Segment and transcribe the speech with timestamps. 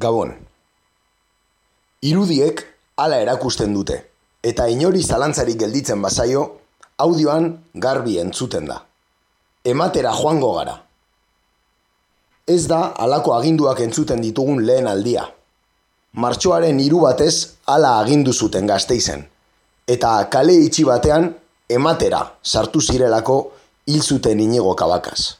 [0.00, 0.30] Gabon.
[2.08, 2.62] Irudiek
[2.96, 3.98] hala erakusten dute,
[4.40, 6.44] eta inori zalantzarik gelditzen bazaio,
[7.04, 8.78] audioan garbi entzuten da.
[9.74, 10.78] Ematera joango gara.
[12.48, 15.26] Ez da halako aginduak entzuten ditugun lehen aldia.
[16.16, 17.34] Martxoaren hiru batez
[17.68, 19.26] hala agindu zuten gazteizen,
[19.86, 21.34] eta kale itxi batean
[21.68, 23.42] ematera sartu zirelako
[23.84, 25.34] hil zuten inigo kabakaz.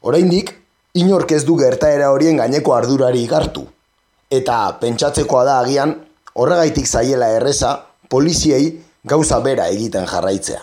[0.00, 0.56] Oraindik,
[0.96, 3.66] inork ez du gertaera horien gaineko ardurari igartu.
[4.30, 5.92] Eta pentsatzekoa da agian,
[6.34, 7.76] horregaitik zaiela erreza,
[8.08, 8.72] poliziei
[9.04, 10.62] gauza bera egiten jarraitzea.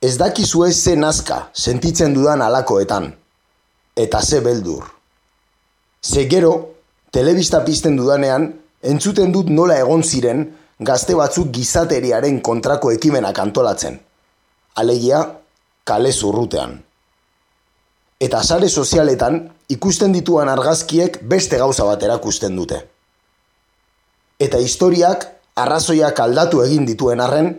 [0.00, 3.10] Ez dakizu ez ze nazka sentitzen dudan alakoetan,
[3.96, 4.84] eta ze beldur.
[6.02, 6.52] Ze gero,
[7.10, 8.52] telebista pizten dudanean,
[8.82, 10.46] entzuten dut nola egon ziren
[10.78, 13.98] gazte batzuk gizateriaren kontrako ekimenak antolatzen.
[14.76, 15.22] Alegia,
[15.84, 16.85] kale zurrutean.
[18.20, 22.78] Eta sare sozialetan ikusten dituan argazkiek beste gauza bat erakusten dute.
[24.40, 27.50] Eta historiak arrazoiak aldatu egin dituen arren,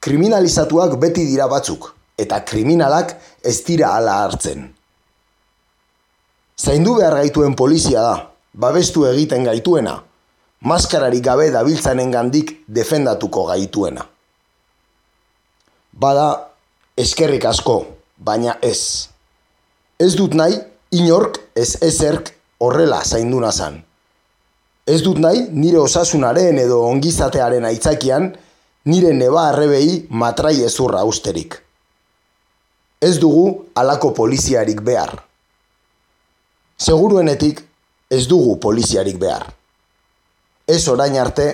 [0.00, 4.68] kriminalizatuak beti dira batzuk, eta kriminalak ez dira ala hartzen.
[6.58, 8.14] Zaindu behar gaituen polizia da,
[8.52, 9.98] babestu egiten gaituena,
[10.60, 14.08] maskarari gabe dabiltzanen gandik defendatuko gaituena.
[15.92, 16.26] Bada,
[16.96, 17.78] eskerrik asko,
[18.18, 19.08] baina ez.
[19.98, 20.54] Ez dut nahi,
[20.94, 22.30] inork ez ezerk
[22.62, 23.80] horrela zaindu nazan.
[24.86, 28.28] Ez dut nahi, nire osasunaren edo ongizatearen aitzakian,
[28.88, 31.58] nire neba arrebei matrai ezurra austerik.
[33.00, 35.16] Ez dugu alako poliziarik behar.
[36.78, 37.64] Seguruenetik
[38.10, 39.50] ez dugu poliziarik behar.
[40.66, 41.48] Ez orain arte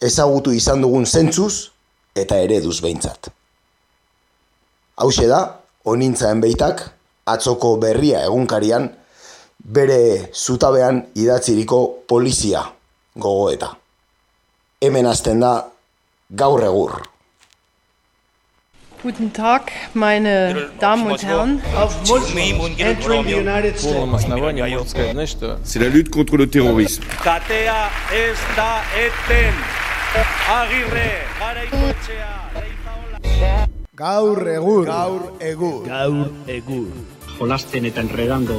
[0.00, 1.70] ezagutu izan dugun zentzuz
[2.16, 3.28] eta ereduz behintzat.
[4.96, 6.82] Hau da, onintzaen beitak,
[7.26, 8.90] atzoko berria egunkarian
[9.64, 12.64] bere zutabean idatziriko polizia
[13.14, 13.76] gogoeta.
[14.82, 15.52] Hemen hasten da
[16.30, 17.02] gaur egur.
[19.02, 21.60] Guten Tag, meine Damen und Herren.
[22.78, 25.36] Entering the United States.
[25.64, 27.04] C'est la lutte contre le terrorisme.
[27.24, 29.54] Katea ez da eten.
[30.48, 33.71] Agirre, garaikoetxea, reizaola.
[34.02, 34.86] Gaur egur.
[34.88, 35.84] Gaur egur.
[35.86, 36.88] Gaur egur.
[37.38, 38.56] jolasten eta enredando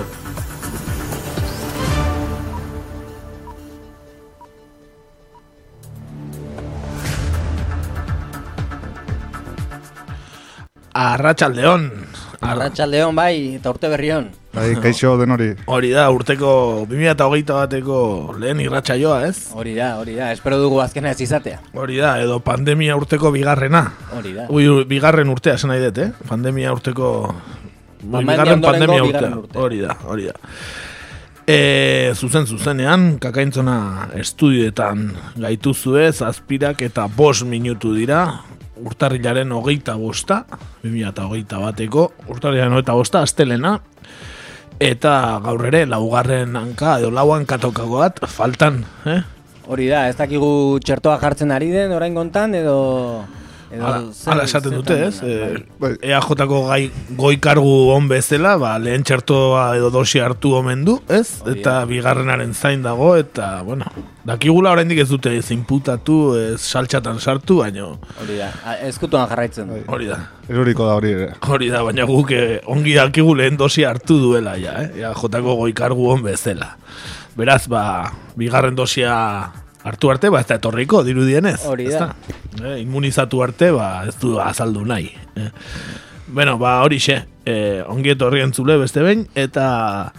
[10.93, 11.89] Arratxaldeon.
[12.39, 14.31] Arratxaldeon bai, eta urte berrion.
[14.53, 15.49] Bai, kaixo den hori.
[15.65, 16.51] Hori da, urteko
[16.89, 17.97] 2008 bateko
[18.41, 19.49] lehen irratsaioa, ez?
[19.57, 21.59] Hori da, hori da, espero dugu azkena ez izatea.
[21.73, 23.87] Hori da, edo pandemia urteko bigarrena.
[24.13, 24.47] Hori da.
[24.53, 26.09] Ui, bigarren urtea, esan nahi dut, eh?
[26.29, 27.11] Pandemia urteko...
[27.33, 29.29] Ui, Pandemia bigarren pandemia urtea.
[29.41, 29.61] urtea.
[29.63, 30.35] Hori da, hori da.
[31.43, 31.57] E,
[32.15, 33.77] zuzen zuzenean, kakaintzona
[34.21, 35.09] estudioetan
[35.43, 38.21] gaituzue, zazpirak eta bost minutu dira,
[38.79, 40.43] urtarrilaren hogeita bosta,
[40.85, 43.73] 2008 bateko, urtarrilaren hogeita bosta, astelena,
[44.79, 49.21] eta gaur ere, laugarren hanka, edo lau hankatokako bat, faltan, eh?
[49.67, 52.77] Hori da, ez dakigu txertoa jartzen ari den orain gontan, edo...
[53.73, 54.01] edo Hala,
[54.31, 55.19] hala esaten dute, ez?
[55.21, 55.91] dena, E, Bai.
[56.01, 61.41] EAJ-ko gai, goi kargu on bezala, ba, lehen txertoa edo dosi hartu omen du, ez?
[61.41, 63.85] Hori Eta bigarrenaren zain dago, eta, bueno,
[64.25, 69.73] dakigula oraindik ez dute ez inputatu, ez saltxatan sartu, baino, Hori da, a- ezkutuan jarraitzen
[69.87, 70.19] hori da.
[70.49, 71.31] Eroriko da hori ere.
[71.47, 74.89] Hori da, baina guk eh, ongi dakigu lehen dosi hartu duela, ja, eh?
[75.01, 76.75] EAJ-ko goi kargu on bezala.
[77.35, 79.13] Beraz, ba, bigarren dosia
[79.83, 81.59] hartu arte, ba, ez da etorriko, dirudienez.
[81.67, 82.13] Hori da.
[82.61, 85.11] Eh, immunizatu arte, ba, ez du azaldu nahi.
[85.35, 85.49] Eh.
[86.33, 90.13] Bueno, ba, hori xe, eh, ongi etorri entzule beste behin, eta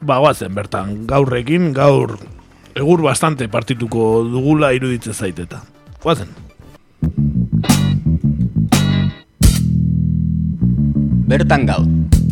[0.00, 2.18] ba, guazen, bertan, gaurrekin, gaur,
[2.74, 5.62] egur bastante partituko dugula iruditzen zaiteta.
[6.02, 6.30] Guazen.
[11.26, 12.22] Bertan gaur.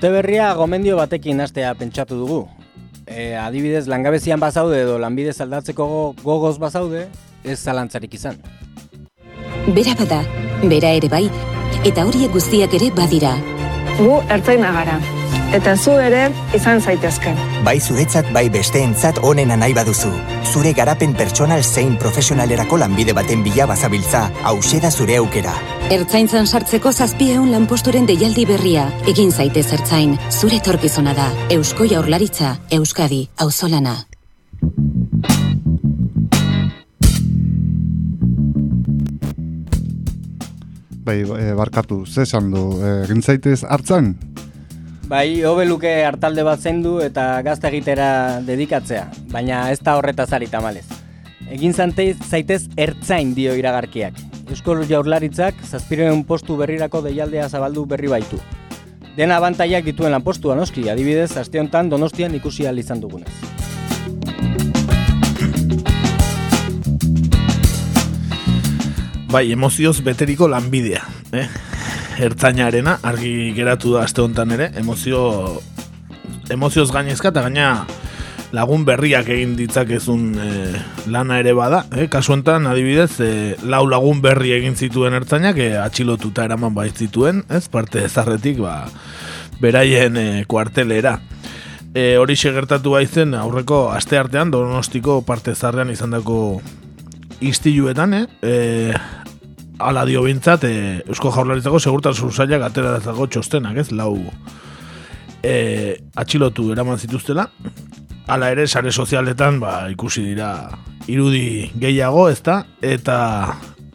[0.00, 2.38] Urte berria gomendio batekin hastea pentsatu dugu.
[3.04, 7.02] E, adibidez, langabezian bazaude edo lanbidez aldatzeko go- gogoz bazaude,
[7.44, 8.38] ez zalantzarik izan.
[9.76, 10.22] Bera bada,
[10.72, 11.26] bera ere bai,
[11.84, 13.34] eta horiek guztiak ere badira.
[13.98, 14.96] Gu ertzaina gara
[15.52, 17.32] eta zu ere izan zaitezke.
[17.66, 20.10] Bai zuretzat bai besteentzat onena nahi baduzu.
[20.52, 25.54] Zure garapen pertsonal zein profesionalerako lanbide baten bila bazabiltza, hause da zure aukera.
[25.90, 28.86] Ertzaintzan sartzeko zazpieun lanposturen deialdi berria.
[29.10, 31.30] Egin zaitez ertzain, zure torkizona da.
[31.50, 33.96] Eusko jaurlaritza, Euskadi, auzolana.
[41.10, 44.14] Bai, e, barkatu, ze esan du, eh, egin zaitez hartzan?
[45.10, 50.46] Bai, hobe luke hartalde bat zendu eta gazte egitera dedikatzea, baina ez da horretaz ari
[50.46, 50.84] tamalez.
[51.50, 54.20] Egin zanteiz zaitez ertzain dio iragarkiak.
[54.54, 58.38] Eusko jaurlaritzak zazpireun postu berrirako deialdea zabaldu berri baitu.
[59.16, 63.34] Dena abantaiak dituen lanpostua noski, adibidez, aste honetan donostian ikusi ahal izan dugunez.
[69.34, 71.02] Bai, emozioz beteriko lanbidea,
[71.34, 71.48] eh?
[72.20, 75.22] Ertzainarena, argi geratu da aste honetan ere, emozio
[76.52, 77.70] emozioz gainezka eta gaina
[78.52, 80.48] lagun berriak egin ditzakezun e,
[81.12, 82.08] lana ere bada, eh?
[82.10, 83.30] kasu honetan adibidez e,
[83.62, 88.74] lau lagun berri egin zituen ertzainak e, atxilotuta eraman baiz zituen, ez parte ezarretik ba,
[89.62, 91.16] beraien e, kuartelera.
[91.94, 96.60] E, hori gertatu baizen aurreko aste artean donostiko parte zarrean izan dako
[97.40, 98.26] istiluetan, eh?
[98.42, 98.92] E,
[99.80, 103.90] ala dio bintzat, e, Eusko Jaurlaritzako segurtasun zailak atera dago txostenak, ez?
[103.96, 104.14] Lau
[105.42, 107.48] e, atxilotu eraman zituztela,
[108.30, 110.52] Hala ere, sare sozialetan ba, ikusi dira
[111.10, 112.60] irudi gehiago, ezta?
[112.78, 113.16] Eta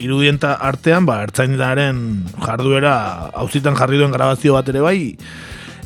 [0.04, 2.02] irudienta artean, ba, ertzainaren
[2.44, 2.96] jarduera
[3.32, 4.98] hauzitan jarri duen grabazio bat ere bai,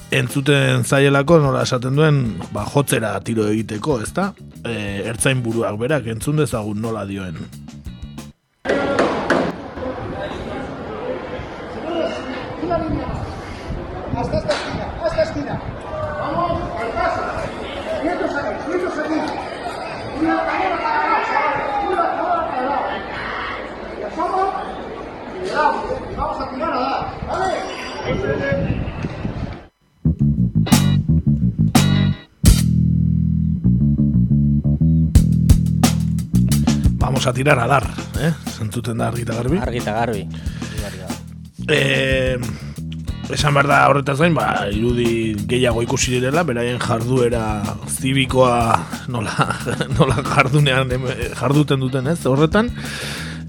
[0.09, 4.31] entzuten zaielako nola esaten duen ba, jotzera tiro egiteko, ezta?
[4.63, 7.37] E, ertzain buruak berak entzun dezagun nola dioen.
[37.19, 37.83] Vamos a tirar a dar,
[38.17, 38.31] eh?
[38.47, 39.57] Zentzuten da argita garbi.
[39.57, 40.25] Argita garbi.
[41.67, 42.39] Eh,
[43.27, 48.79] esan behar da horretaz gain, ba, irudi gehiago ikusi direla, beraien jarduera zibikoa
[49.11, 49.35] nola,
[49.99, 50.95] nola jardunean
[51.35, 52.71] jarduten duten ez, horretan,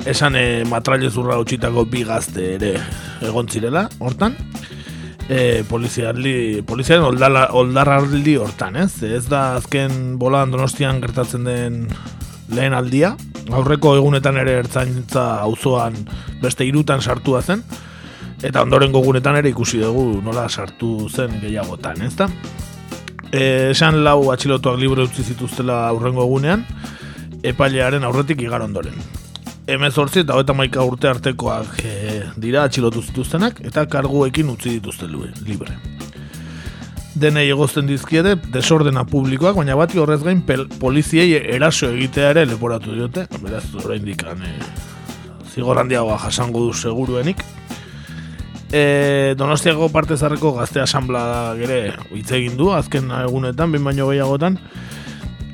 [0.03, 2.73] esan e, matraile zurra utxitako bi gazte ere
[3.23, 4.35] egon zirela, hortan,
[5.29, 8.97] e, poliziarli, poliziaren oldarraldi hortan, ez?
[9.07, 11.85] Ez da azken bolan donostian gertatzen den
[12.55, 13.15] lehen aldia,
[13.53, 15.97] aurreko egunetan ere ertzaintza auzoan
[16.43, 17.63] beste irutan sartua zen,
[18.43, 22.29] eta ondoren gogunetan ere ikusi dugu nola sartu zen gehiagotan, ez da?
[23.31, 26.65] E, esan lau atxilotuak libre utzi zituztela aurrengo egunean,
[27.47, 28.97] epailearen aurretik igar ondoren.
[29.71, 31.95] Hemez hortzi eta hoeta maika urte artekoak e,
[32.43, 35.79] dira atxilotu zituztenak, eta karguekin utzi dituzte libre.
[37.19, 42.95] Denei egozten dizkiede desordena publikoak, baina bati horrez gain pel, poliziei eraso egitea ere leporatu
[42.95, 44.53] diote, beraz orain dikan e,
[45.51, 47.43] zigorrandiagoa jasango du seguruenik.
[48.71, 51.81] E, Donostiako parte zarreko gazte asamblea gere
[52.15, 54.61] hitz egin du, azken egunetan, bin baino gehiagotan,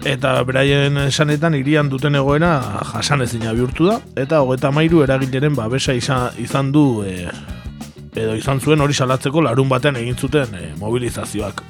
[0.04, 2.52] eta beraien esanetan irian duten egoera
[2.92, 7.30] jasan ezina bihurtu da, eta hogeta mairu eragileren babesa izan, izan du, e,
[8.16, 11.62] edo izan zuen hori salatzeko larun batean egin zuten e, mobilizazioak.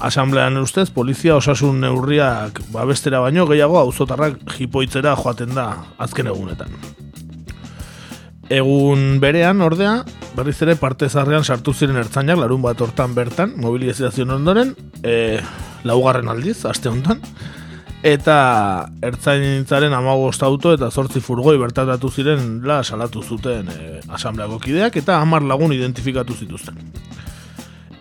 [0.00, 5.66] Asamblean ustez, polizia osasun neurriak babestera baino gehiago auzotarrak jipoitzera joaten da
[5.98, 6.72] azken egunetan.
[8.50, 10.00] Egun berean, ordea,
[10.34, 15.38] berriz ere parte zarrean sartu ziren ertzainak larun bat hortan bertan, mobilizazio ondoren, e,
[15.84, 17.20] laugarren aldiz, aste honetan,
[18.02, 24.96] eta ertzaintzaren amagost auto eta zortzi furgoi bertatatu ziren la salatu zuten e, asambleako kideak
[24.96, 26.78] eta hamar lagun identifikatu zituzten.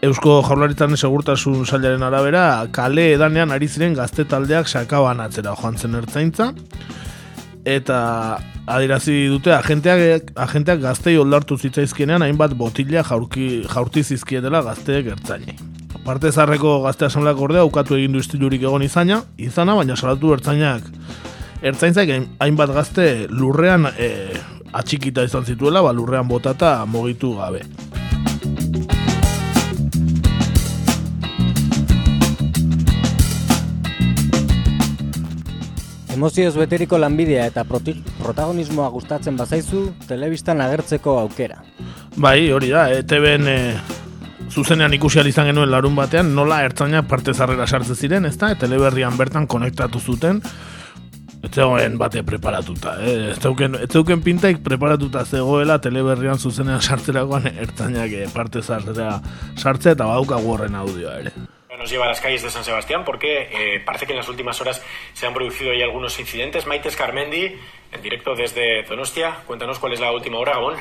[0.01, 6.00] Eusko jaurlaritzaren segurtasun sailaren arabera, kale edanean ari ziren gazte taldeak sakaban atzera joan zen
[6.00, 6.53] ertzaintza,
[7.68, 7.98] eta
[8.70, 15.69] adirazi dute agenteak, agenteak gaztei oldartu zitzaizkienean hainbat botila jaurki, jaurti zizkietela gazteek ertzainei.
[16.10, 20.88] Parte zarreko gazte asambleak ordea ukatu egin du istilurik egon izana, izana baina salatu ertzainak
[21.62, 22.10] ertzaintzak
[22.42, 24.08] hainbat gazte lurrean e,
[24.74, 27.62] atxikita izan zituela, ba, lurrean botata mogitu gabe.
[36.18, 41.62] Emozioz beteriko lanbidea eta protagonismoa gustatzen bazaizu, telebistan agertzeko aukera.
[42.18, 43.58] Bai, hori da, ETV-en e,
[44.50, 48.51] zuzenean ikusi izan genuen larun batean, nola ertzainak parte zarrera sartzen ziren, ezta?
[48.51, 50.41] E, teleberrian bertan konektatu zuten,
[51.44, 53.32] ez zegoen bate preparatuta, eh?
[53.32, 59.22] ez, zeuken, ez zeuken pintaik preparatuta zegoela teleberrian zuzenean sartzerakoan ertzainak e, parte zarrera
[59.56, 61.34] sartzea eta baukagu horren audioa ere.
[61.79, 64.60] nos lleva a las calles de San Sebastián porque eh, parece que en las últimas
[64.60, 66.68] horas se han producido ahí algunos incidentes.
[66.68, 67.56] Maites Carmendi,
[67.91, 70.75] en directo desde Donostia, cuéntanos cuál es la última hora, Gabón.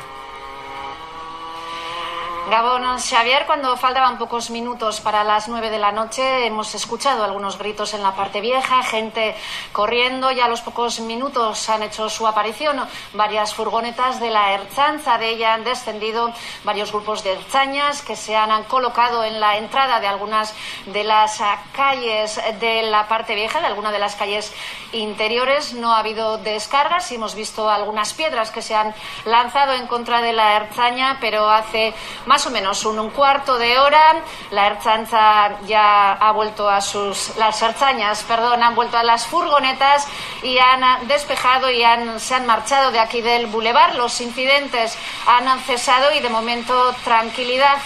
[2.48, 7.58] Gabón, Xavier, cuando faltaban pocos minutos para las 9 de la noche, hemos escuchado algunos
[7.58, 9.36] gritos en la parte vieja, gente
[9.72, 12.80] corriendo, ya a los pocos minutos han hecho su aparición
[13.12, 16.32] varias furgonetas de la Ertzanza, de ella han descendido
[16.64, 20.54] varios grupos de erzañas que se han colocado en la entrada de algunas
[20.86, 24.54] de las calles de la parte vieja, de alguna de las calles
[24.92, 25.74] interiores.
[25.74, 28.94] No ha habido descargas y hemos visto algunas piedras que se han
[29.26, 31.92] lanzado en contra de la Erzaña, pero hace
[32.24, 37.36] más o menos un, un cuarto de hora la Ertzanza ya ha vuelto a sus
[37.36, 40.06] las Erzañas, perdón, han vuelto a las furgonetas
[40.42, 43.94] y han despejado y han, se han marchado de aquí del bulevar.
[43.96, 47.78] Los incidentes han cesado y de momento tranquilidad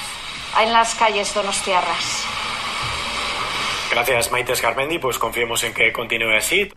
[0.60, 2.24] en las calles donostiarras.
[3.90, 4.54] Gracias, Maite.
[5.00, 6.72] Pues confiemos en que continúe así.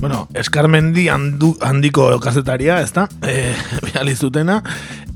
[0.00, 3.04] Bueno, eskarmendi handu, handiko kazetaria, ez da?
[3.20, 4.62] E, zutena.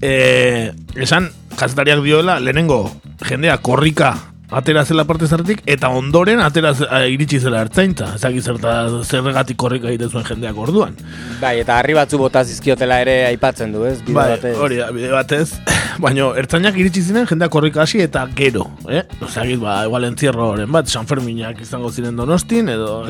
[0.03, 2.93] E, esan, kazetariak dioela, lehenengo,
[3.25, 6.73] jendea korrika atera zela parte zartik, eta ondoren atera
[7.11, 8.12] iritsi zela ertzaintza.
[8.18, 10.96] Ezak izerta zerregatik korrika egite zuen jendeak orduan.
[11.40, 13.99] Bai, eta harri batzu bota zizkiotela ere aipatzen du, ez?
[14.04, 14.54] Bide bai, batez.
[14.58, 15.49] hori da, bide batez.
[16.04, 19.04] Baina ertzainak iritsi ziren jendeak korrika hasi eta gero, eh?
[19.23, 23.04] Osea, ba, igual entzierro horren bat, San Ferminak izango ziren donostin, edo...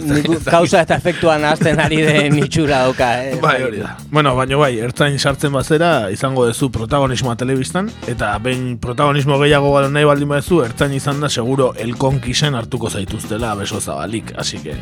[0.44, 3.38] Kausa eta efektuan azten ari den itxura doka, eh?
[3.44, 3.94] Bai, hori da.
[4.12, 10.08] Bueno, baina bai, ertzain sartzen bazera, izango dezu protagonismoa telebistan, eta behin protagonismo gehiago nahi
[10.08, 14.76] baldin badezu, ertzain izan da seguro el konkisen hartuko zaituztela beso zabalik, así que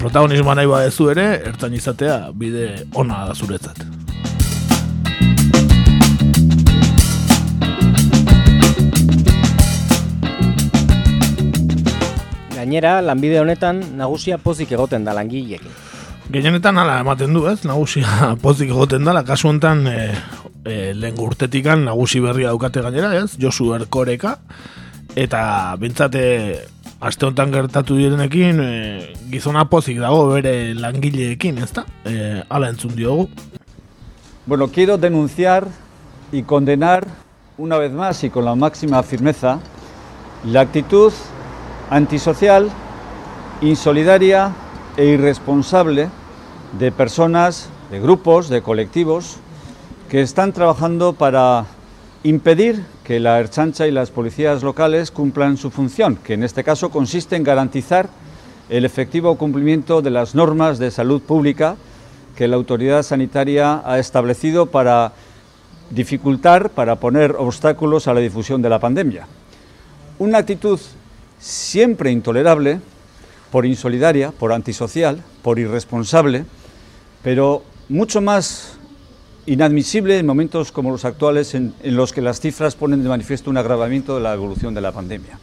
[0.00, 3.82] protagonismoa nahi badezu ere, ertain izatea bide ona da zuretzat.
[12.56, 15.76] Gainera, lanbide honetan nagusia pozik egoten da langileekin.
[16.32, 17.60] Gehienetan hala ematen du, ez?
[17.68, 20.00] Nagusia pozik egoten da, kasu honetan e,
[20.64, 23.36] e, lehen urtetikan nagusi berria daukate gainera, ez?
[23.38, 24.38] Josu Erkoreka,
[25.16, 26.22] eta bintzate
[27.00, 28.72] aste honetan gertatu direnekin e,
[29.32, 31.86] gizona pozik dago bere langileekin, ezta?
[32.04, 33.28] E, ala entzun diogu.
[34.46, 35.66] Bueno, quiero denunciar
[36.32, 37.06] y condenar
[37.56, 39.58] una vez más y con la máxima firmeza
[40.44, 41.12] la actitud
[41.90, 42.68] antisocial,
[43.62, 44.52] insolidaria
[44.98, 46.10] e irresponsable
[46.78, 49.38] de personas, de grupos, de colectivos
[50.10, 51.64] que están trabajando para
[52.26, 56.90] impedir que la Erchancha y las policías locales cumplan su función, que en este caso
[56.90, 58.08] consiste en garantizar
[58.68, 61.76] el efectivo cumplimiento de las normas de salud pública
[62.34, 65.12] que la autoridad sanitaria ha establecido para
[65.90, 69.28] dificultar, para poner obstáculos a la difusión de la pandemia.
[70.18, 70.80] Una actitud
[71.38, 72.80] siempre intolerable,
[73.52, 76.44] por insolidaria, por antisocial, por irresponsable,
[77.22, 78.75] pero mucho más
[79.46, 83.56] inadmisible en momentos como los actuales en, los que las cifras ponen de manifiesto un
[83.56, 85.38] agravamiento de la evolución de la pandemia.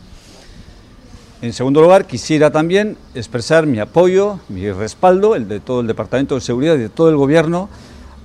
[1.41, 6.35] En segundo lugar, quisiera también expresar mi apoyo, mi respaldo, el de todo el Departamento
[6.35, 7.69] de Seguridad y de todo el Gobierno,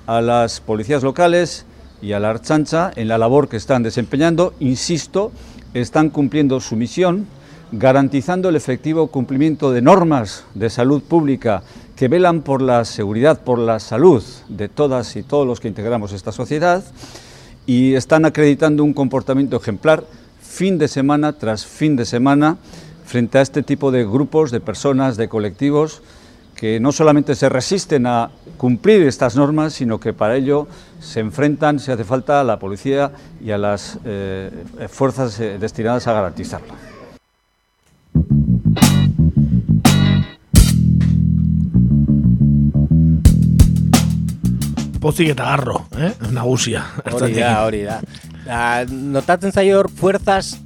[0.07, 1.67] a las policías locales
[2.01, 4.55] y a la Archancha en la labor que están desempeñando.
[4.61, 5.33] Insisto,
[5.75, 7.27] están cumpliendo su misión,
[7.73, 11.63] garantizando el efectivo cumplimiento de normas de salud pública
[11.99, 16.13] que velan por la seguridad, por la salud de todas y todos los que integramos
[16.13, 16.85] esta sociedad
[17.67, 20.05] y están acreditando un comportamiento ejemplar
[20.41, 22.57] fin de semana tras fin de semana
[23.05, 26.03] frente a este tipo de grupos, de personas, de colectivos
[26.55, 30.69] que no solamente se resisten a cumplir estas normas, sino que para ello
[31.01, 33.11] se enfrentan, si hace falta, a la policía
[33.45, 34.51] y a las eh,
[34.89, 36.98] fuerzas eh, destinadas a garantizarlo.
[45.09, 46.13] Pozik eta garro, eh?
[46.37, 46.85] nagusia.
[47.09, 48.01] Hori da, hori da.
[48.45, 50.59] da notatzen zaio hor fuerzas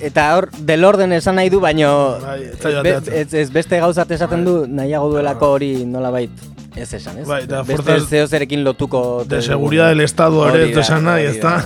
[0.00, 2.38] eta hor del orden esan nahi du, baino bai,
[2.84, 6.48] ez, ez, beste gauzat esaten du nahiago duelako hori nola bait.
[6.76, 7.24] Ez esan, ez?
[7.26, 9.24] Bai, da, Beste zeo zerekin lotuko...
[9.28, 11.56] De seguridad del estado ere ez esan nahi, ez da?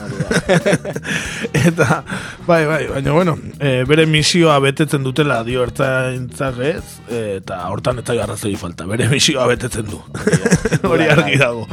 [1.68, 1.98] eta,
[2.46, 6.82] bai, bai, baina, bueno, e, bere misioa betetzen dutela dio ertzaintzak ez,
[7.18, 10.00] eta hortan ez da arrazoi falta, bere misioa betetzen du.
[10.88, 11.68] Hori argi dago.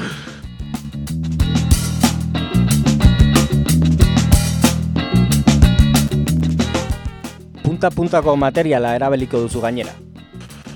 [7.82, 9.96] Punta-puntako materiala erabeliko duzu gainera.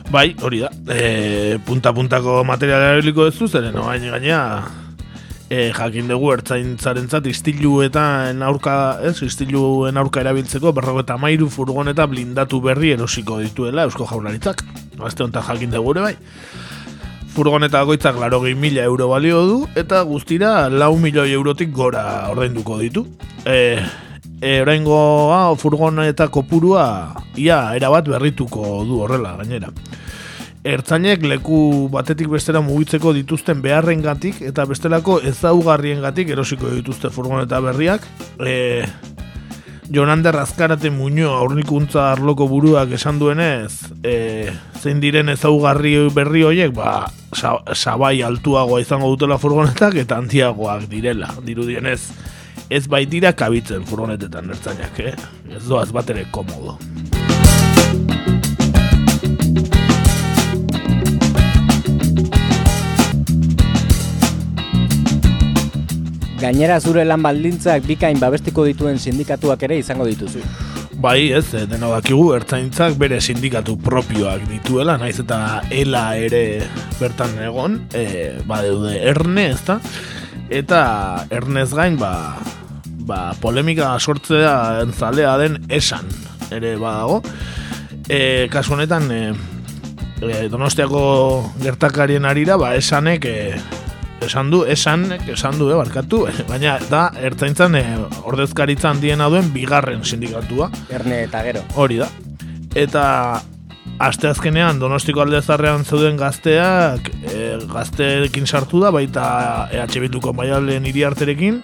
[0.09, 0.71] Bai, hori da.
[0.89, 4.39] E, punta puntako material erabiliko duzu, zeren no, gainea
[5.49, 11.49] e, jakin dugu ertzaintzaren zat, istilu eta aurka, ez, istiluen aurka erabiltzeko, berroko eta mairu
[11.53, 14.65] furgon eta blindatu berri erosiko dituela Eusko Jaurlaritzak.
[15.05, 16.15] Azte honetan jakin dugu ere bai.
[17.35, 23.05] furgoneta bakoitzak laro mila euro balio du, eta guztira lau milioi eurotik gora ordainduko ditu.
[23.45, 23.77] E,
[24.45, 29.71] e, oraingoa furgoneta kopurua ia erabat berrituko du horrela gainera.
[30.65, 31.57] Ertzainek leku
[31.93, 38.05] batetik bestera mugitzeko dituzten beharrengatik eta bestelako ezaugarriengatik erosiko dituzte furgoneta berriak.
[38.41, 38.85] E,
[39.89, 44.49] Jonander Azkarate Muño aurnikuntza arloko buruak esan duenez, e,
[44.81, 47.03] zein diren ezaugarri berri horiek, ba,
[47.77, 52.01] sabai altuagoa izango dutela furgonetak eta handiagoak direla, dirudienez.
[52.65, 55.11] Ez baitira kabitzen furgonetetan ertzainak, eh?
[55.53, 56.79] Ez doaz bat ere komodo.
[66.41, 70.41] Gainera zure lan baldintzak bikain babestiko dituen sindikatuak ere izango dituzu.
[71.05, 76.63] Bai, ez, eh, deno dakigu, ertzaintzak bere sindikatu propioak dituela, naiz eta ela ere
[76.97, 79.81] bertan egon, e, ba, deude, erne, ez da?
[80.49, 82.37] Eta ernez gain, ba,
[83.07, 86.09] ba, polemika sortzea entzalea den esan,
[86.53, 87.21] ere badago.
[88.09, 89.33] E, kasu honetan, e,
[90.21, 91.01] e, donostiako
[91.63, 93.57] gertakarien arira, ba, esanek, e,
[94.25, 100.03] esan du, esan, esan du, eh, barkatu, baina da, ertzaintzan eh, ordezkaritzan diena duen bigarren
[100.03, 100.69] sindikatua.
[100.93, 101.65] Erne eta gero.
[101.75, 102.09] Hori da.
[102.75, 103.05] Eta
[103.99, 109.25] asteazkenean Donostiko aldezarrean zeuden gazteak e, gazteekin sartu da baita
[109.71, 111.61] EH Bilduko maialen iriarterekin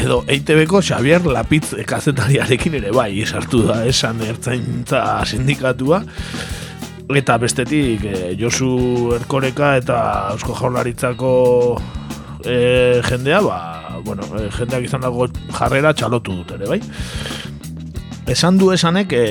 [0.00, 6.02] edo EITBko Xavier Lapitz kazetariarekin ere bai sartu da esan ertzaintza sindikatua.
[7.16, 9.96] Eta bestetik e, Josu Erkoreka eta
[10.36, 11.32] Eusko Jaurlaritzako
[12.44, 13.58] e, jendea ba,
[14.04, 16.80] bueno, e, jendeak izan dago jarrera txalotu dut ere bai.
[18.30, 19.24] Esan du esanek e,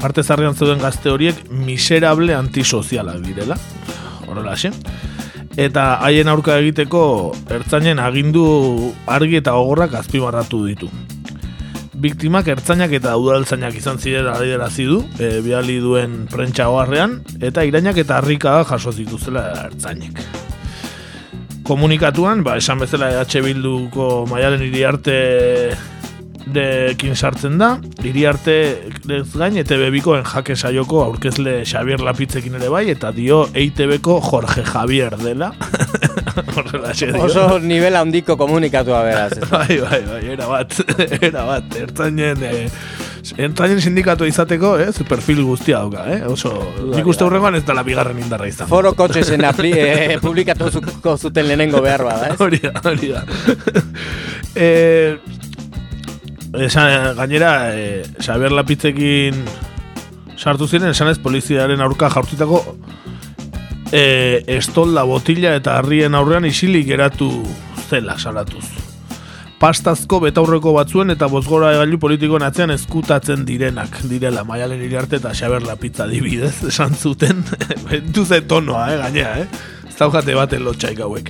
[0.00, 3.58] parte zarrean zeuden gazte horiek miserable antisozialak direla.
[4.26, 4.72] Horrela xe
[5.58, 8.44] eta haien aurka egiteko ertzainen agindu
[9.10, 10.90] argi eta gogorrak azpimarratu ditu.
[12.00, 16.68] Biktimak ertzainak eta udaltzainak izan ziren adiderazi du, e, biali duen prentsa
[17.40, 20.22] eta irainak eta harrika jaso zituzela ertzainek.
[21.64, 25.76] Komunikatuan, ba, esan bezala EH Bilduko maialen iri arte
[26.46, 27.74] dekin sartzen da,
[28.06, 28.54] iri arte
[29.06, 35.16] gain, eta bebikoen jake saioko aurkezle Xavier Lapitzekin ere bai, eta dio EITB-ko Jorge Javier
[35.20, 35.52] dela.
[37.24, 39.38] Oso nivel handiko komunikatua beraz.
[39.50, 40.80] bai, bai, bai, era bat,
[41.20, 42.44] era bat, ertzainen...
[42.50, 42.66] Eh,
[43.36, 46.20] Entrainen sindikatu izateko, eh, perfil guztia dauka, eh?
[46.24, 46.54] Oso,
[46.94, 48.68] nik uste hurrengoan ez dela bigarren indarra izan.
[48.70, 52.38] Foro kotxe zen apli, eh, publikatu zuten lehenengo behar bada, eh?
[52.40, 53.24] Hori da, hori da.
[54.54, 55.18] eh,
[56.58, 59.44] esan, gainera, eh, Xabier Lapitzekin
[60.36, 62.62] sartu ziren, esan ez poliziaren aurka jaurtitako
[63.92, 67.30] e, estolda botila eta harrien aurrean isilik geratu
[67.88, 68.64] zela salatuz.
[69.60, 75.66] Pastazko betaurreko batzuen eta bozgora egailu politikoen atzean eskutatzen direnak direla maialen iriarte eta xaber
[75.68, 77.44] lapitza dibidez esan zuten
[78.16, 79.48] duze tonoa, eh, gainea, eh?
[79.92, 81.28] zaujate baten lotxaik hauek.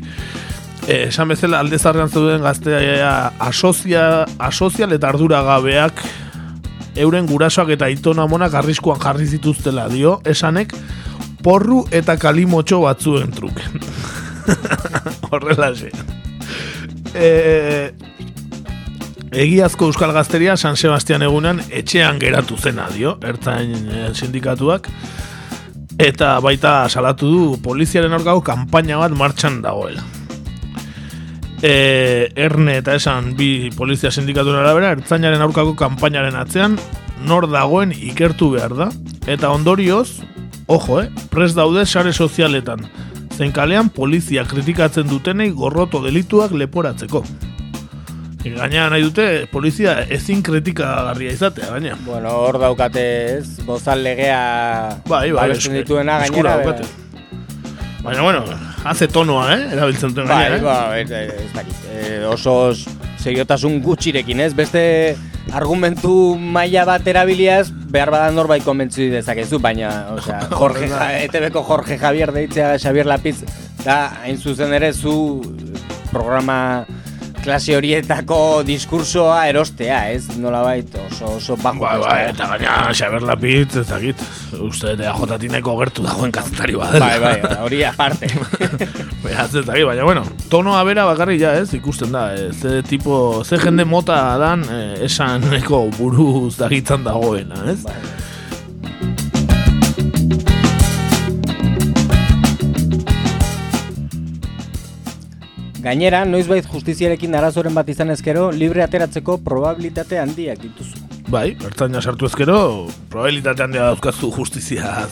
[0.88, 6.02] E, esan bezala aldezarrean zeuden gaztea asozia, asozial eta arduragabeak
[7.00, 10.74] euren gurasoak eta itona monak arriskuan jarri zituztela dio, esanek
[11.44, 13.80] porru eta kalimotxo batzuen truken.
[15.30, 15.70] Horrela.
[17.14, 17.90] E,
[19.30, 24.90] egiazko Euskal Gazteria San Sebastian egunan etxean geratu zena dio, ertain e, sindikatuak.
[26.00, 30.02] Eta baita salatu du poliziaren orgau kanpaina bat martxan dagoela.
[31.62, 36.78] E, erne eta esan bi polizia sindikatuen arabera, ertzainaren aurkako kanpainaren atzean,
[37.26, 38.90] nor dagoen ikertu behar da.
[39.28, 40.22] Eta ondorioz,
[40.70, 41.08] Ojo, eh?
[41.32, 42.84] Pres daude sare sozialetan.
[43.34, 47.24] Zen kalean polizia kritikatzen dutenei gorroto delituak leporatzeko.
[48.44, 51.98] Gaina nahi dute, polizia ezin kritikagarria izatea, gaina.
[52.06, 53.02] Bueno, hor daukate
[53.34, 56.60] ez, bozal legea bai, bai, dituena gainera.
[56.60, 56.86] daukate.
[58.06, 58.44] Baina, bueno,
[58.84, 59.66] hace tonoa, eh?
[59.74, 60.56] Erabiltzen duten bai, gaina,
[60.96, 61.04] eh?
[61.08, 61.82] Bai, ez dakit.
[61.92, 62.72] Eh, oso
[63.20, 64.52] seriotasun gutxirekin, ez?
[64.56, 64.82] Beste
[65.56, 70.88] argumentu maila bat erabiliaz, behar badan norbait konbentzu dezakezu, baina, osea, Jorge,
[71.26, 73.42] ETV-ko Jorge Javier deitzea Xavier Lapitz,
[73.84, 75.42] da, hain zuzen ere, zu
[76.10, 76.86] programa
[77.44, 80.26] klase horietako diskursoa erostea, ez?
[80.40, 81.80] Nola bait, oso, oso bajo.
[81.82, 84.22] Ba, ba, eta gaina, Xaber Lapitz, ez dakit,
[84.60, 87.08] uste, de ajotatineko gertu dagoen kaztari badela.
[87.08, 88.30] Bai, bai, hori aparte.
[89.24, 93.42] Baina, ez dakit, baina, bueno, tonoa bera bakarri ja, ez, ikusten da, ez, ze tipo,
[93.44, 97.80] ze jende mota dan, eh, esan eko buruz dagitzan dagoena, ez?
[97.86, 97.98] Bai,
[105.80, 111.06] Gainera, noizbait justiziarekin arazoren bat izan ezkero, libre ateratzeko probabilitate handiak dituzu.
[111.32, 112.58] Bai, ertzaina sartu ezkero,
[113.08, 115.08] probabilitate handia dauzkazu justiziaz,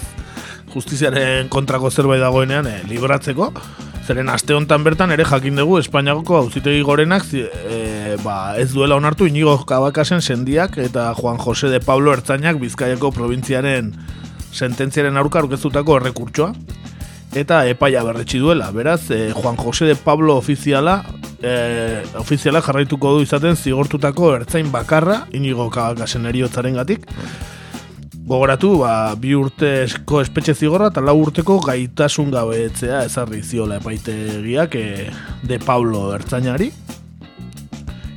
[0.74, 3.48] justiziaren kontrako zerbait dagoenean eh, libratzeko.
[4.08, 9.28] Zeren aste hontan bertan ere jakin dugu Espainiako auzitegi gorenak eh, ba, ez duela onartu
[9.28, 13.92] inigo kabakasen sendiak eta Juan Jose de Pablo Ertzainak Bizkaiako probintziaren
[14.52, 16.54] sententziaren aurka aurkeztutako errekurtsoa
[17.34, 18.70] eta epaia berretsi duela.
[18.70, 21.04] Beraz, eh, Juan Jose de Pablo ofiziala
[21.42, 27.06] eh, ofiziala jarraituko du izaten zigortutako ertzain bakarra inigo eriotzaren gatik.
[28.28, 35.10] Gogoratu, ba, bi urtezko espetxe zigorra eta lau urteko gaitasun gabetzea ezarri ziola epaitegiak e,
[35.42, 36.70] de Pablo ertzainari.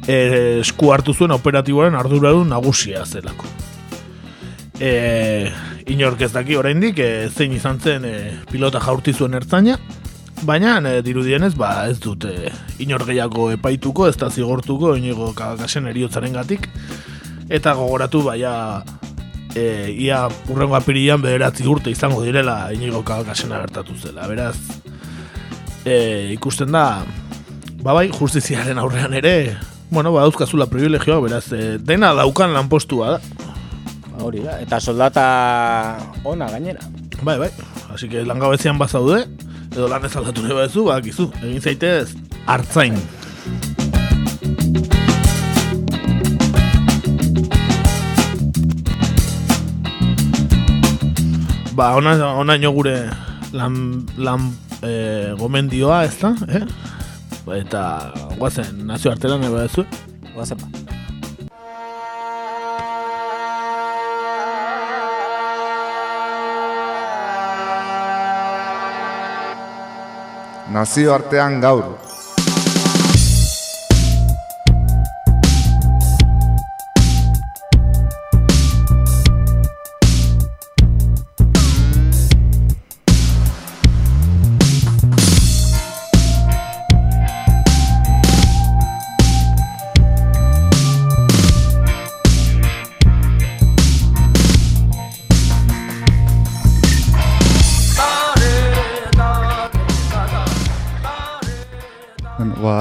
[0.08, 3.48] E, esku hartu zuen operatiboaren arduradun nagusia zelako.
[4.82, 5.52] E,
[5.94, 8.16] inork ez daki oraindik e, zein izan zen e,
[8.50, 9.76] pilota jaurti zuen ertzaina,
[10.48, 12.50] baina e, dirudienez ba, ez dut e,
[12.82, 16.66] inor gehiago epaituko, ez da zigortuko inigo kagasen eriotzaren gatik,
[17.50, 18.54] eta gogoratu baia
[19.54, 24.26] e, ia urrengo apirian bederatzi urte izango direla inigo kagakasena gertatu zela.
[24.32, 24.56] Beraz,
[25.86, 27.04] e, ikusten da,
[27.84, 29.36] babai, justiziaren aurrean ere,
[29.92, 33.41] bueno, ba, dauzkazula privilegioa, beraz, e, dena daukan lanpostua da.
[34.12, 35.24] Ba, hori da, eta soldata
[36.28, 36.84] ona gainera.
[37.24, 37.50] Bai, bai,
[37.94, 39.24] así que langabezian bazaude,
[39.72, 42.98] edo lan ez aldatu nahi badezu, ba, gizu, egin zaitez, hartzain.
[51.78, 52.98] Ba, ona, ona gure
[53.56, 54.52] lan, lan
[54.84, 56.66] e, gomendioa, ez da, eh?
[57.62, 59.88] Eta, guazen, nazio artela nahi badezu.
[60.36, 60.81] Guazen ba.
[70.72, 72.11] Nazio artean gaur.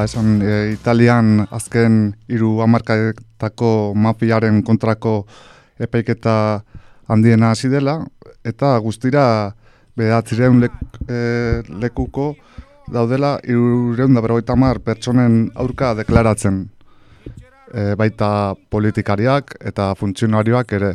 [0.04, 5.26] Esan, e, Italian azken hiru hamarkadetako mafiaren kontrako
[5.80, 6.34] epaiketa
[7.08, 8.00] handiena hasi dela
[8.44, 9.52] eta guztira
[9.96, 10.72] behatzireun lek,
[11.08, 11.20] e,
[11.82, 12.34] lekuko
[12.92, 16.64] daudela irureun da berrogeita mar pertsonen aurka deklaratzen
[17.74, 20.90] e, baita politikariak eta funtzionarioak ere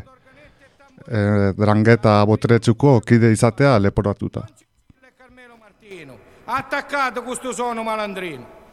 [1.08, 4.48] e, drangeta boteretsuko kide izatea leporatuta.
[6.46, 8.65] attaccato questo sono malandrino.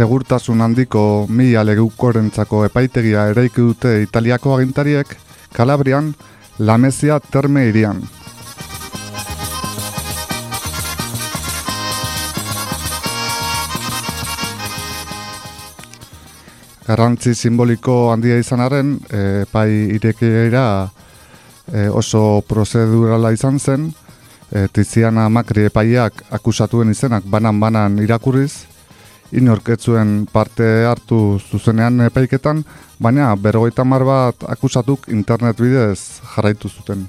[0.00, 5.12] Segurtasun handiko mila legukorentzako epaitegia eraiki dute Italiako agintariek
[5.52, 6.14] Kalabrian
[6.58, 8.00] Lamezia terme irian.
[16.90, 20.64] Garrantzi simboliko handia izanaren, e, pai irekiera
[21.70, 23.86] e, oso prozedurala izan zen,
[24.50, 28.66] e, Tiziana Makri epaiak akusatuen izenak banan-banan irakurriz,
[29.30, 32.64] inorketzuen parte hartu zuzenean epaiketan,
[32.98, 36.00] baina berrogeita mar bat akusatuk internet bidez
[36.34, 37.06] jarraitu zuten.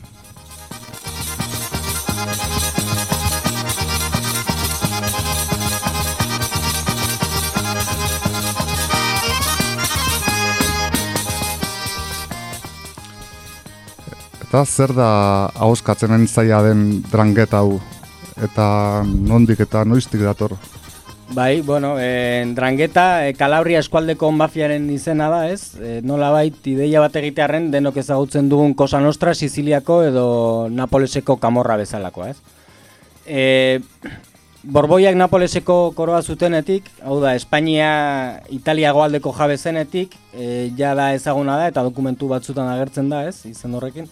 [14.51, 15.05] Eta zer da
[15.63, 17.77] ahoskatzen zaila den drangeta hau?
[18.43, 18.65] Eta
[19.07, 20.57] nondik eta noiztik dator?
[21.31, 25.77] Bai, bueno, eh, drangeta eh, Kalabria eskualdeko mafiaren izena da, ez?
[25.79, 30.27] Eh, nola bait, ideia bat egitearen denok ezagutzen dugun Kosa Nostra, Siciliako edo
[30.67, 32.35] Napoleseko kamorra bezalako, ez?
[33.23, 33.79] Eh,
[34.67, 41.55] Borboiak Napoleseko koroa zutenetik, hau da, Espainia Italia goaldeko jabe zenetik, eh, ja da ezaguna
[41.55, 43.45] da eta dokumentu batzutan agertzen da, ez?
[43.47, 44.11] Izen horrekin.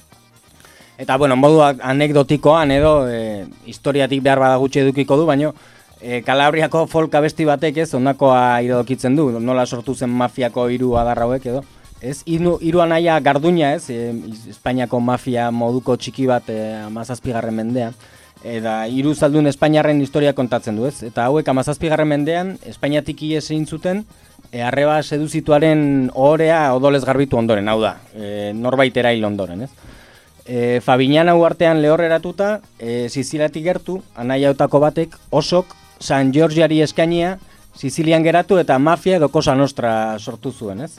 [1.00, 5.54] Eta, bueno, modu anekdotikoan edo e, historiatik behar bada gutxi edukiko du, baino
[6.02, 11.46] e, Kalabriako folk abesti batek ez, ondakoa irodokitzen du, nola sortu zen mafiako hiru adarrauek
[11.54, 11.64] edo.
[12.04, 14.12] Ez, hiru iru anaia garduña ez, e,
[14.52, 17.96] Espainiako mafia moduko txiki bat e, amazazpigarren mendean.
[18.44, 20.98] Eta hiru zaldun Espainiarren historia kontatzen du, ez?
[21.08, 22.04] Eta hauek 17.
[22.08, 24.04] mendean Espainiatik ies egin zuten
[24.52, 29.89] e, arreba seduzituaren ohorea odolez garbitu ondoren, hau da, e, norbait erail ondoren, ez?
[30.50, 37.38] E, Fabiñana uartean lehorreratuta, e, Sizilatik gertu, anaiautako batek, osok, San Giorgiari eskainia,
[37.78, 40.98] Sizilian geratu eta mafia edo Cosa Nostra sortu zuen, ez?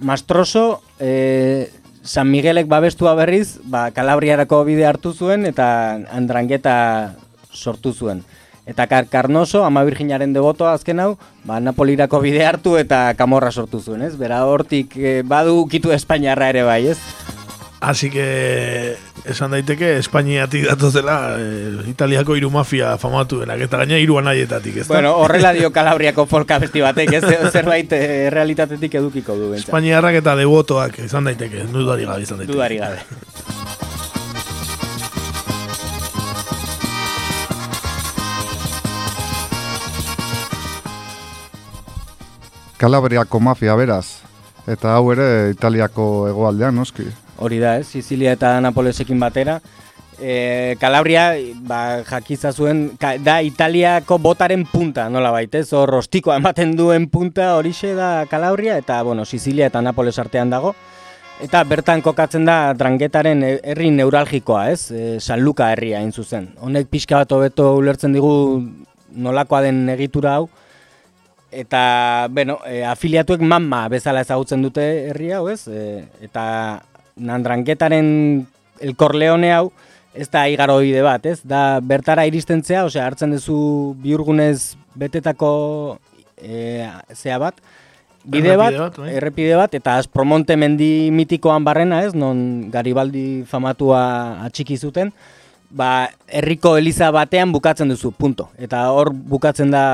[0.00, 1.68] Mastroso, e,
[2.02, 5.68] San Miguelek babestua berriz, ba, Kalabriarako bide hartu zuen eta
[6.08, 7.12] Andrangeta
[7.52, 8.24] sortu zuen.
[8.64, 13.84] Eta Kar Carnoso, ama virginaren debotoa azken hau, ba, Napolirako bide hartu eta Kamorra sortu
[13.84, 14.14] zuen, ez?
[14.16, 17.36] Bera hortik e, badu kitu Espainiarra ere bai, ez?
[17.80, 24.18] Así que esan daiteke Espainiatik datozela eh, Italiako hiru mafia famatu denak eta gaina hiru
[24.18, 24.94] anaietatik, ezta?
[24.94, 29.52] Bueno, horrela dio Kalabriako folka besti batek, ez zerbait eh, realitatetik edukiko du.
[29.52, 29.68] bentsa.
[29.68, 32.56] Espainiarrak eta devotoak izan daiteke, dudari gabe izan daiteke.
[32.56, 32.98] Dudari gabe.
[42.78, 44.18] Kalabriako mafia beraz.
[44.66, 47.06] Eta hau ere Italiako hegoaldean noski.
[47.38, 47.86] Hori da, ez?
[47.86, 49.60] Sizilia eta Napolesekin batera.
[50.18, 51.30] E, Kalabria,
[51.62, 57.52] ba, jakiza zuen, ka, da Italiako botaren punta, nola baitez, hor rostikoa ematen duen punta
[57.54, 60.74] horixe da Kalabria, eta, bueno, Sizilia eta Napoles artean dago.
[61.38, 64.90] Eta bertan kokatzen da Drangetaren herri neuralgikoa, ez?
[64.90, 66.50] E, San Luka herria hain zuzen.
[66.58, 68.32] Honek pixka bat hobeto ulertzen digu
[69.14, 70.48] nolakoa den egitura hau.
[71.54, 75.62] Eta, bueno, e, afiliatuek mamma bezala ezagutzen dute herri hau, ez?
[75.70, 76.42] E, eta
[77.18, 78.46] Nandrangetaren
[78.80, 79.70] El Corleone hau,
[80.14, 81.40] ez da igaroide bat, ez?
[81.46, 85.98] Da bertara iristentzea, osea, hartzen duzu biurgunez betetako
[86.36, 87.58] e, zea bat,
[88.24, 89.12] bide bat, bai.
[89.16, 92.14] errepide bat, eta Aspromonte mendi mitikoan barrena, ez?
[92.14, 94.02] Non Garibaldi famatua
[94.46, 95.12] atxiki zuten,
[95.70, 98.48] ba, herriko eliza batean bukatzen duzu, punto.
[98.58, 99.84] Eta hor bukatzen da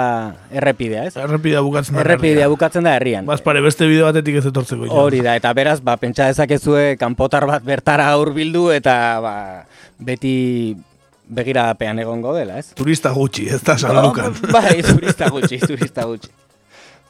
[0.54, 1.16] errepidea, ez?
[1.16, 2.04] Errepidea bukatzen da.
[2.04, 3.26] Errepidea bukatzen da herrian.
[3.26, 4.88] Bazpare, beste bide batetik ez etortzeko.
[5.02, 9.34] Hori da, eta beraz, ba, pentsa dezakezue kanpotar bat bertara hurbildu eta ba,
[9.98, 10.76] beti
[11.34, 12.72] begirapean egongo dela, ez?
[12.78, 14.34] Turista gutxi, ez da San Lukan.
[14.52, 16.30] bai, turista gutxi, turista gutxi.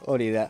[0.05, 0.49] Hori da.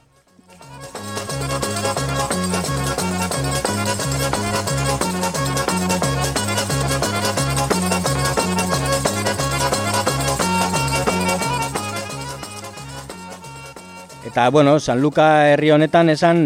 [14.35, 16.39] Eta, bueno, San Luka herri honetan esan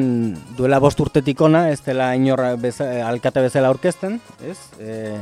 [0.53, 4.59] duela bost urtetik ona, ez dela inor beza, alkate bezala aurkezten, ez?
[4.77, 5.15] E,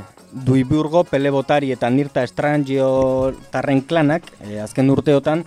[0.49, 2.89] Duiburgo, Pelebotari eta Nirta Estrangio
[3.53, 5.45] tarren klanak, e, azken urteotan,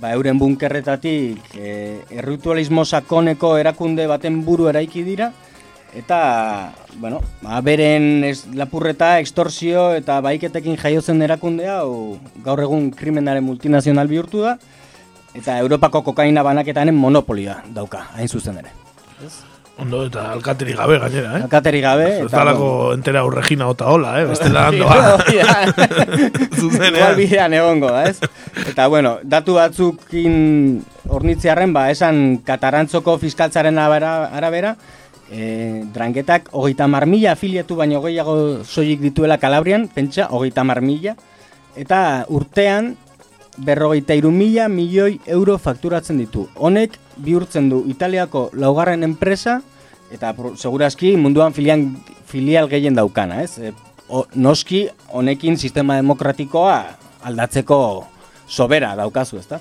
[0.00, 1.76] ba, euren bunkerretatik e,
[2.24, 5.30] erritualismo sakoneko erakunde baten buru eraiki dira,
[5.94, 6.18] eta,
[6.98, 14.10] bueno, ba, beren ez, lapurreta, extorsio eta baiketekin jaiotzen erakundea, hau gaur egun krimenaren multinazional
[14.10, 14.56] bihurtu da,
[15.38, 18.74] eta Europako kokaina banaketanen monopolia dauka, hain zuzen ere.
[19.78, 21.42] Ondo eta alkateri gabe gainera, eh?
[21.46, 22.06] Alkateri gabe.
[22.24, 24.24] Ez dalako entera urregina ota hola, eh?
[24.26, 24.96] Bestela handoa.
[25.30, 28.18] Igual bidean egongo ez?
[28.66, 30.80] Eta, bueno, datu batzukin
[31.14, 34.74] ornitzearen, ba, esan katarantzoko fiskaltzaren arabera,
[35.30, 41.14] e, drangetak hogeita mila afiliatu baino gehiago soilik dituela Kalabrian, pentsa, hogeita mila,
[41.76, 42.96] eta urtean
[43.64, 46.48] berrogeita iru mila milioi euro fakturatzen ditu.
[46.56, 49.60] Honek bihurtzen du Italiako laugarren enpresa,
[50.14, 53.58] eta segurazki munduan filian, filial gehien daukana, ez?
[53.58, 53.72] E,
[54.08, 56.78] o, noski honekin sistema demokratikoa
[57.28, 57.80] aldatzeko
[58.48, 59.60] sobera daukazu, ezta?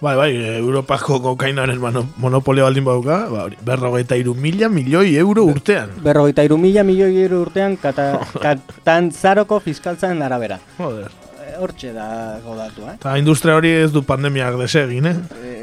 [0.00, 5.90] Bai, bai, Europako kokainaren mono- monopolio baldin bauka, ba, berrogeita iru mila milioi euro urtean.
[6.02, 8.12] Berrogeita iru mila milioi euro urtean kata,
[8.44, 10.60] katantzaroko fiskaltzaren arabera.
[10.78, 11.10] Joder.
[11.58, 12.96] E, Hortxe da godatua, eh?
[13.00, 15.16] Eta industria hori ez du pandemiak desegin, eh?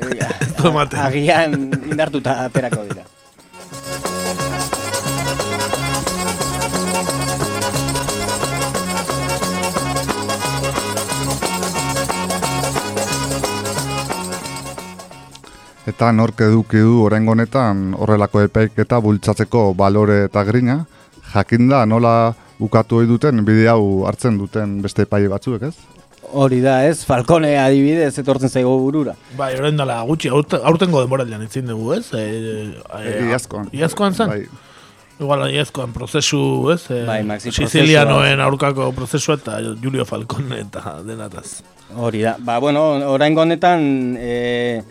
[0.43, 0.99] ez du ematen.
[0.99, 1.55] Agian
[1.87, 3.05] indartuta aterako dira.
[15.85, 20.81] Eta nork eduki du oraingo honetan horrelako epaiketa bultzatzeko balore eta grina,
[21.31, 25.75] jakinda nola bukatu ohi duten bide hau hartzen duten beste epai batzuek, ez?
[26.35, 27.03] Hori da, ez?
[27.05, 29.13] Falcone adibidez etortzen zaigo burura.
[29.37, 32.07] Bai, orain dela gutxi, aurte- aurtengo denboraldian itzin dugu, ez?
[32.13, 32.23] E,
[32.97, 33.69] E, iazkoan.
[33.71, 34.27] Iazkoan zen?
[34.33, 34.47] Bai.
[35.19, 36.41] Igual iazkoan prozesu,
[36.73, 36.81] ez?
[36.91, 41.61] E, Bai, maxi Sicilianoen aurkako prozesu eta Julio Falcone eta denataz.
[41.95, 42.35] Hori da.
[42.39, 42.81] Ba, bueno,
[43.13, 44.81] oraingo honetan e,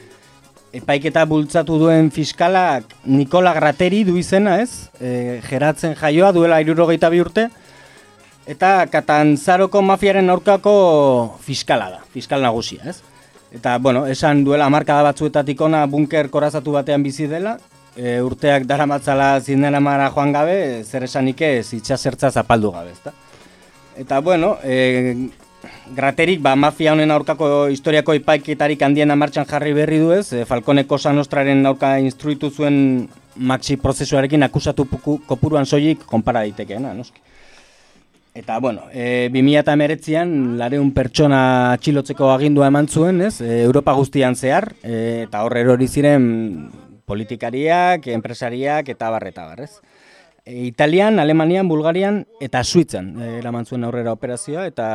[0.75, 4.91] epaiketa bultzatu duen fiskalak Nikola Grateri du izena, ez?
[4.99, 7.49] E, geratzen jaioa duela irurogeita bi urte.
[8.47, 10.73] eta Katantzaroko mafiaren aurkako
[11.41, 12.99] fiskala da, fiskal nagusia, ez?
[13.55, 17.55] Eta, bueno, esan duela markada batzuetatik ona bunker korazatu batean bizi dela,
[17.97, 23.15] e, urteak daramatzala zindena mara joan gabe, zer esanik ez itxasertza zapaldu gabe, ezta?
[23.97, 25.31] Eta, bueno, e,
[25.97, 30.99] graterik, ba, mafia honen aurkako historiako ipaiketarik handiena martxan jarri berri du ez, e, Falconeko
[30.99, 37.21] Sanostraren aurka instruitu zuen maxi prozesuarekin akusatu puku, kopuruan soilik konpara daitekeena, noski.
[38.35, 43.37] Eta, bueno, e, 2008an lareun pertsona atxilotzeko agindua eman zuen, ez?
[43.41, 46.25] E, Europa guztian zehar, e, eta horre hori ziren
[47.07, 49.79] politikariak, enpresariak eta barreta barrez.
[50.45, 54.87] E, Italian, Alemanian, Bulgarian eta Suitzan e, eraman zuen aurrera operazioa, eta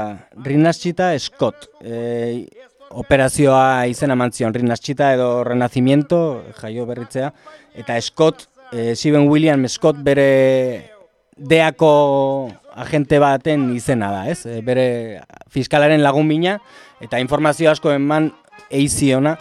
[0.46, 1.70] Rinnaschita Scott.
[1.82, 2.46] E,
[2.90, 7.34] operazioa izena mantzion, Rinnaschita edo Renacimiento, jaio berritzea,
[7.74, 10.92] eta Scott, e, Steven William Scott bere
[11.38, 14.46] deako agente baten izena da, ez?
[14.46, 16.60] E, bere fiskalaren lagun mina,
[17.02, 18.32] eta informazio asko eman
[18.70, 19.38] eiziona,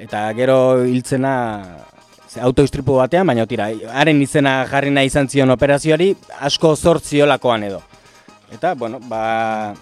[0.00, 1.34] eta gero hiltzena
[2.38, 6.14] autoistripu batean, baina tira, haren izena jarri nahi izan zion operazioari,
[6.46, 7.80] asko zortziolakoan edo.
[8.54, 9.74] Eta, bueno, ba,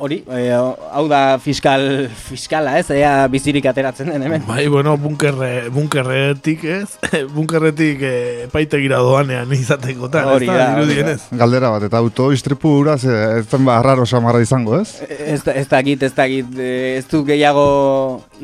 [0.00, 1.82] hori, e, hau da fiskal,
[2.28, 4.44] fiskala, ez, ea bizirik ateratzen den hemen.
[4.48, 6.96] Bai, bueno, bunkerre, bunkerretik, ez?
[7.36, 8.14] bunkerretik e,
[8.52, 11.16] paitegira doanean izateko tan, Hori da, hori da.
[11.42, 15.02] Galdera bat, eta auto istripu uraz, ez zen ba, raro samarra izango, ez?
[15.04, 17.68] Ez, ez dakit, ez dakit, eh, ez du gehiago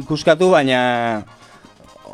[0.05, 0.81] ikuskatu, baina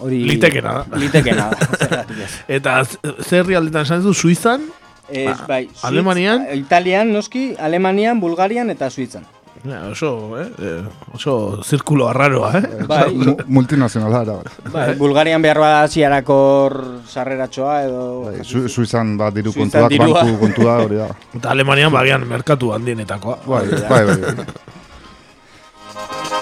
[0.03, 0.23] hori...
[0.29, 0.99] Litekena da.
[1.01, 2.05] Litekena da.
[2.59, 4.69] Eta zer realdetan esan zu, Suizan?
[5.09, 6.47] Ez, Ba, bai, Suitz- Alemanian?
[6.57, 9.25] Italian, noski, Alemanian, Bulgarian eta Suitzan.
[9.63, 10.09] Ja, oso,
[10.41, 10.47] eh?
[10.59, 10.81] eh,
[11.15, 12.63] oso zirkulo arraroa, eh?
[12.91, 13.13] Bai.
[13.15, 14.35] Mu- Multinazionala era.
[14.75, 16.75] Bai, Bulgarian behar bada ziarakor
[17.07, 18.03] sarreratxoa edo...
[18.25, 20.25] Bai, Su, Suizan ba diru Suizan kontuak, dirua.
[20.25, 21.07] banku kontua hori da.
[21.39, 23.39] Eta Alemanian bagian merkatu handienetakoa.
[23.47, 24.17] Bai, bai, bai.
[24.43, 24.47] bai.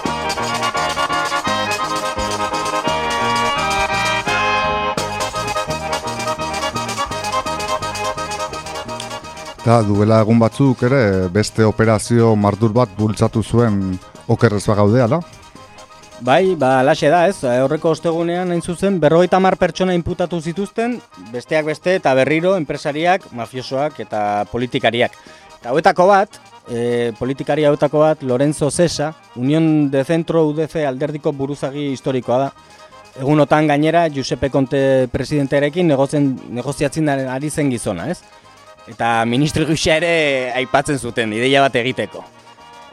[9.61, 13.75] Eta duela egun batzuk ere beste operazio mardur bat bultzatu zuen
[14.25, 15.19] okerrez bagaude, ala?
[16.25, 20.97] Bai, ba, alaxe da, ez, horreko ostegunean hain zuzen, berrogeita mar pertsona inputatu zituzten,
[21.29, 25.21] besteak beste eta berriro, enpresariak, mafiosoak eta politikariak.
[25.59, 31.91] Eta hauetako bat, e, politikari hauetako bat, Lorenzo Cesa, Unión de Centro UDC alderdiko buruzagi
[31.93, 32.51] historikoa da.
[33.21, 38.23] Egunotan gainera, Giuseppe Conte presidentearekin negoziatzen ari zen gizona, ez?
[38.89, 42.23] Eta ministro gisa ere aipatzen zuten, ideia bat egiteko.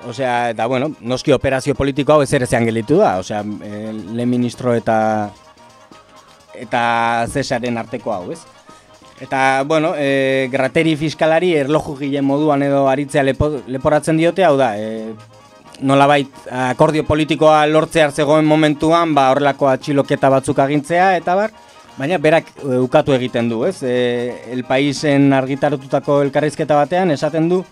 [0.09, 4.75] Osea, eta bueno, noski operazio politiko hau ezer ezean gelitu da, osea, e, lehen ministro
[4.77, 4.99] eta
[6.59, 8.41] eta Cesaren arteko hau, ez?
[9.21, 14.77] Eta, bueno, e, grateri fiskalari erloju gile moduan edo aritzea lepo, leporatzen diote, hau da,
[14.79, 15.15] e,
[15.81, 16.31] nolabait
[16.71, 21.55] akordio politikoa lortzear zegoen momentuan, ba, horrelako atxiloketa batzuk agintzea, eta bar,
[21.99, 23.83] baina berak e, ukatu egiten du, ez?
[23.83, 27.63] E, el Paisen argitaratutako elkarrizketa batean, esaten du,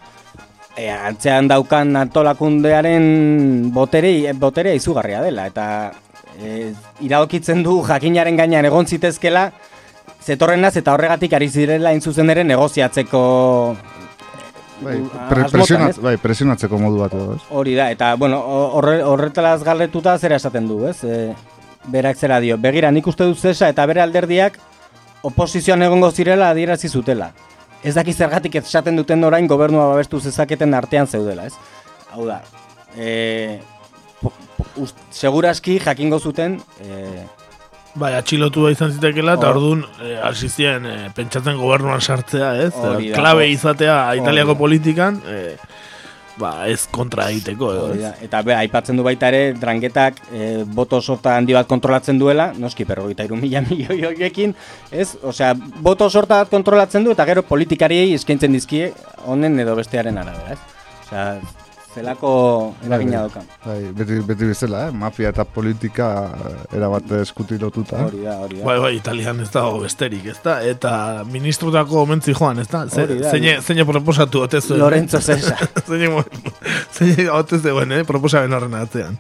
[0.76, 5.66] e, antzean daukan antolakundearen botere, boterea izugarria dela, eta
[6.36, 6.72] e,
[7.06, 9.50] iradokitzen du jakinaren gainean egon zitezkela,
[10.26, 13.22] zetorrenaz eta horregatik ari zirela hain zuzen ere negoziatzeko
[14.76, 17.38] Bai, uh, pre, presionat, bai, presionatzeko modu bat edo?
[17.56, 18.42] Hori da, eta bueno,
[18.76, 20.98] horre, horretalaz galdetuta zera esaten du, ez?
[21.00, 21.30] E,
[21.92, 24.58] berak zera dio, begira nik uste dut zesa eta bere alderdiak
[25.26, 27.32] oposizioan egongo zirela adierazi zutela.
[27.84, 31.54] Ez daki zergatik esaten duten orain gobernua babestu zezaketen artean zeudela, ez?
[32.12, 32.40] Hau da,
[32.96, 33.58] e,
[34.20, 37.26] po, po, ust, seguraski jakingo zuten e,
[37.96, 42.74] Bai, atxilotua izan zitekela, eta Hor- orduan e, hasi ziren e, pentsatzen gobernuan sartzea, ez?
[42.76, 43.16] Hori da.
[43.16, 44.58] Klabe izatea Italiako da.
[44.60, 45.56] politikan, e,
[46.40, 48.12] ba, ez kontra egiteko, edo.
[48.24, 52.86] Eta be, aipatzen du baita ere, drangetak e, boto sorta handi bat kontrolatzen duela, noski
[52.88, 54.54] perrogeita iru mila milioi horiekin,
[54.90, 55.12] ez?
[55.22, 55.52] Osea,
[55.84, 58.92] boto sorta bat kontrolatzen du eta gero politikariei eskaintzen dizkie
[59.26, 60.82] honen edo bestearen arabera, ez?
[61.06, 61.28] Osea,
[61.96, 62.30] zelako
[62.84, 63.46] eragina daukan.
[63.64, 64.94] Bai, beti, beti bezala, eh?
[65.04, 66.08] mafia eta politika
[66.76, 68.02] erabat eskuti lotuta.
[68.04, 68.66] Hori da, hori da.
[68.68, 70.58] Bai, bai, italian ez dago besterik, ez da?
[70.74, 70.92] Eta
[71.32, 72.84] ministrotako mentzi joan, ez da?
[72.92, 73.32] Ze, da.
[73.32, 74.80] zeine, zeine proposatu ote zuen.
[74.82, 75.56] Lorenzo Cesa.
[75.88, 76.12] zeine,
[76.98, 78.04] zeine ote zeuen, eh?
[78.08, 79.16] Proposamen horren atzean.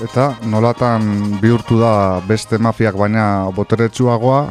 [0.00, 4.42] Eta nolatan bihurtu da beste mafiak baina boteretsuagoa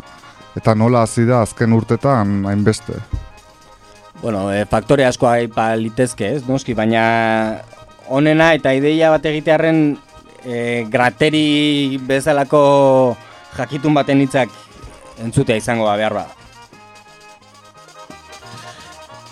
[0.57, 2.97] Eta nola hasi da azken urtetan hainbeste?
[4.21, 7.03] Bueno, e, faktore asko aipa litezke, ez, noski, baina
[8.11, 9.93] onena eta ideia bat egitearen
[10.43, 10.57] e,
[10.91, 12.63] grateri bezalako
[13.55, 14.51] jakitun baten hitzak
[15.23, 16.35] entzutea izango da behar bada.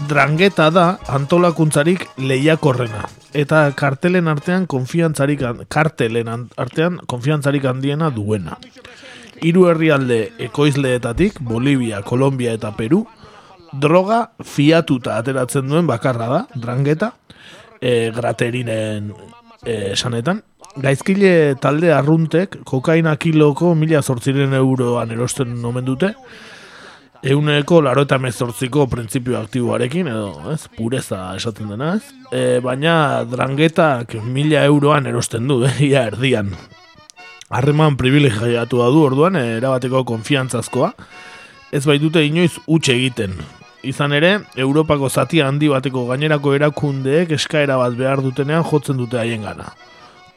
[0.07, 3.07] Drangeta da antolakuntzarik lehiakorrena
[3.38, 8.57] eta kartelen artean konfiantzarik kartelen artean konfiantzarik handiena duena.
[9.45, 13.03] Hiru herrialde ekoizleetatik Bolivia, Kolombia eta Peru
[13.73, 17.11] droga fiatuta ateratzen duen bakarra da, drangeta,
[17.81, 19.11] e, graterinen
[19.65, 20.41] e, sanetan.
[20.81, 26.13] Gaizkile talde arruntek kokaina kiloko mila zortziren euroan erosten nomen dute,
[27.24, 32.11] Euneko laro eta mezortziko printzipio aktiboarekin, edo, ez, pureza esaten dena, ez?
[32.30, 36.51] E, baina drangetak mila euroan erosten du, eh, ia erdian.
[37.49, 40.91] Harreman privilegiatu du orduan, e, erabateko konfiantzazkoa,
[41.72, 43.34] ez baitute inoiz utxe egiten.
[43.88, 49.41] Izan ere, Europako zatia handi bateko gainerako erakundeek eskaera bat behar dutenean jotzen dute haien
[49.41, 49.72] gana.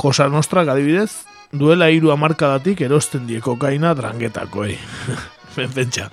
[0.00, 4.78] Kosa nostrak adibidez, duela hiru amarkadatik erosten dieko kaina drangetakoei.
[5.74, 6.08] Pentsa.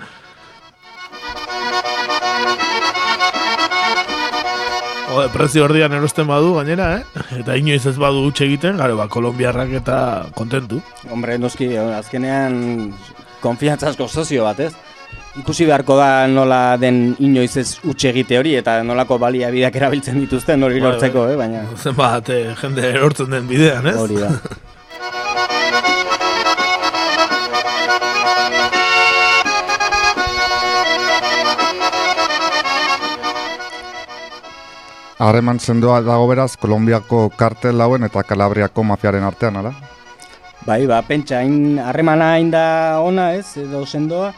[5.17, 7.21] Ode, prezio ordian erosten badu gainera, eh?
[7.39, 9.95] Eta inoiz ez badu utxe egiten, garo, ba, kolombiarrak eta
[10.37, 10.77] kontentu.
[11.09, 12.59] Hombre, noski, azkenean
[13.41, 14.75] konfiantzazko sozio bat, ez?
[15.41, 20.69] Ikusi beharko da nola den inoiz ez utxe egite hori, eta nolako baliabideak erabiltzen dituzten
[20.69, 21.33] hori bai, lortzeko, bai.
[21.33, 21.41] eh?
[21.41, 21.65] Baina...
[21.81, 23.97] Zenbat, eh, jende erortzen den bidean, ez?
[24.05, 24.35] Hori da.
[35.17, 39.71] Harreman sendoa dago beraz, Kolombiako kartel lauen eta Kalabriako mafiaren artean, ala?
[40.67, 41.39] Bai, ba, pentsa,
[41.87, 44.29] harremana hain da ona ez, edo sendoa,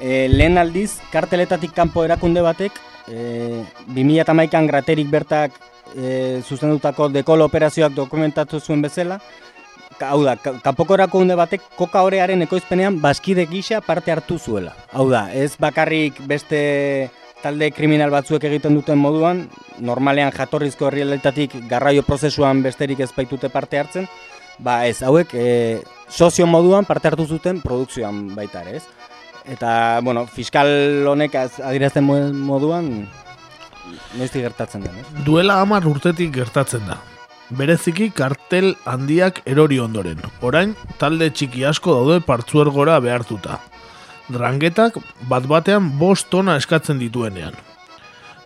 [0.00, 3.62] e, lehen aldiz, karteletatik kanpo erakunde batek, e,
[3.94, 5.54] 2008an graterik bertak
[5.94, 9.20] e, zuzendutako dekolo operazioak dokumentatu zuen bezala,
[10.00, 14.74] hau da, kanpoko erakunde batek koka horearen ekoizpenean baskide gisa parte hartu zuela.
[14.92, 17.10] Hau da, ez bakarrik beste
[17.42, 19.46] talde kriminal batzuek egiten duten moduan,
[19.84, 24.08] normalean jatorrizko herrialetatik garraio prozesuan besterik ez baitute parte hartzen,
[24.58, 25.48] ba ez, hauek e,
[26.08, 28.86] sozio moduan parte hartu zuten produkzioan baita ere, ez?
[29.46, 32.90] Eta, bueno, fiskal honek adirazten moduan,
[34.16, 35.06] noizti gertatzen da, ez?
[35.26, 36.98] Duela hamar urtetik gertatzen da.
[37.56, 40.18] Bereziki kartel handiak erori ondoren.
[40.42, 43.60] Orain, talde txiki asko daude partzuergora behartuta
[44.28, 44.98] drangetak
[45.30, 47.54] bat batean bost tona eskatzen dituenean.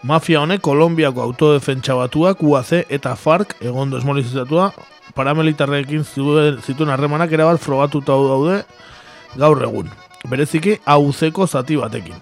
[0.03, 4.71] Mafia honek Kolombiako autodefentsa batuak UAC eta FARC egon desmolizatua
[5.15, 8.63] paramilitarrekin zituen harremanak erabat frogatuta daude
[9.37, 9.91] gaur egun.
[10.29, 12.17] Bereziki AUC-ko zati batekin.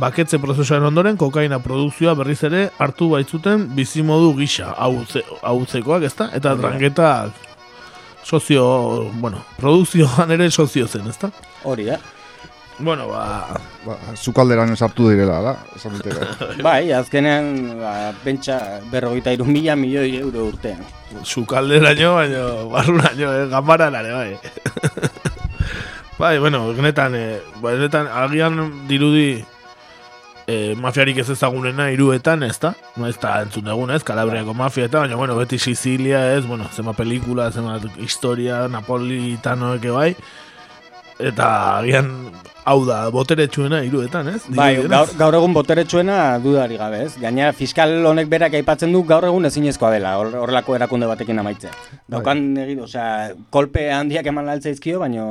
[0.00, 6.30] Baketze prozesuaren ondoren kokaina produkzioa berriz ere hartu baitzuten bizimodu gisa AUC-koak ezta?
[6.36, 7.36] Eta drangetak
[8.24, 11.30] sozio, bueno, produkzioan ere sozio zen, ezta?
[11.64, 11.98] Hori da.
[12.80, 13.52] Bueno, ba...
[13.84, 15.52] ba Zukalderan esartu direla, da?
[15.76, 16.00] Esan
[16.66, 20.80] bai, azkenean, ba, pentsa berrogeita irun mila milioi euro urtean.
[21.24, 23.46] Zukalderaino, baina barrunaino, eh?
[23.52, 24.38] gambaran bai.
[26.22, 29.44] bai, bueno, genetan, eh, ba, genetan, agian dirudi
[30.46, 32.74] eh, mafiarik ez ezagunena iruetan, ez da?
[32.96, 34.02] No, ez da entzun egun, ez?
[34.04, 36.46] Kalabriako mafia eta, baina, bueno, beti Sicilia, ez?
[36.48, 40.14] Bueno, zema pelikula, zema historia, napolitanoek bai
[41.20, 42.30] eta agian
[42.70, 44.40] hau da boteretsuena iruetan, ez?
[44.56, 47.14] Bai, gaur, gaur egun boteretsuena dudari gabe, ez?
[47.20, 51.72] Gaina fiskal honek berak aipatzen du gaur egun ezinezkoa dela, horrelako erakunde batekin amaitzea.
[51.72, 52.02] Bai.
[52.16, 52.76] Daukan, bai.
[52.88, 53.08] osea,
[53.50, 55.24] kolpe handiak eman izkio, baina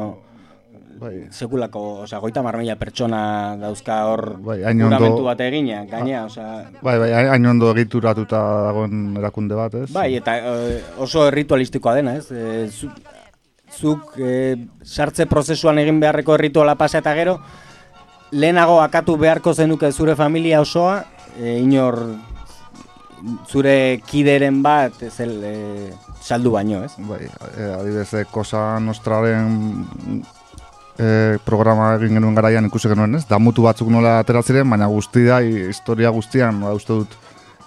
[1.00, 1.14] bai.
[1.32, 3.22] sekulako, osea, goita marmila pertsona
[3.62, 6.66] dauzka hor bai, juramentu bat egina, gaina, osea...
[6.82, 9.88] Bai, bai, hain ondo egituratuta dagoen erakunde bat, ez?
[9.94, 12.32] Bai, eta eh, oso ritualistikoa dena, ez?
[12.32, 12.68] E,
[13.76, 17.40] zuk e, sartze prozesuan egin beharreko errituala pasa eta gero,
[18.32, 21.04] lehenago akatu beharko zenuke zure familia osoa,
[21.38, 22.00] e, inor
[23.50, 25.56] zure kideren bat ez el, e,
[26.22, 26.94] saldu baino, ez?
[26.98, 29.58] Bai, e, adibidez, Kosa Nostraren
[30.98, 33.26] e, programa egin genuen garaian ikusi genuen, ez?
[33.30, 37.18] Damutu batzuk nola ateratzen, baina guzti da, historia guztian, ba, uste dut,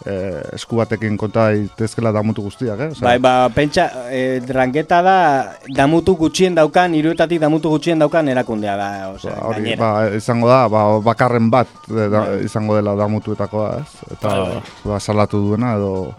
[0.07, 2.91] eh, esku batekin konta daitezkela damutu guztiak, eh?
[3.03, 5.19] bai, ba, pentsa, eh, drangeta da
[5.77, 10.67] damutu gutxien daukan, iruetatik damutu gutxien daukan erakundea da, osea, ba, hori, ba, izango da,
[10.73, 12.43] ba, bakarren bat da, bai.
[12.47, 14.13] izango dela damutuetakoa, ez?
[14.17, 14.93] Eta, bai, bai.
[14.93, 16.13] ba, salatu duena, edo...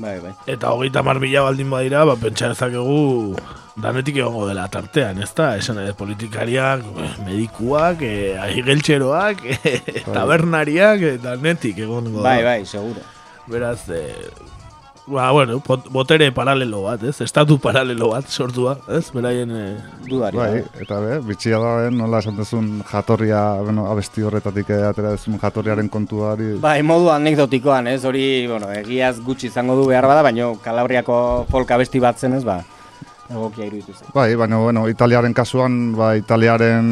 [0.00, 0.32] Bai, bai.
[0.48, 3.36] Eta hogeita mar mila baldin badira, ba, pentsa dezakegu
[3.80, 5.50] danetik egongo dela tartean, ez da?
[5.60, 6.84] Esan ere, politikariak,
[7.26, 12.24] medikuak, eh, ahigeltxeroak, eh, tabernariak, eh, danetik egongo.
[12.24, 13.04] Bai, bai, seguro.
[13.50, 14.30] Beraz, eh,
[15.10, 17.20] ba, bueno, botere paralelo bat, ez?
[17.20, 19.10] Estatu paralelo bat sortua, ez?
[19.12, 19.50] Beraien...
[19.50, 19.76] Eh,
[20.08, 20.38] Dudari.
[20.38, 25.14] Bai, eta be, bitxia da, eh, nola esan duzun jatorria, bueno, abesti horretatik eh, atera
[25.16, 26.54] duzun jatorriaren kontuari.
[26.62, 28.04] Bai, modu anekdotikoan, ez?
[28.08, 32.44] Hori, bueno, egiaz gutxi izango du behar bada, baina Kalabriako folk abesti bat zen, ez,
[32.46, 32.60] ba,
[33.28, 34.14] egokia iruditu zen.
[34.14, 36.90] Bai, baina, bueno, Italiaren kasuan, ba, Italiaren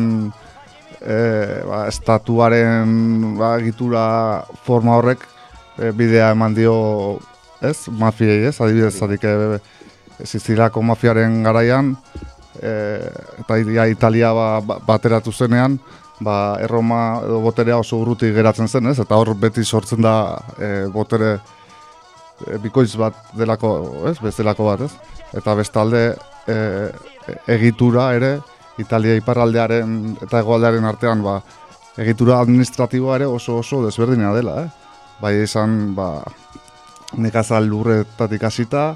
[1.01, 4.05] e, ba, estatuaren ba, egitura
[4.67, 5.25] forma horrek
[5.79, 6.75] e, bidea eman dio,
[7.63, 9.59] ez, mafiei, ez, adibidez, zatik, e,
[10.25, 11.93] Sizilako mafiaren garaian,
[12.61, 12.73] e,
[13.43, 15.79] eta ia Italia ba, ba- bateratu zenean,
[16.21, 20.17] ba, erroma edo boterea oso urruti geratzen zen, ez, eta hor beti sortzen da
[20.59, 21.37] e, botere
[22.47, 23.71] e, bikoitz bat delako,
[24.11, 25.19] ez, bezalako bat, ez?
[25.39, 26.03] Eta bestalde
[26.49, 26.59] e,
[27.47, 28.39] egitura ere
[28.79, 31.41] Italia iparraldearen eta hegoaldearen artean ba,
[31.99, 34.69] egitura administratiboa ere oso oso desberdina dela, eh?
[35.21, 36.23] Bai izan ba
[37.17, 38.95] nekazal lurretatik hasita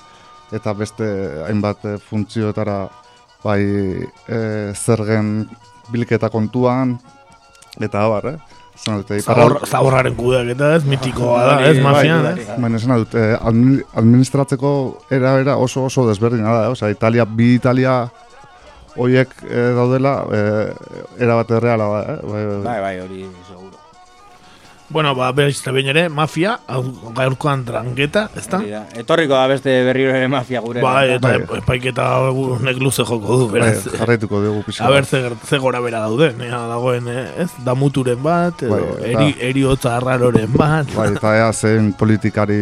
[0.53, 1.07] eta beste
[1.47, 2.89] hainbat eh, funtzioetara
[3.43, 3.63] bai
[4.29, 4.37] e,
[4.79, 5.49] zergen
[5.91, 6.93] bilketa kontuan
[7.81, 8.37] eta abar, eh?
[9.19, 10.85] Zabor, zaborraren kudeaketa, ez?
[10.87, 11.81] Mitikoa da, ez?
[11.83, 12.47] Mafian, ez?
[12.63, 14.71] Baina esan dut, eh, admi- administratzeko
[15.11, 16.73] era era oso oso desberdina da, eh?
[16.77, 17.97] Osea, Italia, bi Italia
[18.97, 20.73] hoiek eh, daudela, eh,
[21.19, 22.19] era bat erreala da, eh?
[22.23, 23.27] Bai, bai, Bai, bai, hori.
[24.93, 26.59] Bueno, ba, eta behin ere, mafia,
[27.17, 28.59] gaurkoan drangeta, ez da?
[29.01, 30.83] Etorriko da beste berriro ere mafia gure.
[30.85, 32.09] Bai, eta epaiketa
[32.61, 33.87] nek luze joko du, beraz.
[33.87, 35.09] Bai, jarraituko dugu pixka A ber, bat.
[35.09, 37.49] ze, ze gora bera dauden, ea, dagoen, eh, ez?
[37.65, 40.93] Damuturen bat, edo Bai, eta- eri, eriotza arraroren bat.
[40.95, 42.61] Bai, eta ea zen politikari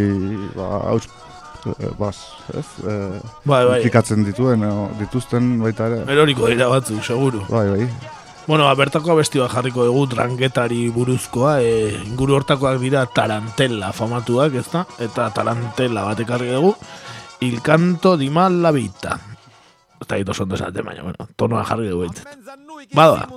[0.55, 1.09] ba, haus,
[1.67, 2.23] eh, bas,
[2.55, 2.65] ez?
[2.87, 3.83] Eh, Bai, bai.
[4.25, 6.05] dituen, o, dituzten baita ere.
[6.07, 7.43] Eroriko dira batzuk, seguru.
[7.49, 7.91] Bai, bai.
[8.47, 14.57] Bueno, ba, bertako abesti bat jarriko dugu drangetari buruzkoa, e, inguru hortakoak dira tarantella famatuak,
[14.59, 14.87] ez da?
[14.99, 16.75] Eta tarantella bat ekarri dugu,
[17.43, 19.19] Il canto di mal la vita.
[19.99, 22.37] Eta hito ondo esaten, baina, bueno, tonoa jarri dugu behintzat.
[22.93, 23.29] Bada,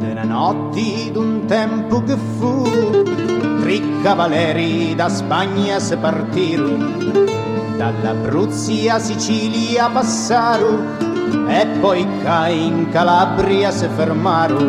[0.00, 2.62] Nella notti d'un tempo che fu,
[3.60, 7.20] tre cavalieri da Spagna se partirono,
[7.80, 14.68] dall'Abruzzi a Sicilia passarono e poi ca in Calabria se fermarono.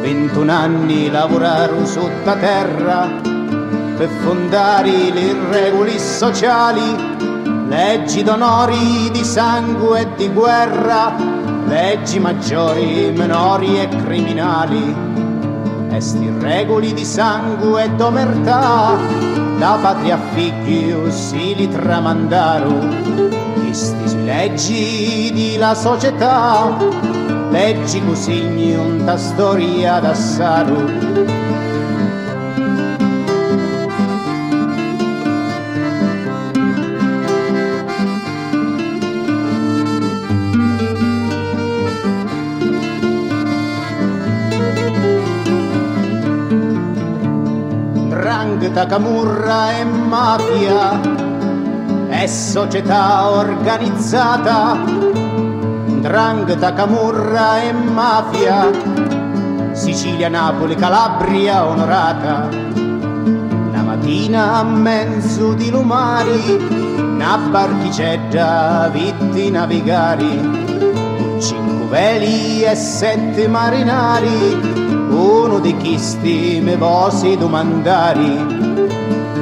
[0.00, 3.08] 21 anni lavorarono sotto terra
[3.96, 6.94] per fondare le regole sociali,
[7.66, 11.16] leggi d'onori, di sangue e di guerra,
[11.66, 14.94] leggi maggiori, minori e criminali.
[15.90, 18.98] E sti regoli di sangue e d'omertà,
[19.58, 22.78] da patria figli si li tramandaro.
[23.54, 26.76] Questi sui leggi di la società,
[27.50, 31.43] leggi così unta storia d'assaro.
[48.74, 51.00] Drangheta, camurra e mafia
[52.08, 54.76] è società organizzata.
[56.00, 58.68] Drangheta, camurra e mafia,
[59.70, 62.48] Sicilia, Napoli, Calabria onorata.
[63.70, 66.58] La mattina a mezzo di lumari,
[66.98, 70.62] una barchicetta vitti navigari.
[71.38, 78.63] Cinque veli e sette marinari, uno di chi stime vosi domandari.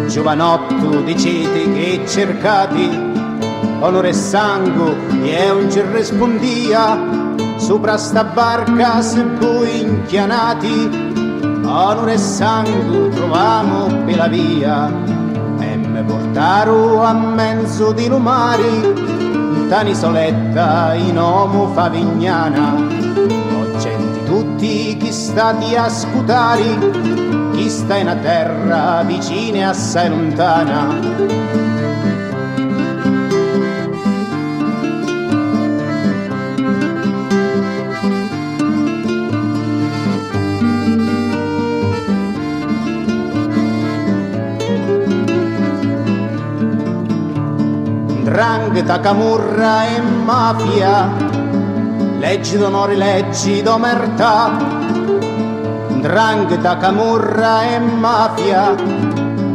[0.09, 2.88] Giovanotto dicete che cercati,
[3.80, 6.98] onore e sangue e un ci rispondia,
[7.57, 10.88] sopra sta barca se voi inchianati,
[11.64, 14.88] onore e sangue trovamo per la via,
[15.59, 18.92] e me portaro a mezzo di lumari,
[19.68, 27.21] tanisoletta in omo favignana, ho gente tutti chi stati a scutari,
[27.53, 31.00] chi sta in terra vicina e assai lontana.
[48.22, 51.11] Drangheta, camurra e mafia,
[52.18, 54.71] leggi d'onore, leggi d'omertà,
[56.03, 58.74] Ndrangheta, camurra e mafia,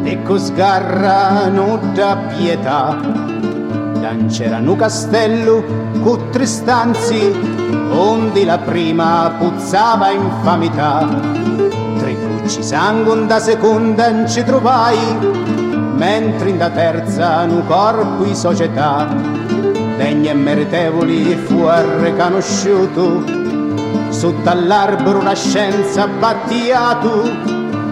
[0.04, 2.96] e cosgarra nuda pietà.
[4.00, 5.62] Dan c'erano castello
[6.02, 7.36] cu tristanzi,
[7.92, 11.06] onde la prima puzzava infamità.
[11.98, 14.98] Tribucci sangue da seconda non ci trovai,
[15.98, 19.06] mentre in da terza nu corpo in società.
[19.98, 21.68] Degni e meritevoli fu
[22.00, 23.37] riconosciuto,
[24.10, 27.24] sotto all'albero la scienza battiato,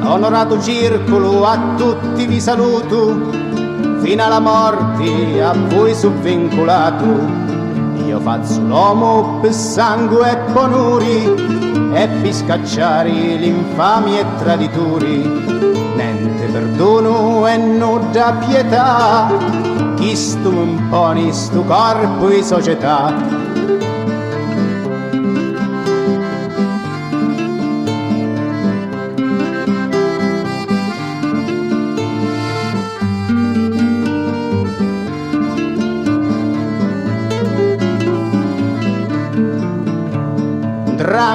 [0.04, 3.30] onorato circolo a tutti vi saluto,
[4.02, 7.44] fino alla morte a voi subvincolato.
[8.06, 11.34] Io faccio l'uomo per sangue e ponuri
[11.94, 15.22] e per scacciare l'infami e traditori.
[15.96, 19.28] Niente perdono e nuda pietà,
[19.96, 23.35] chi stu imponi stu corpo e società.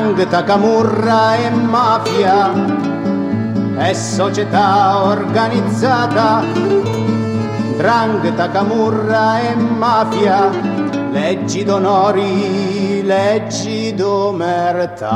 [0.01, 2.51] Drangheta, camurra e mafia
[3.76, 6.42] è società organizzata.
[7.76, 10.48] Drangheta, camurra e mafia,
[11.11, 15.09] leggi d'onori, leggi d'omertà.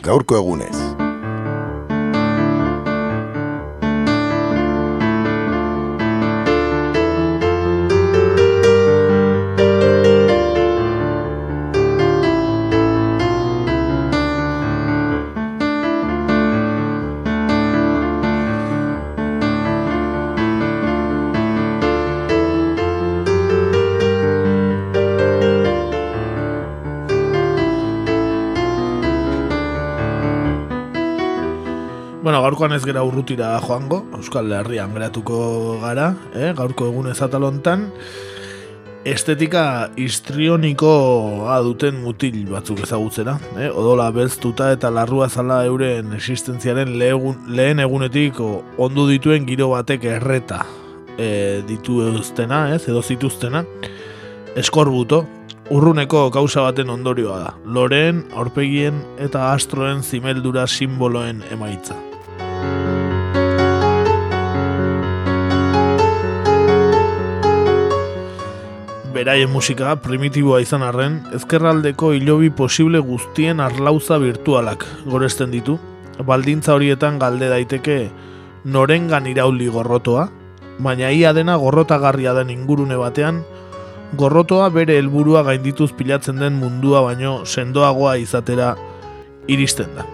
[0.00, 0.87] Gaurko egunez.
[32.68, 36.52] Gaurkoan ez gera urrutira joango, Euskal Herrian geratuko gara, eh?
[36.52, 37.86] gaurko egun ezatalontan,
[39.08, 43.70] estetika histrionikoa duten mutil batzuk ezagutzera, eh?
[43.70, 50.66] odola belztuta eta larrua zala euren existentziaren lehegun, lehen egunetik ondu dituen giro batek erreta
[51.16, 53.64] eh, dituztena, ez, edo zituztena,
[54.56, 55.24] eskorbuto,
[55.70, 61.96] urruneko kausa baten ondorioa da, loren, aurpegien eta astroen zimeldura simboloen emaitza.
[69.18, 75.74] Beraien musika primitiboa izan arren, ezkerraldeko hilobi posible guztien arlauza virtualak goresten ditu,
[76.28, 77.96] baldintza horietan galde daiteke
[78.62, 80.28] norengan irauli gorrotoa,
[80.78, 83.40] baina ia dena gorrotagarria den ingurune batean,
[84.22, 88.76] gorrotoa bere helburua gaindituz pilatzen den mundua baino sendoagoa izatera
[89.50, 90.06] iristen da.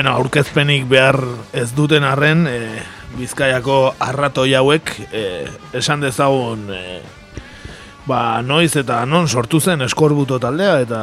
[0.00, 1.18] Beno, aurkezpenik behar
[1.52, 2.78] ez duten arren, e,
[3.18, 5.24] Bizkaiako arratoi hauek e,
[5.76, 6.78] esan dezagun e,
[8.06, 11.00] ba, noiz eta non sortu zen eskorbuto taldea eta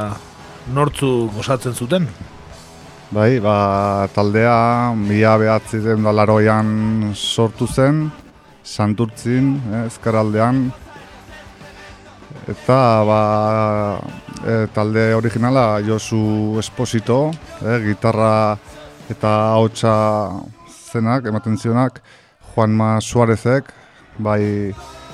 [0.73, 2.07] nortzu gozatzen zuten.
[3.13, 4.57] Bai, ba, taldea
[4.97, 8.07] mila behatzi den dalaroian sortu zen,
[8.65, 10.71] santurtzin, ezkerraldean,
[12.49, 13.21] eta ba,
[14.41, 17.29] e, talde originala Josu Esposito,
[17.61, 18.57] eh, gitarra
[19.09, 19.93] eta hautsa
[20.91, 22.01] zenak, ematen zionak,
[22.53, 23.71] Juanma Suarezek,
[24.19, 24.73] bai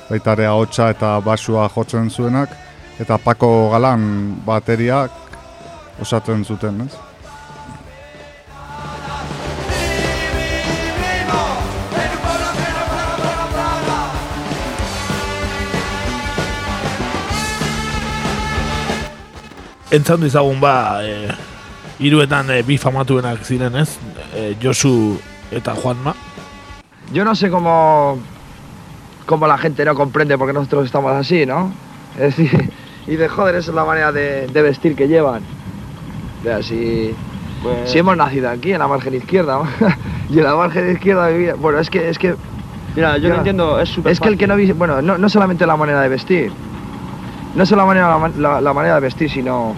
[0.09, 2.51] baitare ahotsa eta basua jotzen zuenak,
[2.99, 4.03] eta Pako Galan
[4.45, 5.11] bateriak
[6.01, 6.93] osatzen zuten, ez?
[19.93, 21.52] Entzandu izagun ba, e,
[21.99, 23.97] iruetan e, bi famatuenak ziren ez,
[24.35, 25.17] e, Josu
[25.51, 26.15] eta Juanma.
[27.11, 28.17] Yo no sé cómo,
[29.25, 31.71] cómo la gente no comprende por qué nosotros estamos así, ¿no?
[32.15, 32.71] Es decir,
[33.07, 35.41] y de joder, esa es la manera de, de vestir que llevan.
[37.61, 39.61] Pues- Si hemos nacido aquí, en la margen izquierda,
[40.29, 41.55] y en la margen izquierda vivía.
[41.55, 42.09] Bueno, es que.
[42.09, 42.35] Es que
[42.95, 45.65] Mira, yo no entiendo, es súper Es que el que no Bueno, no, no solamente
[45.65, 46.51] la manera de vestir.
[47.55, 49.73] No solo la manera, la, man- la- la manera de vestir, sino.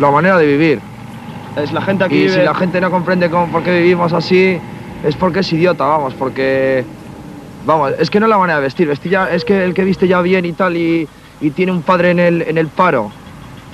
[0.00, 0.80] La manera de vivir.
[1.56, 4.12] Es la gente aquí Y vive- si la gente no comprende cómo, por qué vivimos
[4.12, 4.58] así,
[5.04, 6.84] es porque es idiota, vamos, porque.
[7.66, 9.84] Vamos, es que no es la manera de vestir, vestir ya, es que el que
[9.84, 11.06] viste ya bien y tal y,
[11.42, 13.10] y tiene un padre en el, en el paro,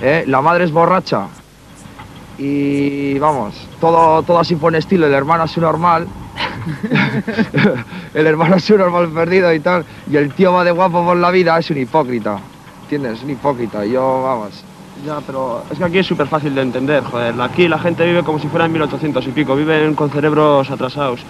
[0.03, 0.25] ¿eh?
[0.27, 1.29] la madre es borracha
[2.37, 6.09] y vamos, todo, todo así pone estilo, el hermano es un normal,
[8.15, 11.17] el hermano es un normal perdido y tal, y el tío va de guapo por
[11.17, 12.39] la vida, es un hipócrita,
[12.83, 13.19] ¿entiendes?
[13.19, 14.65] Es un hipócrita, yo, vamos,
[15.05, 17.41] Ya, pero es que aquí es súper fácil de entender, joder.
[17.41, 21.21] Aquí la gente vive como si fuera en 1800 y pico, viven con cerebros atrasados.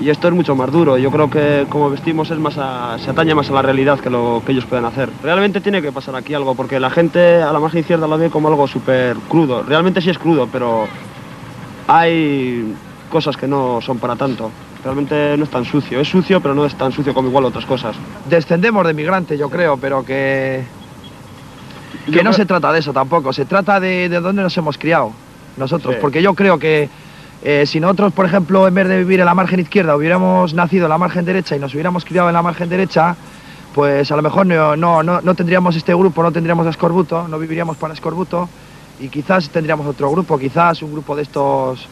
[0.00, 0.98] Y esto es mucho más duro.
[0.98, 4.10] Yo creo que como vestimos es más a- se atañe más a la realidad que
[4.10, 5.08] lo que ellos pueden hacer.
[5.22, 8.28] Realmente tiene que pasar aquí algo, porque la gente a la margen izquierda lo ve
[8.28, 9.62] como algo súper crudo.
[9.62, 10.86] Realmente sí es crudo, pero
[11.86, 12.74] hay
[13.10, 14.50] cosas que no son para tanto.
[14.82, 16.00] Realmente no es tan sucio.
[16.00, 17.96] Es sucio, pero no es tan sucio como igual otras cosas.
[18.28, 20.64] descendemos de migrantes, yo creo, pero que,
[22.06, 24.56] que Yo no creo- se trata de eso tampoco, se trata de, de dónde nos
[24.56, 25.12] hemos criado
[25.56, 26.00] nosotros, Sí.
[26.00, 26.88] porque yo creo que
[27.42, 30.86] eh, si nosotros, por ejemplo, en vez de vivir en la margen izquierda, hubiéramos nacido
[30.86, 33.14] en la margen derecha y nos hubiéramos criado en la margen derecha,
[33.74, 37.28] pues a lo mejor no, no, no, no tendríamos este grupo, no tendríamos a Escorbuto,
[37.28, 38.48] no viviríamos para Escorbuto
[39.00, 41.86] y quizás tendríamos otro grupo, quizás un grupo de estos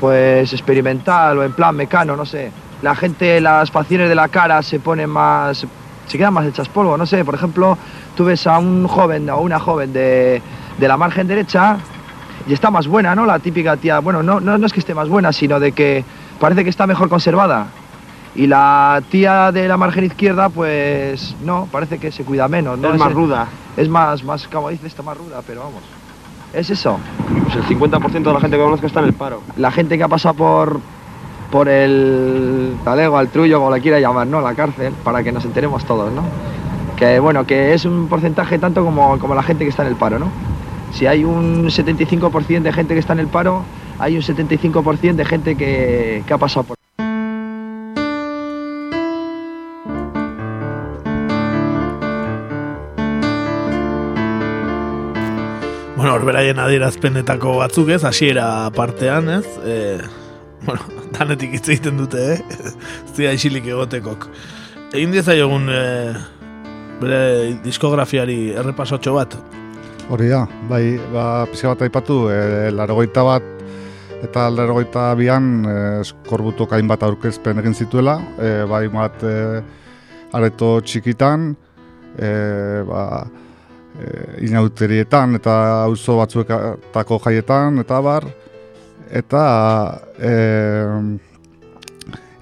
[0.00, 2.50] pues experimental o en plan mecano, no sé.
[2.82, 5.66] La gente, las facciones de la cara se ponen más,
[6.06, 7.24] se quedan más hechas polvo, no sé.
[7.24, 7.76] Por ejemplo,
[8.16, 10.40] tú ves a un joven o una joven de,
[10.78, 11.78] de la margen derecha
[12.46, 13.26] y está más buena, ¿no?
[13.26, 16.04] La típica tía, bueno, no, no, no es que esté más buena, sino de que
[16.38, 17.66] parece que está mejor conservada.
[18.34, 22.92] Y la tía de la margen izquierda, pues no, parece que se cuida menos, ¿no?
[22.92, 23.46] Es más Ese- ruda.
[23.76, 25.82] Es más, más, como dice, está más ruda, pero vamos.
[26.52, 26.98] Es eso.
[27.44, 29.42] Pues el 50% de la gente que conozco está en el paro.
[29.56, 30.80] La gente que ha pasado por
[31.50, 34.40] por el talego, al trullo, como la quiera llamar, ¿no?
[34.40, 36.22] La cárcel, para que nos enteremos todos, ¿no?
[36.96, 39.96] Que bueno, que es un porcentaje tanto como, como la gente que está en el
[39.96, 40.30] paro, ¿no?
[40.92, 43.62] Si hay un 75% de gente que está en el paro,
[43.98, 46.76] hay un 75% de gente que, que ha pasado por...
[55.96, 59.98] Bueno, horberaien adierazpenetako batzuk ez, hasiera partean ez, e,
[60.64, 60.82] bueno,
[61.14, 62.70] danetik hitz egiten dute, eh?
[63.14, 64.28] Zia isilik egotekok.
[64.94, 65.82] Egin diezaiogun e,
[67.02, 67.20] bere
[67.64, 69.36] diskografiari errepasotxo bat.
[70.12, 73.52] Hori da, bai, ba, pixka bat aipatu, e, larogeita bat
[74.24, 79.34] eta larogeita bian e, eskorbutok hainbat aurkezpen egin zituela, e, bai bat e,
[80.36, 81.50] areto txikitan,
[82.16, 82.30] e,
[82.88, 83.02] ba,
[83.98, 84.08] e,
[84.46, 88.28] inauterietan eta auzo batzuetako jaietan eta bar,
[89.10, 89.42] eta
[90.18, 90.32] e,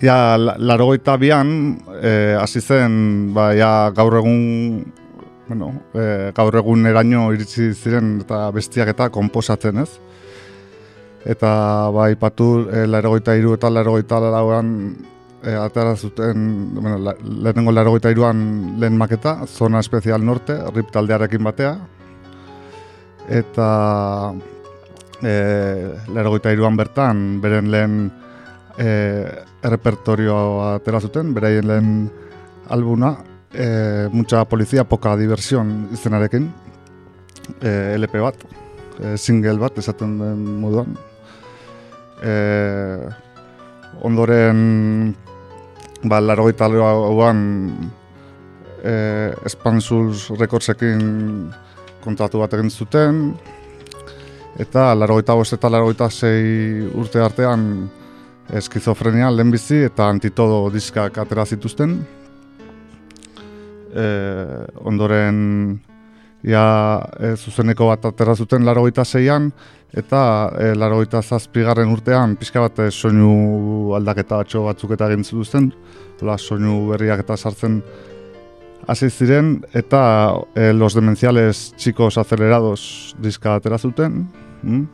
[0.01, 4.85] ja, la- larogeita bian e, hasi zen ba, ja, gaur egun
[5.49, 9.91] bueno, e, gaur egun eraino iritsi ziren eta bestiak eta konposatzen ez.
[11.25, 14.71] Eta bai patu e, larogeita iru eta larogeita lauan
[15.43, 21.45] e, atera zuten, bueno, la, lehenengo larogeita iruan lehen maketa, Zona Espezial Norte, RIP taldearekin
[21.45, 21.77] batea.
[23.29, 23.69] Eta
[25.25, 25.35] e,
[26.13, 27.97] larogeita iruan bertan, beren lehen
[28.79, 28.89] e,
[29.65, 31.89] errepertorioa atera zuten, beraien lehen
[32.69, 33.17] albuna,
[33.53, 36.53] e, mucha policía, poca diversión izenarekin,
[37.61, 38.37] e, LP bat,
[39.01, 40.97] e, single bat, esaten den moduan.
[42.23, 42.35] E,
[44.03, 45.15] ondoren,
[46.05, 47.43] ba, larogeita lauan,
[48.85, 48.95] e,
[49.45, 51.51] Expansus Recordsekin
[52.05, 53.21] kontratu bat egin zuten,
[54.61, 57.89] eta larogeita bost eta larogeita sei urte artean
[58.53, 61.97] eskizofrenia lehenbizi eta antitodo diskak atera zituzten.
[63.95, 64.05] E,
[64.85, 65.41] ondoren
[66.45, 66.67] ja
[67.19, 69.51] e, zuzeneko bat atera zuten larogeita zeian,
[69.95, 70.23] eta
[70.59, 75.71] e, larogeita zazpigarren urtean pixka bat e, soinu aldaketa batxo batzuk eta egin zituzten,
[76.25, 77.81] la soinu berriak eta sartzen
[78.89, 80.03] hasi ziren, eta
[80.55, 84.27] e, los demenciales chicos acelerados diska atera zuten,
[84.65, 84.85] mm?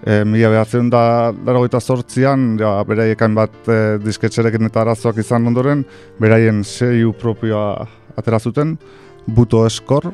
[0.00, 1.02] E, mila behatzen da
[1.44, 5.84] larogeita zortzian, ja, beraiekan bat e, disketxerekin eta arazoak izan ondoren,
[6.20, 7.84] beraien seiu propioa
[8.16, 8.78] atera zuten,
[9.26, 10.08] buto eskor,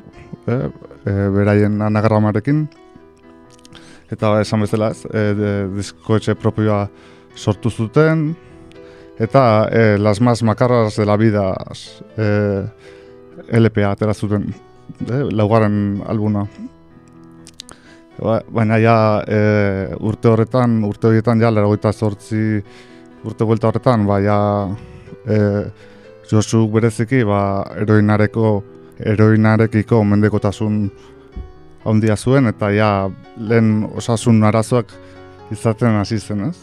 [0.47, 0.59] e,
[1.07, 2.65] e, beraien anagramarekin,
[4.11, 6.89] eta esan bezala ez, e, de, diskoetxe propioa
[7.39, 8.33] sortu zuten,
[9.19, 11.55] eta e, las más makarras de la vida
[12.17, 12.67] e,
[13.53, 14.55] LPA atera zuten,
[15.07, 16.47] e, laugarren albuna.
[18.17, 18.97] Ba, baina ja
[19.29, 19.39] e,
[20.01, 22.63] urte horretan, urte horietan ja, leragoita zortzi
[23.27, 24.39] urte buelta horretan, ba, ja,
[25.27, 25.39] e,
[26.31, 27.41] Josu bereziki, ba,
[27.83, 28.55] eroinareko,
[29.13, 30.79] eroinarekiko mendekotasun
[31.87, 32.91] handia zuen, eta ja,
[33.37, 34.95] lehen osasun arazoak
[35.53, 36.57] izaten hasi zen, ez?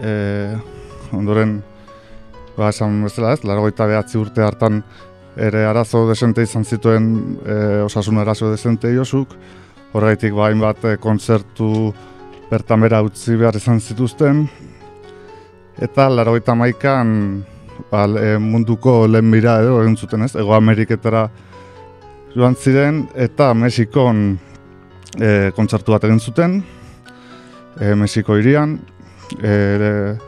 [0.00, 0.12] E,
[1.18, 1.58] ondoren,
[2.56, 4.84] ba, esan bezala ez, leragoita behatzi urte hartan,
[5.38, 7.08] ere arazo desente izan zituen
[7.46, 9.34] e, osasun arazo desente josuk,
[9.92, 11.92] horregatik bain ba, bat e, kontzertu
[12.50, 14.48] bertan utzi behar izan zituzten,
[15.78, 17.44] eta larogeita maikan
[17.90, 21.28] ba, e, munduko lehen mira edo egin zuten ez, Ego Ameriketara
[22.34, 24.38] joan ziren, eta Mexikon
[25.20, 26.62] e, kontzertu bat egin zuten,
[27.80, 28.78] e, Mexiko irian,
[29.42, 30.18] e,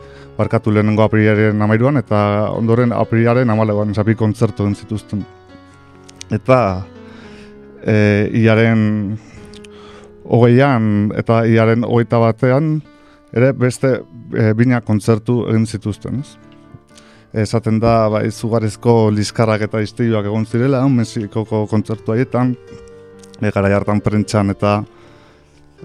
[0.41, 5.23] barkatu lehenengo aprilaren amairuan, eta ondoren aprilaren amalegoan esapi kontzertu den zituzten.
[6.31, 6.59] Eta
[7.83, 7.95] e,
[8.41, 8.83] iaren
[10.25, 12.77] hogeian eta iaren hogeita batean,
[13.33, 16.21] ere beste e, bina kontzertu egin zituzten.
[16.21, 16.37] Ez?
[17.45, 22.55] Esaten da, ba, izugarrizko liskarrak eta iztioak egon zirela, Mexikoko kontzertu haietan,
[23.39, 24.81] e, gara jartan prentxan eta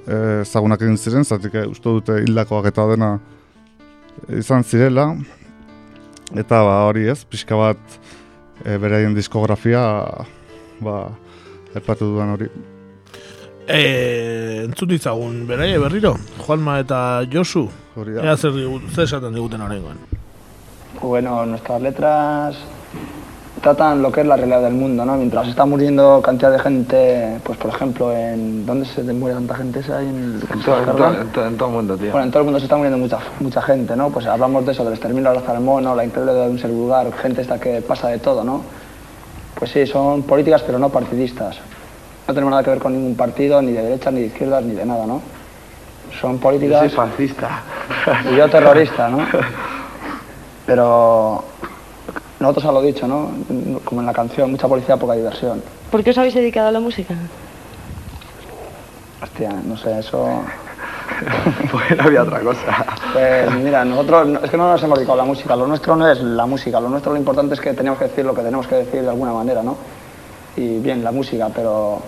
[0.04, 3.16] e, zagunak egin ziren, zatik e, uste dute hildakoak eta dena
[4.28, 5.10] izan zirela.
[6.34, 7.98] Eta ba hori ez, pixka bat
[8.64, 9.82] e, beraien diskografia
[10.82, 10.96] ba
[11.74, 12.48] epatu dudan hori.
[13.66, 13.80] E,
[14.64, 16.14] entzun ditzagun, beraie berriro,
[16.44, 17.00] Juanma eta
[17.30, 17.66] Josu,
[17.98, 18.54] ea zer,
[18.94, 19.98] zer esaten diguten horrengoan.
[21.00, 22.56] Bueno, nuestras letras
[23.60, 25.16] tratan lo que es la realidad del mundo, ¿no?
[25.16, 29.80] Mientras está muriendo cantidad de gente, pues por ejemplo, en ¿dónde se muere tanta gente?
[29.80, 32.10] ¿Es ahí en, en, todo, en, todo, en, todo, en, todo, el mundo, tío.
[32.10, 34.10] Bueno, en todo el mundo se está muriendo mucha mucha gente, ¿no?
[34.10, 37.12] Pues hablamos de eso, del exterminio de la mono, la increíble de un ser vulgar,
[37.14, 38.62] gente esta que pasa de todo, ¿no?
[39.58, 41.56] Pues sí, son políticas pero no partidistas.
[42.28, 44.74] No tenemos nada que ver con ningún partido, ni de derechas, ni de izquierdas, ni
[44.74, 45.22] de nada, ¿no?
[46.20, 46.82] Son políticas...
[46.82, 47.62] Yo soy fascista.
[48.32, 49.18] Y yo terrorista, ¿no?
[50.66, 51.44] Pero
[52.38, 53.30] nosotros a lo dicho, ¿no?
[53.84, 55.62] Como en la canción, mucha policía, poca diversión.
[55.90, 57.14] ¿Por qué os habéis dedicado a la música?
[59.22, 60.42] Hostia, no sé, eso...
[61.70, 62.84] pues no había otra cosa.
[63.12, 66.10] Pues mira, nosotros, es que no nos hemos dedicado a la música, lo nuestro no
[66.10, 68.66] es la música, lo nuestro lo importante es que tenemos que decir lo que tenemos
[68.66, 69.76] que decir de alguna manera, ¿no?
[70.56, 72.00] Y bien, la música, pero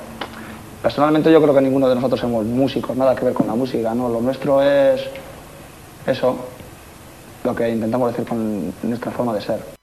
[0.82, 3.94] personalmente yo creo que ninguno de nosotros somos músicos, nada que ver con la música,
[3.94, 4.08] ¿no?
[4.08, 5.02] Lo nuestro es
[6.06, 6.36] eso,
[7.44, 9.77] lo que intentamos decir con nuestra forma de ser.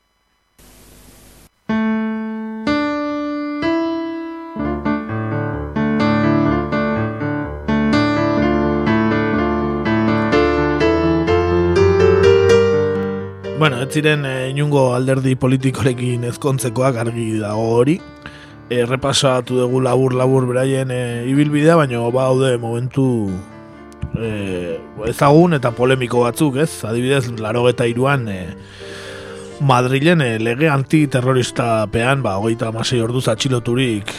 [13.66, 17.96] Bueno, ez ziren e, inungo alderdi politikorekin ezkontzekoak argi dago hori.
[18.70, 20.98] E, repasatu dugu labur labur beraien e,
[21.32, 23.06] ibilbidea, baina baude momentu
[24.22, 24.76] e,
[25.10, 26.84] ezagun eta polemiko batzuk, ez?
[26.86, 28.36] Adibidez, laro eta iruan e,
[29.66, 34.14] Madrilen e, lege antiterrorista pean, ba, hogeita amasei orduz atxiloturik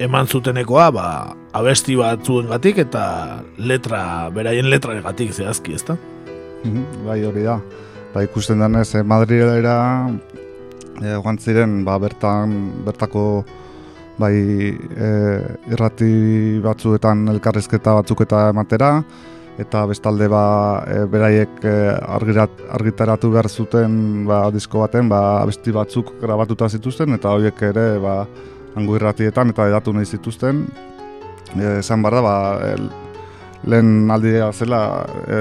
[0.00, 1.10] eman zutenekoa, ba,
[1.52, 2.24] abesti bat
[2.54, 3.04] gatik eta
[3.58, 5.98] letra, beraien letra egatik zehazki, ezta?
[7.04, 7.58] bai hori da
[8.14, 9.78] ba, ikusten denez eh, Madrilera
[11.02, 13.24] eh, joan ziren ba, bertan bertako
[14.18, 15.40] bai eh,
[15.70, 16.12] irrati
[16.62, 18.92] batzuetan elkarrezketa batzuk eta ematera
[19.58, 20.42] eta bestalde ba,
[20.86, 27.14] eh, beraiek eh, argirat, argitaratu behar zuten ba, disko baten ba, abesti batzuk grabatuta zituzten
[27.18, 28.20] eta horiek ere ba,
[28.78, 30.66] hango irratietan eta edatu nahi zituzten.
[31.58, 32.34] Esan barra ba,
[32.68, 32.90] el,
[33.66, 34.80] lehen aldea zela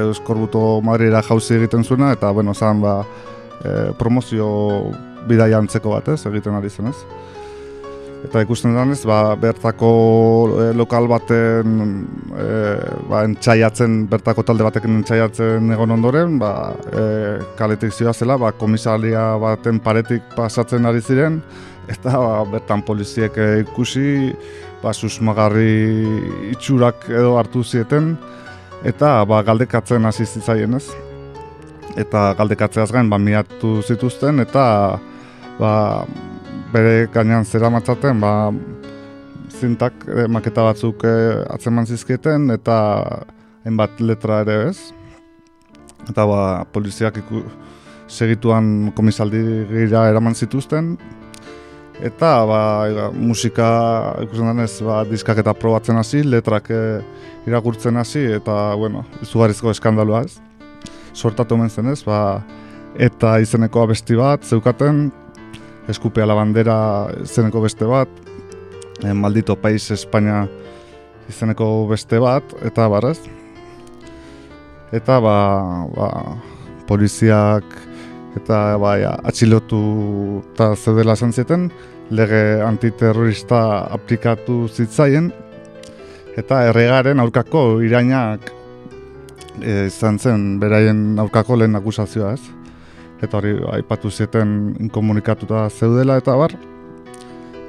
[0.01, 2.99] Euskorbuto Madrira jauzi egiten zuena eta bueno, zan ba,
[3.63, 4.49] e, promozio
[5.28, 6.97] bidaia antzeko bat ez, egiten ari zen ez.
[8.26, 9.91] Eta ikusten denez, ba, bertako
[10.57, 11.78] e, lokal baten
[12.34, 12.47] e,
[13.11, 16.51] ba, entxaiatzen, bertako talde batekin entxaiatzen egon ondoren, ba,
[16.89, 17.05] e,
[17.59, 21.41] kaletik zioa zela, ba, komisalia baten paretik pasatzen ari ziren,
[21.91, 24.34] eta ba, bertan poliziek eh, ikusi
[24.84, 28.15] ba, susmagarri itxurak edo hartu zieten.
[28.86, 30.86] Eta ba, galdekatzen hasi zitzaien ez?
[31.97, 34.65] Eta galdekatzeaz gain ba, miatu zituzten eta
[35.57, 35.71] ba,
[36.73, 38.51] bere gainean zera matzaten ba,
[39.57, 42.78] zintak eh, maketa batzuk eh, atzeman zizkieten eta
[43.65, 44.91] hainbat letra ere ez?
[46.07, 47.41] Eta ba, poliziak iku,
[48.07, 50.95] segituan komisaldi gira eraman zituzten
[52.04, 52.60] eta ba,
[53.14, 53.68] musika
[54.26, 57.02] ikusten denez ba, diskak eta probatzen hasi, letrak eh,
[57.50, 60.38] irakurtzen hasi eta bueno, izugarrizko eskandalua ez.
[61.18, 62.41] Sortatu omen zen ez, ba,
[62.98, 65.08] eta izeneko abesti bat zeukaten
[65.89, 66.78] eskupea la bandera
[67.24, 68.10] izeneko beste bat
[69.04, 70.45] eh, maldito país Espainia
[71.30, 73.20] izeneko beste bat eta barrez
[74.95, 75.38] eta ba,
[75.95, 76.10] ba
[76.88, 77.66] poliziak
[78.38, 79.82] eta bai, atxilotu
[80.54, 81.70] eta zedela esan zieten,
[82.10, 83.60] lege antiterrorista
[83.98, 85.32] aplikatu zitzaien,
[86.38, 88.52] eta erregaren aurkako irainak
[89.62, 92.44] e, izan zen beraien aurkako lehen akusazioa ez.
[93.24, 96.54] Eta hori aipatu zieten inkomunikatuta zeudela eta bar.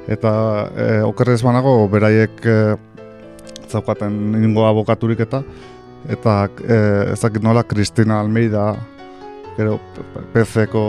[0.09, 0.31] Eta
[0.75, 2.59] e, okerrez banago beraiek e,
[3.69, 5.43] zaukaten ningo abokaturik eta
[6.09, 6.77] eta e,
[7.15, 8.71] ezakit nola Kristina Almeida
[9.59, 9.79] gero
[10.33, 10.83] PC-ko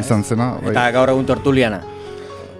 [0.00, 0.54] izan zena.
[0.62, 0.72] Bai.
[0.74, 1.80] Eta gaur egun tortuliana.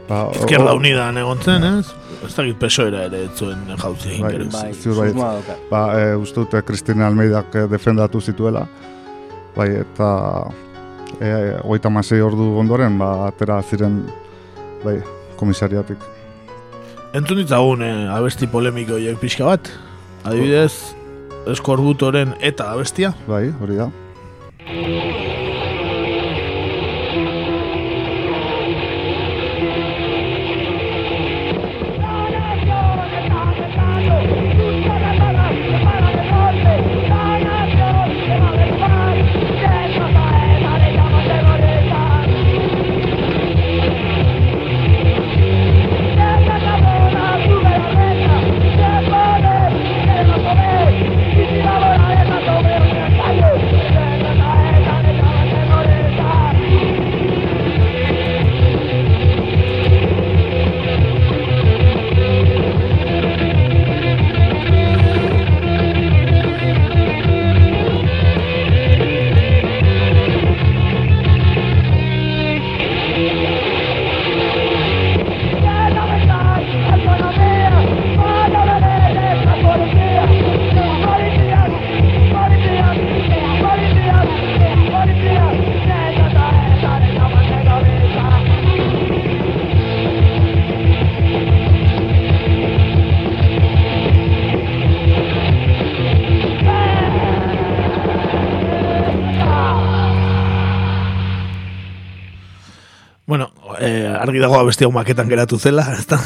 [0.07, 1.89] Ba, Izquierda Unida egon zen, ez?
[2.23, 5.33] Ez dakit pesoera ere zuen jauzi egin Bai, bai, ziur bai.
[5.71, 8.63] Ba, e, uste dute Kristina Almeidak eh, defendatu zituela.
[9.57, 10.11] Bai, eta
[11.19, 11.31] e,
[11.65, 14.05] hogeita masei ordu ondoren, ba, atera ziren
[14.85, 15.01] bai,
[15.41, 15.99] komisariatik.
[17.17, 19.73] Entzun ditzagun eh, abesti polemiko horiek pixka bat?
[20.27, 20.96] Adibidez,
[21.53, 23.15] eskorbutoren eta abestia?
[23.29, 23.91] Bai, hori da.
[104.47, 106.21] Dago abesti hau maketan geratu zela, ezta?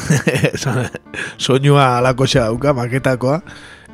[1.41, 3.41] Soinua alakoxa dauka maketakoa.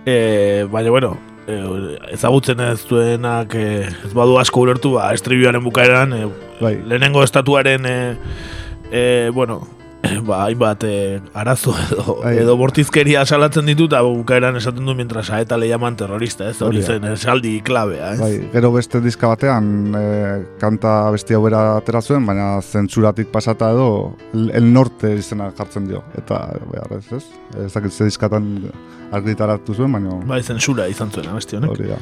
[0.07, 1.15] Eh, baina, bueno,
[1.47, 6.28] eh, ezagutzen ez duenak eh, ez badu asko ulertu, ba, estribioaren bukaeran, eh,
[6.61, 6.75] Bai.
[6.88, 8.15] lehenengo estatuaren, eh,
[8.91, 9.61] eh, bueno,
[10.28, 12.34] ba, hainbat eh, arazo edo, Bai.
[12.41, 16.62] edo bortizkeria salatzen ditu, eta bukaeran esaten du mientras a ETA le llaman terrorista, ez?
[16.62, 18.20] Hori zen, esaldi klabea, ez?
[18.20, 20.03] Bai, gero beste diska batean e,
[20.62, 23.89] kanta besti hau bera atera zuen, baina zentsuratik pasata edo
[24.34, 26.03] el, norte izena jartzen dio.
[26.18, 27.26] Eta, behar ez, ez?
[27.66, 28.55] Ez dakit ze diskatan
[29.12, 30.20] argitaratu zuen, baina...
[30.28, 31.76] Bai, zensura izan zuen, abesti honek.
[31.76, 32.01] Hori da.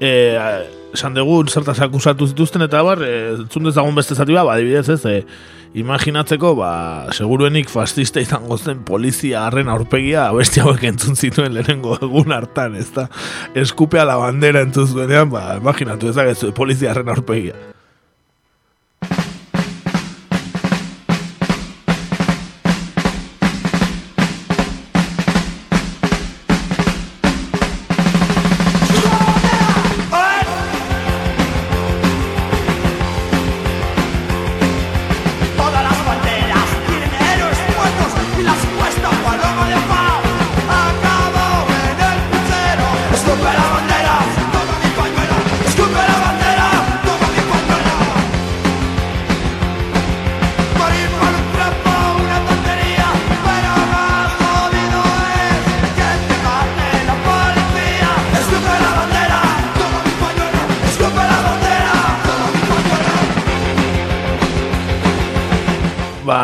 [0.00, 0.66] eh,
[0.96, 5.04] esan dugu zertaz akusatu zituzten eta bar, eh, entzun dezagun beste zati ba, adibidez ez,
[5.06, 5.22] eh,
[5.76, 6.70] imaginatzeko, ba,
[7.12, 12.88] seguruenik fascista izango zen polizia harren aurpegia abesti hauek entzun zituen lehenengo egun hartan, ez
[12.96, 13.08] da,
[13.54, 17.75] eskupea la bandera entzun zuenean, ba, imaginatu ezagezu, polizia harren aurpegia.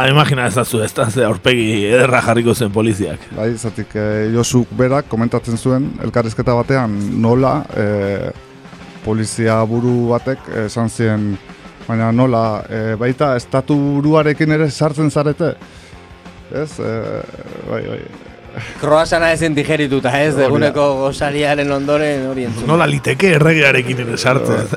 [0.09, 3.26] Imagina ezazu ez da, ze aurpegi ederra jarriko zen poliziak.
[3.36, 7.86] Bai, zatik e, Josuk berak komentatzen zuen elkarrizketa batean nola e,
[9.05, 11.32] polizia buru batek esan zien
[11.86, 15.55] baina nola e, baita estatu buruarekin ere sartzen zarete.
[16.53, 16.92] Ez, e,
[17.68, 18.32] bai, bai.
[18.80, 20.32] Kroasana ezen digerituta, ez?
[20.34, 20.48] Hori da.
[20.48, 22.66] Eguneko gozariaren ondoren hori entzun.
[22.70, 24.68] Nola liteke erregearekin ere sartzen.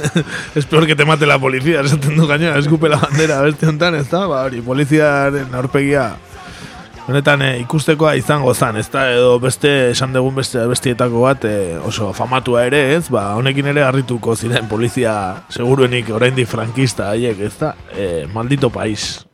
[0.58, 4.00] es peor que te mate la policía, esaten du gaina, eskupe la bandera beste honetan,
[4.00, 4.26] ez da?
[4.30, 6.10] Ba, hori, poliziaren aurpegia
[7.10, 11.78] Honetan eh, ikustekoa izango zan, ez da, edo beste, esan dugun beste bestietako bat eh,
[11.86, 15.14] oso famatua ere, ez, ba, honekin ere harrituko ziren polizia
[15.50, 19.24] seguruenik oraindik frankista haiek, ez da, eh, maldito país.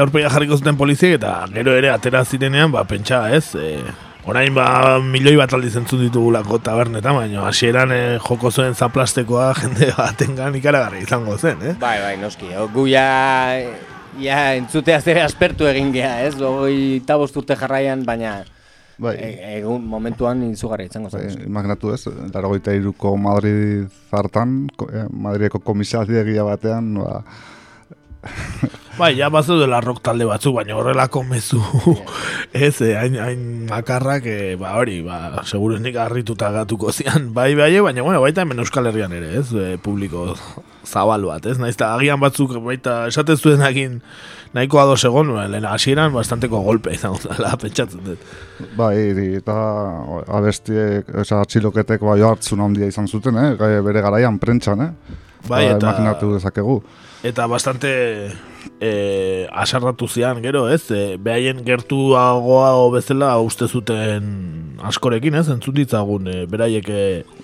[0.00, 3.54] Ze aurpegia jarriko zuten poliziek eta gero ere atera zirenean, ba, pentsa, ez?
[3.54, 3.82] Eh,
[4.30, 9.90] orain ba, milioi bat aldiz entzun ditugulako tabernetan, baina hasieran eh, joko zuen zaplastekoa jende
[9.98, 11.74] batengan ikaragarri izango zen, eh?
[11.80, 12.48] Bai, bai, noski.
[12.56, 13.04] O, gu ja,
[14.54, 16.34] entzutea zere aspertu egin gea, ez?
[16.40, 18.38] Hogei eta bost urte jarraian, baina
[19.00, 19.14] Bai.
[19.20, 21.28] e- egun momentuan izugarri izango zen.
[21.28, 27.20] Bai, imaginatu ez, larogeita iruko Madrid zartan, eh, Madrideko komisaldiegia batean, ba,
[29.00, 31.60] Bai, ja bazu dela rock talde batzu, baina horrelako mezu
[32.52, 37.70] ez, eh, hain, hain makarrak, eh, ba hori, ba, seguruenik harrituta gatuko zian, bai, bai,
[37.80, 40.34] baina, bueno, baita hemen Euskal Herrian ere, ez, eh, publiko
[40.84, 44.02] zabal bat, ez, naiz, eta agian batzuk, baita, esatez zuen agin,
[44.52, 48.30] nahiko ados egon, ba, lehen hasieran bastanteko golpe izango zela, pentsatzen dut.
[48.76, 48.96] bai,
[49.40, 49.56] eta
[50.28, 53.80] abestiek, oza, atxiloketek bai hartzun handia izan zuten, eh?
[53.80, 54.92] bere garaian prentxan, eh?
[55.48, 56.82] Bai, Ba, eta- Imaginatu dezakegu.
[57.22, 58.32] Eta bastante
[58.80, 60.90] eh, asarratu zian, gero, ez?
[60.90, 65.50] E, behaien gertuagoa bezala uste zuten askorekin, ez?
[65.52, 67.02] Entzun ditzagun, e, beraiek e,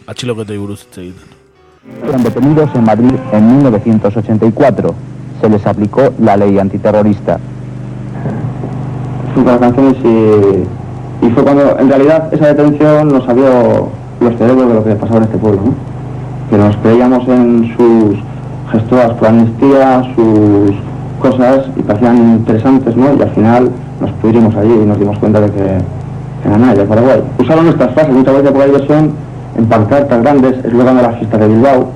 [0.09, 1.35] atxiloketei buruz hitz egiten.
[2.01, 4.95] Fueron detenidos en Madrid en 1984.
[5.43, 7.39] Se les aplicó la ley antiterrorista.
[9.35, 13.91] sus canciones y, y fue cuando en realidad esa detención nos abrió
[14.21, 15.75] los cerebros de lo que pasaba en este pueblo, ¿no?
[16.49, 18.19] que nos creíamos en sus
[18.71, 20.73] gestoras por amnistía, sus
[21.21, 23.15] cosas y parecían interesantes, ¿no?
[23.15, 23.71] Y al final
[24.01, 25.79] nos pudrimos allí y nos dimos cuenta de que,
[26.43, 27.23] que de Paraguay.
[27.39, 29.11] Usaron nuestras frases muchas veces por la diversión
[29.57, 31.89] en pancartas grandes, eslogan de la fiesta de Bilbao,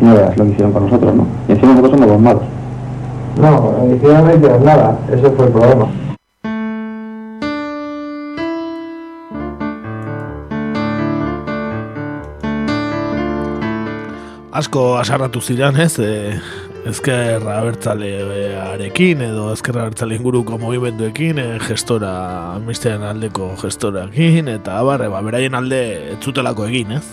[0.00, 1.26] y no veas lo que hicieron con nosotros, ¿no?
[1.48, 2.42] Y encima nosotros somos los malos.
[3.40, 5.86] No, inicialmente nada, ese fue el problema.
[14.58, 15.92] Asko asarratu ziren, ez?
[16.02, 16.34] E,
[16.90, 22.10] ezkerra abertzalearekin edo ezkerra abertzale inguruko movimenduekin, e, gestora,
[22.56, 25.80] amnistiaren aldeko gestorakin, eta abarre, ba, beraien alde
[26.14, 27.06] ez zutelako egin, ez?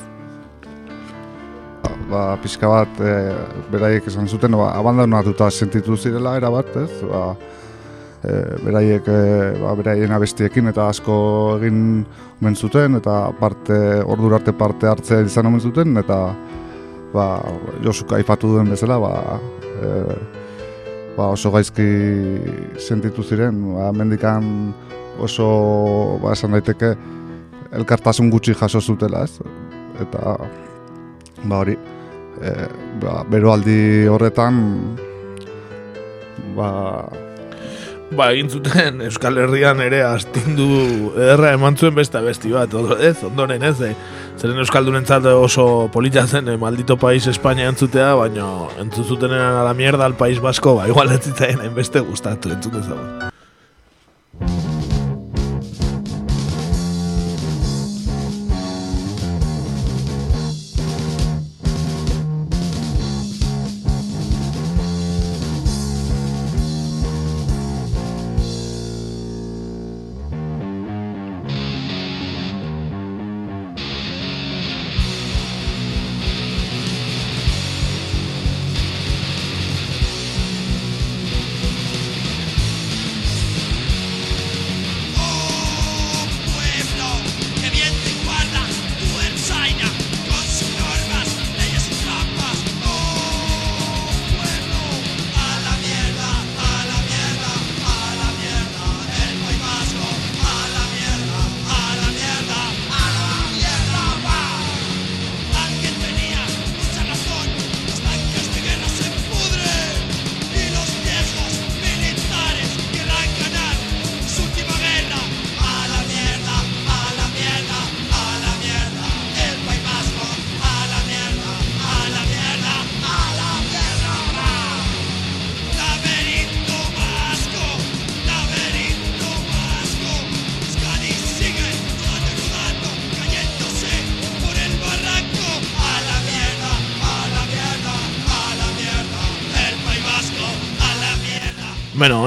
[2.10, 3.14] ba, pixka bat e,
[3.74, 6.90] beraiek esan zuten ba, abandonatuta sentitu zirela era bat, ez?
[7.10, 7.24] Ba,
[8.22, 8.36] e,
[8.66, 9.22] beraiek e,
[9.62, 11.16] ba, beraien abestiekin eta asko
[11.60, 11.80] egin
[12.42, 16.20] omen zuten eta parte ordura arte parte hartzea izan omen zuten eta
[17.16, 17.26] ba,
[17.84, 19.14] Josuk aipatu duen bezala ba,
[19.80, 19.90] e,
[21.16, 21.88] ba, oso gaizki
[22.82, 24.74] sentitu ziren ba, mendikan
[25.24, 25.48] oso
[26.24, 26.94] ba, esan daiteke
[27.76, 29.40] elkartasun gutxi jaso zutela, ez?
[30.04, 30.36] Eta,
[31.46, 31.76] ba hori,
[32.42, 32.56] e,
[33.04, 33.80] ba, beroaldi
[34.12, 34.60] horretan,
[36.56, 36.70] ba,
[38.14, 40.68] Ba, egin zuten Euskal Herrian ere astindu
[41.16, 43.94] ederra eman zuen beste besti bat, odo, ez, ondoren ez, eh?
[44.38, 48.50] zeren Euskaldunentzat oso polita zen, eh, maldito país Espainia entzutea, baina
[48.84, 53.35] entzuzutenen la mierda al país basko, ba, igual ez zitzaien hainbeste gustatu entzut ezagun.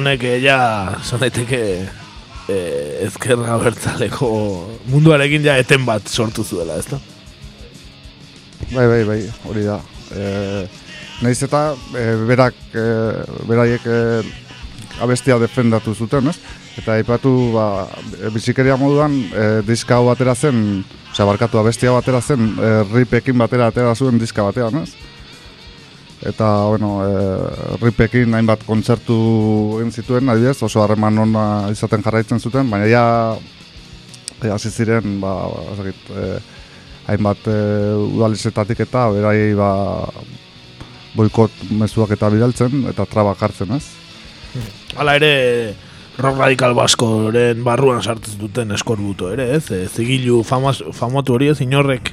[0.09, 1.61] Honek ja, daiteke
[2.49, 4.29] eh, ezkerra bertzaleko
[4.89, 6.99] munduarekin ja eten bat sortu zuela, ez da?
[8.73, 9.19] Bai, bai, bai,
[9.49, 9.79] hori da.
[10.13, 10.67] E,
[11.21, 12.85] Naiz eta e, berak, e,
[13.49, 13.99] beraiek e,
[15.05, 16.39] abestia defendatu zuten, ez?
[16.81, 17.67] Eta aipatu, ba,
[18.33, 20.83] bizikeria moduan, e, diska hau batera zen,
[21.13, 25.08] osea, barkatu abestia batera zen, e, ripekin batera atera zuen diska batean, ez?
[26.27, 29.19] Eta, bueno, e, ripekin hainbat kontzertu
[29.79, 33.05] egin zituen, adibidez, oso harreman ona izaten jarraitzen zuten, baina ja,
[34.51, 35.35] hasi ziren, ba,
[35.73, 36.27] ez dakit, e,
[37.13, 37.59] hainbat e,
[38.19, 39.71] udalizetatik eta beraiei ba,
[41.15, 43.87] boikot mezuak eta bidaltzen eta trabak hartzen, ez?
[44.99, 45.33] Hala ere,
[46.19, 49.71] rock radikal baskoren barruan sartzen duten eskorbuto ere, ez?
[49.71, 52.13] E, zigilu famatu hori ez, inorrek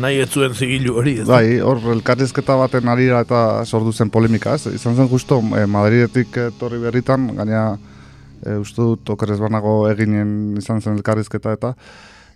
[0.00, 1.26] nahi ez zuen zigilu hori, ez?
[1.28, 4.70] Bai, hor elkarrizketa baten arira eta sortu zen polemika, ez?
[4.72, 7.64] Izan zen justo e, Madridetik etorri berritan, gaina
[8.40, 11.74] e, uste dut okerez banago eginen izan zen elkarrizketa eta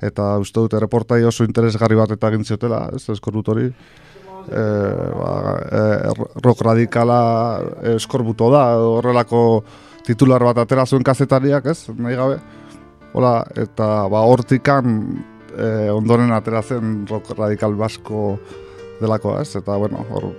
[0.05, 3.71] eta uste dut erreportai oso interesgarri bat eta egin ziotela, ez, eskorbuto hori.
[4.47, 4.65] E,
[5.17, 5.31] ba,
[5.65, 5.85] e,
[6.45, 7.21] rock radikala
[7.97, 9.41] eskorbuto da, horrelako
[10.07, 12.37] titular bat atera zuen kazetariak, ez, nahi gabe.
[13.17, 15.01] Hola, eta ba, hortikan
[15.57, 18.37] e, ondoren atera zen rock radikal basko
[19.01, 20.31] delako, ez, eta bueno, hor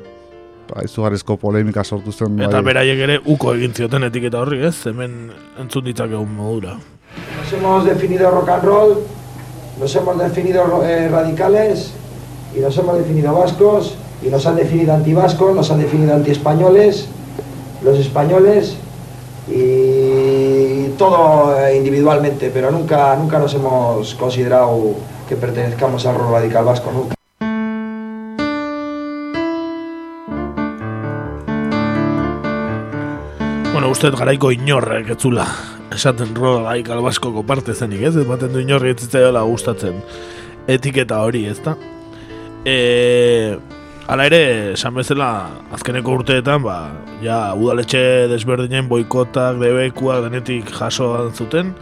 [0.84, 2.40] izugarrizko polemika sortu zen.
[2.42, 2.72] Eta bai.
[2.72, 4.76] beraiek ere uko egin zioten etiketa horri, ez?
[4.90, 5.30] Hemen
[5.62, 6.78] entzun ditzakegun modura.
[7.38, 8.98] Nos hemos definido rock and roll,
[9.80, 11.94] nos hemos definido eh, radicales
[12.56, 17.08] y nos hemos definido vascos y nos han definido antivascos, nos han definido antiespañoles,
[17.84, 18.78] los españoles
[19.50, 24.96] y todo eh, individualmente, pero nunca, nunca nos hemos considerado
[25.28, 27.16] que pertenezcamos al rock radical vasco, nunca.
[33.74, 35.46] Bueno, uste dut garaiko inorrek etzula
[35.98, 38.16] esaten rola radikal baskoko parte zenik, ez?
[38.18, 39.10] Ematen du inorri ez
[39.48, 40.02] gustatzen
[40.68, 41.76] etiketa hori, ez da?
[44.08, 44.38] Hala ere,
[44.72, 45.26] esan bezala,
[45.76, 46.76] azkeneko urteetan, ba,
[47.20, 48.00] ja, udaletxe
[48.32, 51.74] desberdinen boikotak, debekuak, denetik jaso zuten.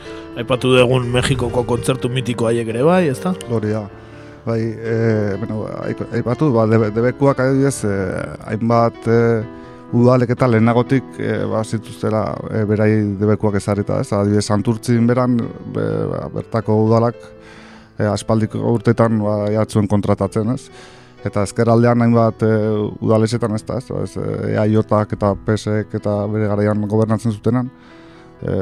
[0.42, 3.36] Aipatu dugun Mexikoko kontzertu mitiko haiek ere bai, ez da?
[3.54, 3.84] Hori da.
[4.46, 4.96] Bai, e,
[5.38, 7.94] bueno, aip- aipatu, ba, debe, debekuak adibidez, e,
[8.50, 9.22] hainbat e,
[9.94, 12.92] udalek eta lehenagotik e, ba, zituztela e, berai
[13.22, 14.10] debekuak ezarrita, ez?
[14.18, 15.38] Adibidez, Santurtzin beran,
[15.78, 20.70] be, ba, bertako udalak e, aspaldiko urtetan ba, jatzuen kontratatzen, ez?
[21.26, 22.52] Eta ezkerraldean hainbat e,
[23.02, 23.90] udalesetan ez da, ez?
[23.90, 27.72] ez EAJak eta PSek eta bere garaian gobernatzen zutenan,
[28.42, 28.58] e,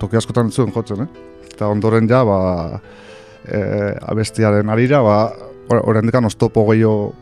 [0.00, 1.28] toki askotan zuen jotzen, eh?
[1.52, 2.80] Eta ondoren ja, ba,
[3.46, 3.60] e,
[4.10, 5.18] abestiaren arira, ba,
[5.78, 7.12] horrendikan oztopo gehiago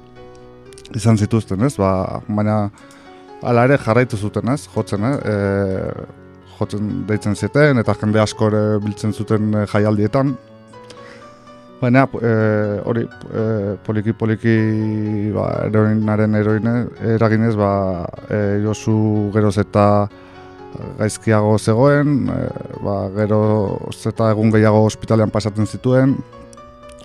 [0.97, 1.74] izan zituzten, ez?
[1.77, 2.62] Ba, baina
[3.44, 4.62] hala ere jarraitu zuten, ez?
[4.73, 5.16] Jotzen, eh?
[5.20, 6.06] E,
[6.59, 8.48] jotzen deitzen zieten, eta jende asko
[8.82, 10.32] biltzen zuten jaialdietan.
[11.79, 12.31] Baina, e,
[12.91, 13.43] hori, e,
[13.87, 14.55] poliki poliki
[15.31, 16.73] ba, heroinaren heroine
[17.15, 17.71] eraginez, ba,
[18.27, 19.85] e, Josu geroz eta
[20.99, 22.39] gaizkiago zegoen, e,
[22.83, 26.17] ba, geroz eta egun gehiago ospitalean pasatzen zituen,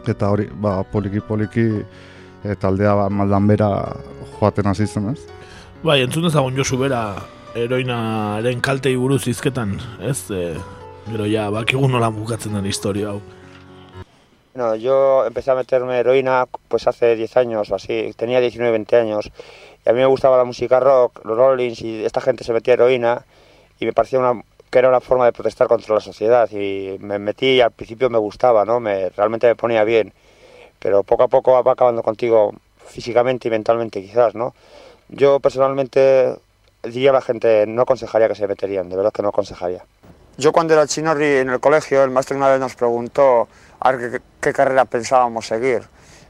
[0.09, 3.69] eta hori, ba, poliki poliki e, taldea ba, maldan bera
[4.39, 5.29] joaten hasi zen, ez?
[5.83, 7.03] Bai, entzun dezagun Josu bera
[7.53, 10.17] heroinaren kaltei buruz izketan, ez?
[10.33, 10.57] E,
[11.11, 13.21] gero ja, bakigun nola bukatzen den historia hau.
[14.55, 18.95] Bueno, yo empecé a meterme heroína pues hace 10 años o así, tenía 19, 20
[18.97, 19.31] años
[19.83, 22.75] y a mí me gustaba la música rock, los Rollins y esta gente se metía
[22.75, 23.25] heroína
[23.79, 27.17] y me parecía una, que era una forma de protestar contra la sociedad y me
[27.17, 28.79] metí y al principio me gustaba, ¿no?
[28.79, 30.13] Me, realmente me ponía bien,
[30.77, 32.53] pero poco a poco va acabando contigo
[32.85, 34.53] físicamente y mentalmente quizás, ¿no?
[35.09, 36.35] Yo personalmente
[36.83, 39.83] diría a la gente, no aconsejaría que se meterían, de verdad que no aconsejaría.
[40.37, 43.47] Yo cuando era chinorri en el colegio, el maestro una vez nos preguntó
[43.83, 45.83] a ver qué, carrera pensábamos seguir.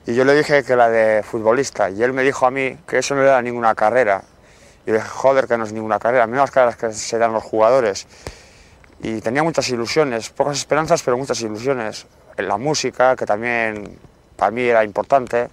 [0.07, 1.89] Y yo le dije que la de futbolista.
[1.89, 4.23] Y él me dijo a mí que eso no era ninguna carrera.
[4.88, 6.25] Y le dije, joder, que no es ninguna carrera.
[6.25, 8.07] Las carreras que se dan los jugadores.
[9.03, 12.07] Y tenía muchas ilusiones, pocas esperanzas, pero muchas ilusiones.
[12.35, 13.99] En la música, que también
[14.35, 15.47] para mí era importante.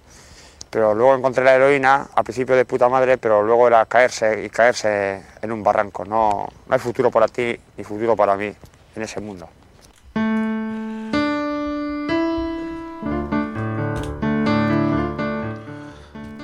[0.71, 4.49] Pero luego encontré la heroína, al principio de puta madre, pero luego era caerse y
[4.49, 6.03] caerse en un barranco.
[6.03, 8.51] No, no hay futuro para ti ni futuro para mí
[8.95, 9.47] en ese mundo.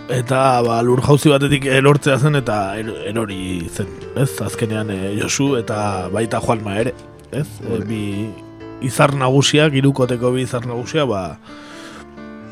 [0.07, 4.29] Eta ba, lur jauzi batetik erortzea zen eta er, erori zen, ez?
[4.39, 6.93] Azkenean e, Josu eta baita Juanma ere,
[7.35, 7.47] ez?
[7.59, 8.01] E, bi
[8.87, 11.35] izar nagusiak, irukoteko bi izar nagusia, ba,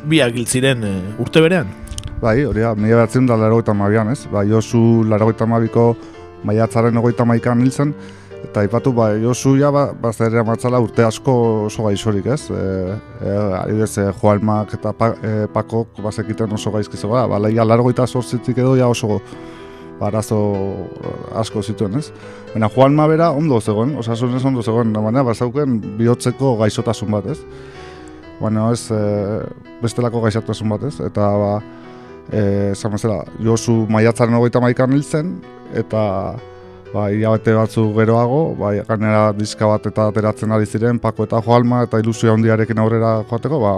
[0.03, 0.91] biak ziren e,
[1.23, 1.72] urte berean.
[2.19, 4.26] Bai, hori da, mila batzen da laro eta mabian, ez?
[4.34, 5.94] Ba, Josu laro eta mabiko
[6.44, 7.95] maiatzaren ogoita maikan hil zen,
[8.46, 11.34] eta ipatu, ba, Josu ja, ba, ba zer matzala urte asko
[11.66, 12.48] oso gaixorik, ez?
[12.50, 12.62] E,
[13.22, 17.90] e, adibidez, e, Joalmak eta pa, e, Pakok bazekiten oso gaizki zegoa, ba, leia laro
[17.90, 19.20] eta sortzitik edo ja oso
[20.04, 20.40] arazo
[21.40, 22.12] asko zituen, ez?
[22.54, 27.40] Baina Juanma bera ondo zegoen, osasunez ondo zegoen, baina bazauken bihotzeko gaixotasun bat, ez?
[28.42, 29.02] Baina ez, e,
[29.82, 31.00] bestelako gaixotasun bat, ez?
[31.00, 31.54] Eta, ba,
[32.32, 35.40] e, bezala, Josu maiatzaren ogeita maikan hil zen,
[35.74, 36.04] eta
[36.96, 41.84] ba, hilabete batzu geroago, ba, gainera diska bat eta ateratzen ari ziren, Pako eta Joalma
[41.86, 43.74] eta ilusio handiarekin aurrera joateko, ba,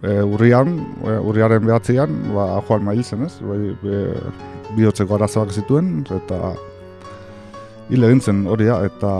[0.00, 4.04] e, urrian, e, urriaren behatzean, ba, Joalma hil zen ez, bai, e,
[4.78, 6.54] bihotzeko arazoak zituen, eta
[7.90, 9.12] hil egin zen hori da, eta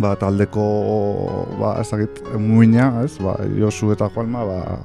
[0.00, 0.64] ba, taldeko
[1.58, 4.80] ba, ezagit, muina, ez, ba, Josu eta Joalma, ba,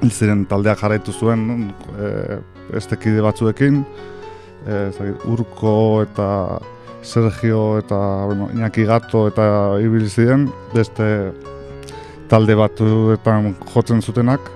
[0.00, 1.68] hil ziren taldeak jarraitu zuen,
[1.98, 2.40] e,
[2.80, 3.82] estekide batzuekin,
[4.66, 6.58] e, zait, Urko eta
[7.02, 11.32] Sergio eta bueno, Iñaki Gato eta ibili ziren beste
[12.30, 14.50] talde batzuetan jotzen zutenak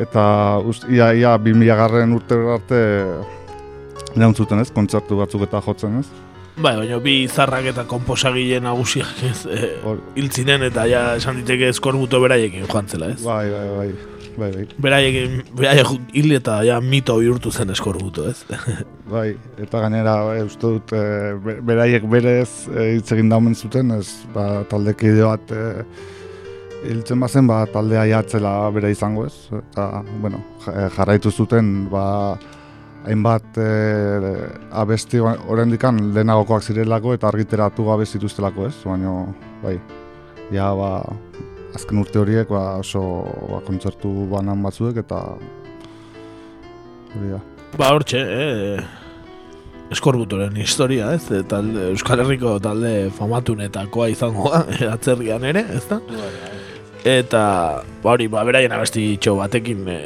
[0.00, 2.80] eta ust, ia, ia 2000 garren urte arte
[4.14, 6.08] lehun zuten ez, kontzertu batzuk eta jotzen ez.
[6.54, 9.70] Bai, baina bi izarrak eta komposagile nagusiak ez, e,
[10.18, 13.22] hiltzinen eta ja esan diteke eskorbuto beraiekin joan zela ez.
[13.26, 14.13] Bai, bai, bai.
[14.34, 14.64] Bai, bai.
[14.82, 18.42] Beraiek, beraiek hil eta ja mito bihurtu zen eskorbuto, ez?
[19.14, 19.28] bai,
[19.62, 24.64] eta gainera, e, uste dut, e, beraiek berez e, hitz egin daumen zuten, ez, ba,
[24.70, 25.62] taldekide bat e,
[26.90, 29.60] hiltzen bazen, ba, taldea jatzela bere izango, ez?
[29.60, 32.04] Eta, bueno, jarraitu zuten, ba,
[33.06, 33.70] hainbat e,
[34.82, 38.76] abesti orendikan lehenagokoak zirelako eta argiteratu gabe zituztelako, ez?
[38.84, 39.14] Baina,
[39.62, 39.78] bai,
[40.50, 40.94] ja, ba,
[41.74, 43.02] azken urte horiek ba, oso
[43.50, 45.22] ba, kontzertu banan batzuek eta
[47.14, 47.40] hori da.
[47.74, 48.84] Ba hortxe, eh,
[49.94, 51.26] eskorbutoren historia, ez?
[51.50, 54.64] Talde, Euskal Herriko talde famatunetakoa izango da,
[54.94, 56.00] atzerrian ere, ez da?
[57.04, 57.44] Eta,
[58.02, 60.00] ba hori, ba, beraien abesti itxo batekin e,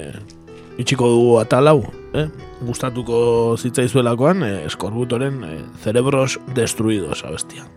[0.82, 1.82] itxiko dugu atalau,
[2.18, 2.26] eh?
[2.66, 3.18] gustatuko
[3.60, 7.68] zitzaizuelakoan, e, eskorbutoren e, cerebros destruidos abestia.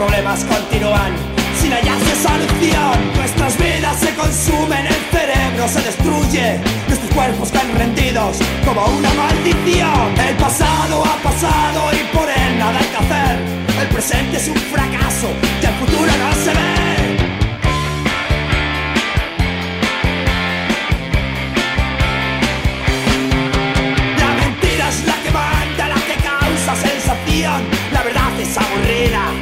[0.00, 1.12] Problemas continúan
[1.60, 2.96] sin hallarse solución.
[3.16, 6.58] Nuestras vidas se consumen, el cerebro se destruye,
[6.88, 10.08] nuestros cuerpos caen rendidos como una maldición.
[10.26, 13.34] El pasado ha pasado y por él nada hay que hacer.
[13.82, 15.28] El presente es un fracaso
[15.62, 16.70] y el futuro no se ve.
[24.22, 27.60] La mentira es la que manda, la que causa sensación.
[27.92, 29.39] La verdad es aburrida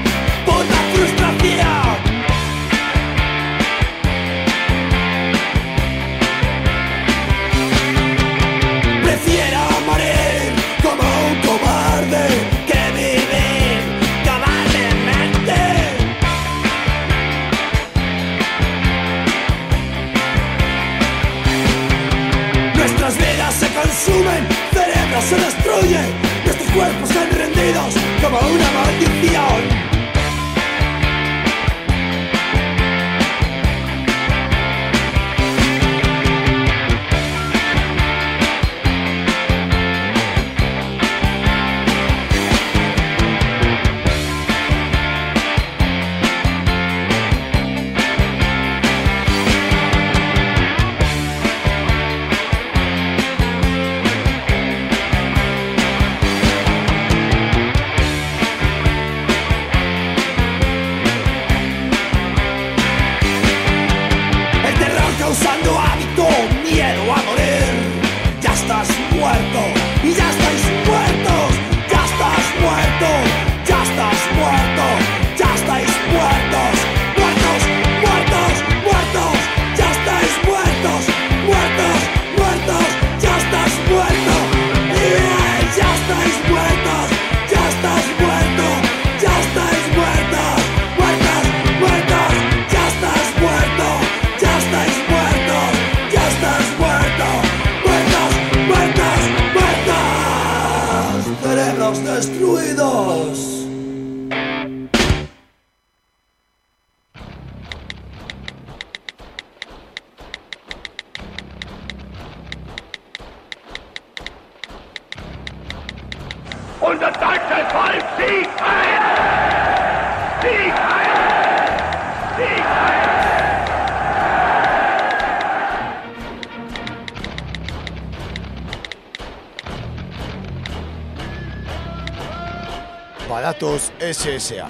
[134.09, 134.67] SSA.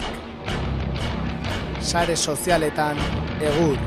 [1.78, 2.98] Sare sozialetan
[3.38, 3.78] egur.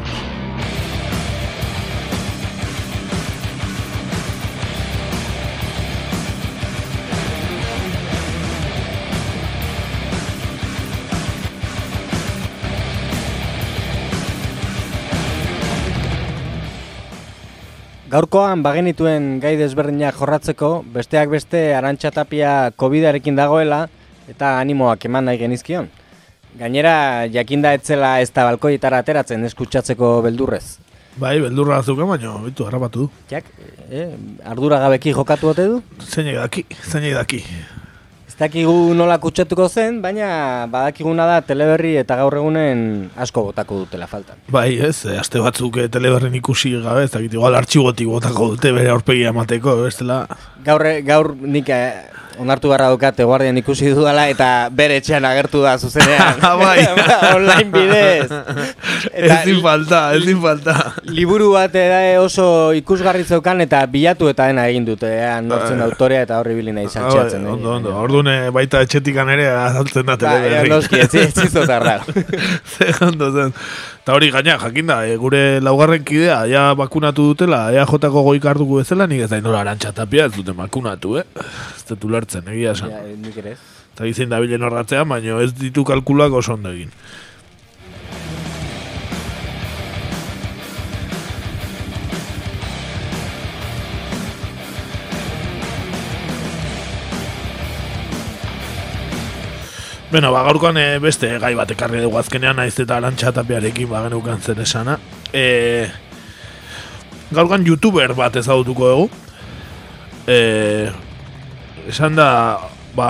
[18.11, 23.90] Gaurkoan bagenituen gai desberdinak jorratzeko, besteak beste Arantxa Tapia Covidarekin dagoela
[24.32, 25.90] eta animoak eman nahi genizkion.
[26.60, 30.66] Gainera, jakinda etzela ez da balkoietara ateratzen eskutsatzeko beldurrez.
[31.20, 33.08] Bai, beldurra zuke, baina, bitu, harrapatu du.
[33.32, 33.48] Jak,
[33.90, 34.08] eh,
[34.48, 35.82] ardura gabeki jokatu ote du?
[36.08, 37.41] Zeinek daki, zeinek daki.
[38.32, 40.28] Ez dakigu nola kutsatuko zen, baina
[40.72, 42.84] badakiguna da teleberri eta gaur egunen
[43.26, 44.40] asko botako dutela faltan.
[44.56, 48.72] Bai, ez, eh, aste batzuk eh, teleberrin ikusi gabe, ez dakit, igual artxibotik botako dute
[48.78, 50.24] bere aurpegia emateko, bestela...
[50.64, 51.84] Gaur, gaur nik eh,
[52.40, 56.40] onartu barra dukate guardian ikusi dudala eta bere etxean agertu da zuzenean.
[56.62, 56.86] bai.
[57.36, 58.30] Online bidez.
[59.41, 60.76] ezin falta, ezin falta.
[61.10, 66.24] Liburu bat eh, oso ikusgarri zeukan eta bilatu eta dena egin dute, eh, nortzen autorea
[66.28, 67.44] eta horri bilin nahi Ah, saltxeatzen.
[67.45, 67.95] bai, ondo, ondo.
[68.27, 70.69] Eh, baita etxetikan ere azaltzen da Bai, teleberri.
[70.69, 72.03] noski, ez ez zizo tardar.
[72.76, 73.53] Ze ondo zen.
[74.02, 78.80] Eta hori gaina, jakinda, e, gure laugarren kidea, ja bakunatu dutela, ea jotako goik hartuko
[78.81, 81.26] bezala, nik ez da inola arantxa tapia ez duten bakunatu, eh?
[81.76, 82.89] Ez dut ulertzen, egia esan.
[82.89, 83.56] Ja, nik ere.
[83.93, 86.89] Eta gizien dabilen horratzean, baina ez ditu kalkulak oso ondo egin.
[100.12, 104.02] Bueno, ba, gaurkoan eh, beste gai bat ekarri dugu azkenean, naiz eta arantxa tapiarekin ba,
[104.04, 104.98] genukan zen esana.
[105.32, 105.88] E,
[107.32, 109.06] gaurkoan youtuber bat ezagutuko dugu.
[110.28, 110.36] E,
[111.88, 112.28] esan da,
[112.92, 113.08] ba,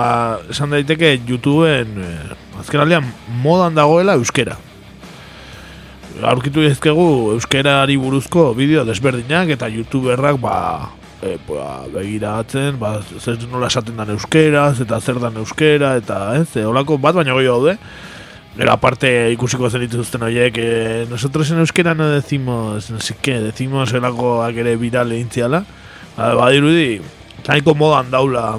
[0.54, 3.10] esan daiteke YouTubeen eh, azken aldean
[3.42, 4.54] modan dagoela euskera.
[6.22, 10.54] Aurkitu dizkegu euskerari buruzko bideo desberdinak eta youtuberrak ba,
[11.22, 16.50] e, ba, begiratzen, ba, zer nola esaten dan euskeraz, eta zer dan euskera, eta ez,
[16.66, 17.76] holako bat baina goi daude.
[18.52, 23.38] Gero aparte ikusiko zen dituzten horiek, e, nosotros en euskera no decimos, no sé qué,
[23.40, 25.62] decimos elakoak ere viral egintziala.
[26.16, 27.00] Ba, badirudi,
[27.46, 28.58] nahiko modan daula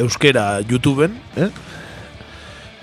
[0.00, 1.52] euskera YouTubeen, eh?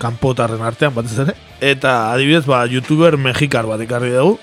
[0.00, 1.34] kanpotarren artean batez ere.
[1.60, 4.38] Eta adibidez, ba, youtuber mexikar bat ekarri dugu.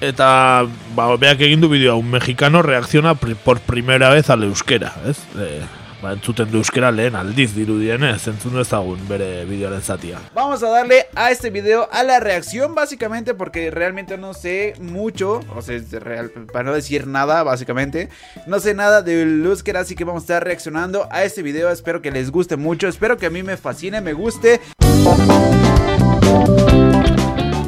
[0.00, 0.62] Eta,
[0.94, 5.18] ba, beak egin du bideo, un mexicano reacciona pri, por primera vez al euskera, ez?
[5.34, 5.58] E,
[5.98, 10.20] ba, entzuten du euskera lehen aldiz dirudienez, entzun du ezagun bere bideoaren zatia.
[10.36, 15.40] Vamos a darle a este video a la reacción básicamente porque realmente no sé mucho,
[15.56, 18.08] o sea, real, para no decir nada básicamente,
[18.46, 22.02] no sé nada de euskera, así que vamos a estar reaccionando a este video, espero
[22.02, 24.60] que les guste mucho, espero que a mí me fascine, me guste.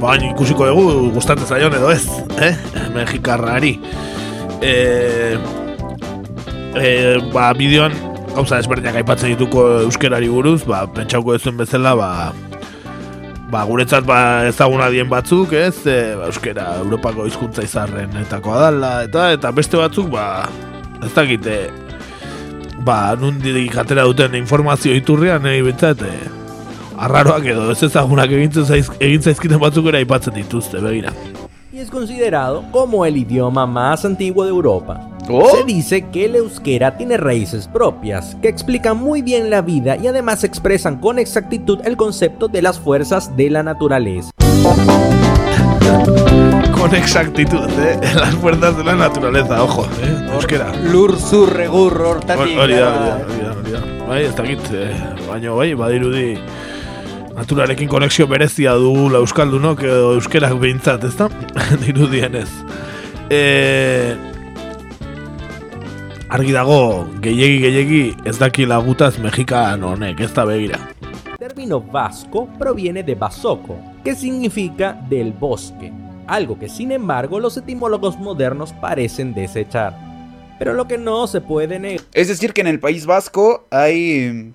[0.00, 2.06] Baina ikusiko dugu gustatzen zaion edo ez,
[2.40, 2.54] eh?
[2.94, 3.74] Mexikarrari.
[4.64, 5.36] Eh,
[6.76, 7.92] e, ba, bideoan
[8.32, 12.10] gauza desberdinak aipatzen dituko euskerari buruz, ba, pentsauko ezuen bezala, ba,
[13.52, 18.94] ba, guretzat ba, ezaguna dien batzuk, ez, e, ba, euskera Europako hizkuntza izarren etakoa dala,
[19.08, 20.46] eta eta beste batzuk, ba,
[21.04, 21.60] ez dakite,
[22.86, 26.39] ba, nundik atera duten informazio iturrian, nahi bintzat, e,
[27.00, 31.12] arraroak edo ez ezagunak egin zaiz, egin zaizkiten batzuk ere aipatzen dituzte, begira.
[31.72, 35.08] y es considerado como el idioma más antiguo de Europa.
[35.52, 40.08] Se dice que el euskera tiene raíces propias, que explican muy bien la vida y
[40.08, 44.30] además expresan con exactitud el concepto de las fuerzas de la naturaleza.
[46.72, 50.72] Con exactitud, eh, las fuerzas de la naturaleza, ojo, eh, euskera.
[50.90, 52.58] Lur zurregur hortatik.
[52.58, 54.06] Hori da, hori ba, da, hori da, hori da.
[54.06, 54.94] Bai, ez dakit, eh,
[55.28, 56.38] baina bai, badirudi
[57.40, 61.30] naturarekin konexio berezia du euskaldunok edo euskerak behintzat, ez da?
[61.84, 62.50] Dirudienez.
[63.32, 63.40] E,
[66.28, 70.82] argi dago, gehiegi gehiegi ez daki lagutaz mexikan honek, ez da begira.
[71.00, 75.92] El término vasco proviene de basoco, que significa del bosque,
[76.26, 79.96] algo que sin embargo los etimólogos modernos parecen desechar.
[80.58, 84.52] Pero lo que no se puede negar Es decir, que en el País Vasco hay,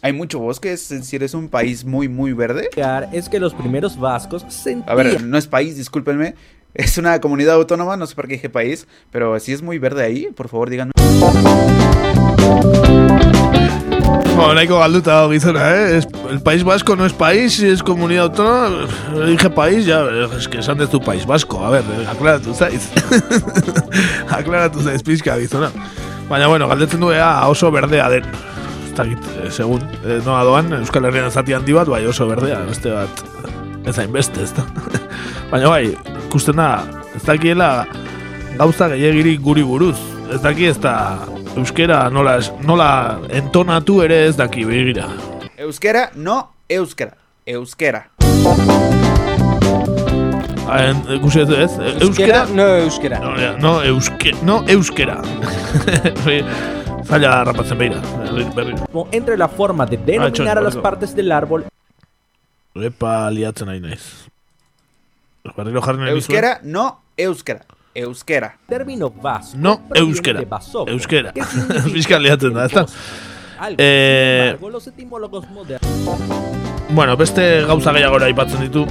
[0.00, 2.70] hay mucho bosque, es decir, es un país muy, muy verde.
[3.12, 6.34] es que los primeros vascos sentían A ver, no es país, discúlpenme.
[6.74, 10.04] Es una comunidad autónoma, no sé por qué dije país, pero si es muy verde
[10.04, 10.92] ahí, por favor díganme.
[14.36, 15.96] Bueno, nahiko galduta dago gizona, eh?
[15.98, 18.86] Es, el País Vasco no es país, es comunidad autónoma.
[19.26, 20.04] Dije país, ya,
[20.38, 21.64] es que esan dezu País Vasco.
[21.64, 22.92] A ver, eh, aklaratu zaiz.
[24.28, 25.72] aklaratu zaiz pixka gizona.
[26.28, 28.57] Baina, bueno, galdetzen du ea oso berdea den.
[28.98, 32.90] Dakit, eh, segun, eh, noa doan, Euskal Herrian zati handi bat, bai oso berdea, beste
[32.90, 33.20] bat,
[33.86, 34.64] ez hainbeste, ez da.
[35.52, 35.94] Baina bai,
[36.26, 36.82] ikusten da,
[37.14, 37.86] ez dakiela
[38.58, 39.96] gauza gehiagirik guri buruz.
[40.34, 40.96] Ez daki ez da
[41.56, 42.34] euskera nola,
[42.66, 42.90] nola
[43.30, 45.06] entonatu ere ez daki begira.
[45.56, 47.14] Euskera, no euskera.
[47.46, 48.02] Euskera.
[50.68, 51.78] Haen, ikusi ez ez?
[51.80, 53.22] E- Euskera, no euskera.
[53.22, 55.22] No, no, euske, no euskera.
[57.10, 57.44] Beira.
[57.44, 58.86] berri- berriro.
[58.92, 61.64] como entre la forma de denominar a las partes del árbol
[62.74, 64.28] Epa liatzen nahi naiz.
[65.56, 66.36] Berriro jarri nahi nizuen.
[66.36, 67.64] Euskera, no euskera.
[67.94, 68.56] Euskera.
[68.68, 70.38] término vasco No, euskera.
[70.40, 71.32] de basoco, Euskera.
[71.92, 73.76] Fiscal liatzen da, ez algo.
[73.78, 74.56] Eh,
[76.90, 78.86] Bueno, beste gauza gehiagora aipatzen ditu.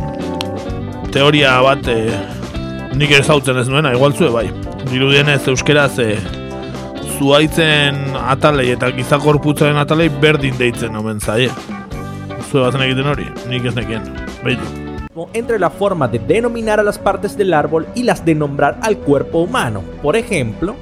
[1.12, 2.12] Teoria bat eh,
[2.94, 4.50] nik ere zautzen ez nuena, igual zue bai.
[4.92, 6.18] Dirudienez euskeraz eh,
[15.34, 19.00] entre la forma de denominar a las partes del árbol y las de nombrar al
[19.00, 19.84] cuerpo humano.
[20.02, 20.76] Por ejemplo,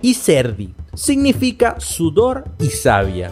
[0.00, 3.30] Iserdi significa sudor y savia.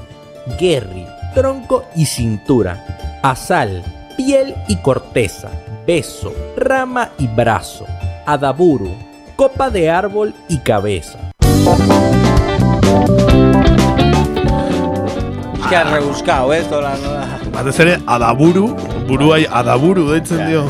[0.58, 3.20] Gerri, tronco y cintura.
[3.22, 3.82] Asal,
[4.16, 5.50] piel y corteza.
[5.86, 7.86] Beso, rama y brazo.
[8.26, 8.94] Adaburu,
[9.36, 11.30] copa de árbol y cabeza.
[15.68, 17.38] Que ha rebuscado, eh, toda la...
[17.52, 18.70] Batez ere, adaburu,
[19.06, 20.62] buruai adaburu deitzen dio.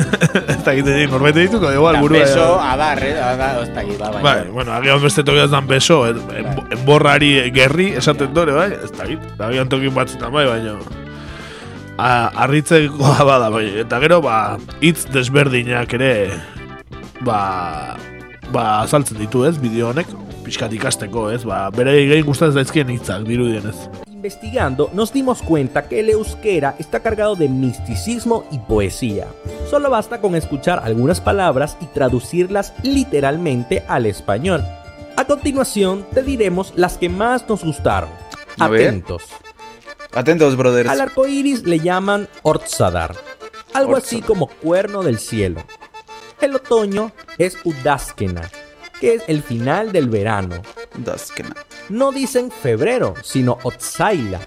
[0.52, 2.22] ez da egiten norbait dituko, igual, burua.
[2.24, 4.22] Beso, adar, eh, adar, ez dakit, ba, baina.
[4.24, 9.04] Bai, bueno, agian beste tokiaz dan beso, en- enborrari gerri esaten dore, bai, ez da
[9.10, 10.78] git, agian tokin batzutan bai, baina
[11.98, 16.12] harritzekoa bada, bai, eta gero, ba, hitz desberdinak ere,
[17.28, 17.96] ba,
[18.52, 20.08] ba, azaltzen ditu, ez, bideo honek,
[20.48, 24.05] pixkat ikasteko, ez, ba, bere gehi gustatzen zaizkien hitzak, dirudienez.
[24.16, 29.26] Investigando, nos dimos cuenta que el euskera está cargado de misticismo y poesía.
[29.68, 34.64] Solo basta con escuchar algunas palabras y traducirlas literalmente al español.
[35.16, 38.08] A continuación, te diremos las que más nos gustaron.
[38.58, 38.88] A ver.
[38.88, 39.22] Atentos.
[40.14, 40.88] Atentos, brothers.
[40.88, 43.14] Al arco iris le llaman Ortzadar,
[43.74, 45.62] algo así como cuerno del cielo.
[46.40, 48.50] El otoño es Udaskena,
[49.00, 50.62] que es el final del verano.
[51.88, 54.40] No dicen febrero, sino Otzaila,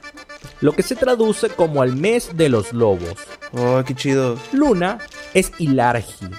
[0.61, 3.15] lo que se traduce como al mes de los lobos.
[3.51, 4.37] Oh, qué chido.
[4.51, 4.99] Luna
[5.33, 6.29] es Ilargi,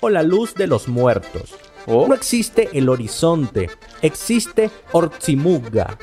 [0.00, 1.54] o la luz de los muertos.
[1.86, 3.70] No existe el horizonte,
[4.02, 5.96] existe Ortzimuga,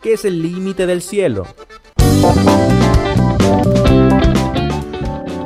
[0.00, 1.46] que es el límite del cielo.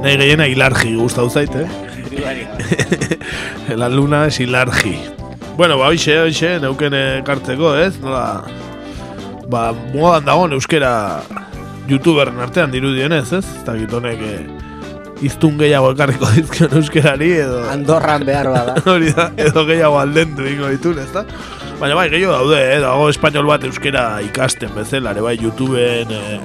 [0.04, 1.68] Hilargi gustau eh?
[3.76, 5.19] La luna es hilargi.
[5.60, 7.98] Bueno, ba, hoxe, hoxe, neuken ekartzeko, ez?
[8.00, 8.46] Nola,
[9.52, 10.92] ba, modan dagoen euskera
[11.90, 13.42] youtuberen artean dirudienez, ez?
[13.44, 14.38] Ez dakit honek eh,
[15.28, 17.58] iztun gehiago ekarriko dizkion euskerari edo...
[17.74, 18.78] Andorran behar bada.
[18.94, 21.26] Hori da, edo gehiago aldendu ingo ditun, ez da?
[21.76, 22.80] Baina bai, gehiago daude, eh?
[22.80, 26.38] dago espainol bat euskera ikasten bezala, ere bai, YouTubeen eh,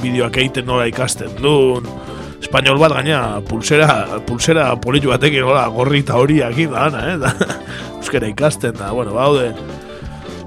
[0.00, 1.92] bideoak egiten nola ikasten duen,
[2.40, 7.16] espainol bat gaina pulsera, pulsera politu batekin nola gorri eta horiak da, eh?
[7.18, 7.32] da,
[8.00, 9.52] euskera ikasten da, bueno, baude,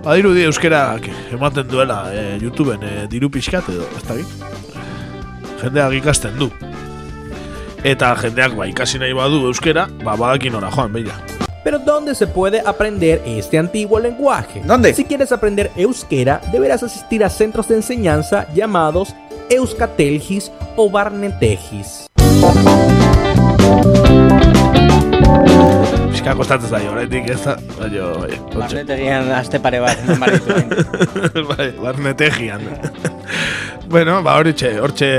[0.04, 4.20] badirudi euskerak ematen duela eh, YouTubeen eh, diru pixkat edo, ez da
[5.60, 6.50] jendeak ikasten du.
[7.84, 11.16] Eta jendeak ba, ikasi nahi badu euskera, ba, badakin ora joan, beila.
[11.64, 14.62] Pero ¿dónde se puede aprender este antiguo lenguaje?
[14.66, 14.94] ¿Dónde?
[14.94, 19.14] Si quieres aprender euskera, deberás asistir a centros de enseñanza llamados
[19.50, 22.06] Euskatelgis o Barnetegis.
[26.12, 28.38] Pixka kostatzen zaio, horretik ez da, baina, bai.
[28.54, 30.54] Barnetegian aste pare bat, baritu
[31.50, 32.62] bai, barnetegian.
[33.94, 35.12] bueno, ba, hortxe, hortxe,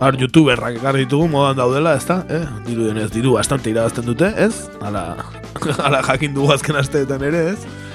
[0.00, 2.22] hor youtuberrak ekarri ditugu modan daudela, ez da?
[2.32, 2.42] Eh?
[2.64, 4.64] Diru denez, diru bastante irabazten dute, ez?
[4.80, 5.10] Ala,
[5.90, 7.91] ala jakin dugu azken asteetan ere, ez?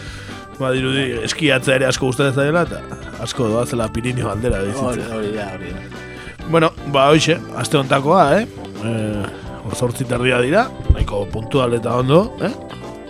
[0.58, 5.10] Ba, dirudi, eskiatzea ere asko gustatzen zaila, eta asko doazela Pirinio aldera Hori, dizitzea.
[5.18, 6.48] hori da, hori da.
[6.50, 8.48] Bueno, ba, hoxe, aste hontakoa, eh?
[8.84, 12.54] eh Orzortzi terdia dira, nahiko puntual eta ondo, eh?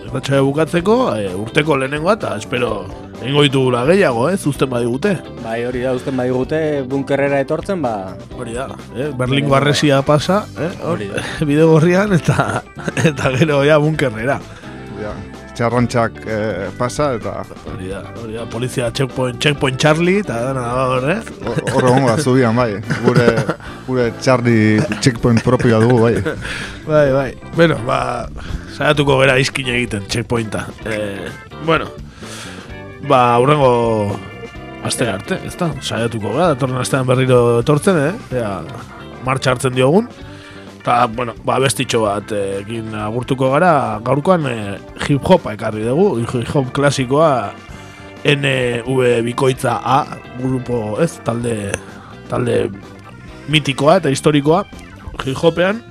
[0.08, 2.72] Erratxaia bukatzeko, eh, urteko lehenengoa, eta espero
[3.22, 4.36] egingo ditugula gehiago, eh?
[4.36, 5.14] Zuzten badigute.
[5.44, 6.60] Bai, hori da, uzten badigute
[6.90, 8.16] bunkerrera etortzen, ba...
[8.36, 9.08] Hori da, eh?
[9.16, 10.72] Berlingo arresia pasa, eh?
[10.82, 11.06] Hor,
[11.46, 12.64] bide gorrian, eta,
[13.06, 14.40] eta gero ja bunkerrera.
[14.98, 15.14] Ja,
[15.58, 17.42] txarrontxak eh, pasa eta...
[17.72, 21.18] Hori da, hori da, polizia checkpoint, checkpoint Charlie, eta dana da hor, eh?
[21.72, 22.78] Hor egongo da, zubian, bai.
[23.02, 23.26] Gure,
[23.88, 26.36] gure Charlie checkpoint propioa dugu, bai.
[26.86, 27.28] Bai, bai.
[27.56, 27.98] Bueno, ba,
[28.76, 30.68] saiatuko gera izkin egiten checkpointa.
[30.86, 31.26] Eh,
[31.66, 31.90] bueno,
[33.10, 33.72] ba, aurrengo
[34.86, 35.72] aste arte, ez da?
[35.82, 38.38] Saiatuko gara, datorren astean berriro etortzen, eh?
[38.38, 38.54] Ea,
[39.26, 40.06] martxa hartzen diogun.
[40.78, 43.72] Eta, bueno, ba, bestitxo bat eh, egin agurtuko gara,
[44.06, 44.78] gaurkoan eh,
[45.08, 47.52] hip hopa ekarri dugu, hip hop klasikoa
[48.28, 49.98] NV Bikoitza A,
[50.40, 51.72] grupo, ez, talde,
[52.28, 52.60] talde
[53.48, 54.64] mitikoa eta historikoa,
[55.24, 55.82] hip hopean,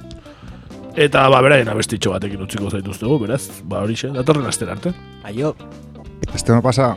[0.98, 4.94] eta ba, beraien abestitxo batekin utziko zaituztegu, beraz, ba, horixe, datorren aster arte.
[5.24, 5.56] Aio.
[6.34, 6.96] Este no pasa...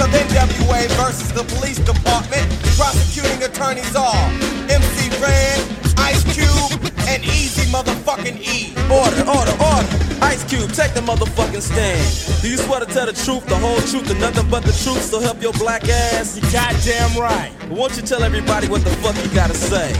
[0.00, 2.48] Of NWA versus the police department,
[2.80, 4.24] prosecuting attorneys are
[4.72, 5.60] MC Ren,
[5.98, 8.72] Ice Cube, and Easy motherfucking E.
[8.88, 9.88] Order, order, order.
[10.24, 12.00] Ice Cube, take the motherfucking stand.
[12.40, 15.02] Do you swear to tell the truth, the whole truth, and nothing but the truth,
[15.02, 16.36] so help your black ass?
[16.36, 17.52] You goddamn right.
[17.68, 19.92] But won't you tell everybody what the fuck you gotta say?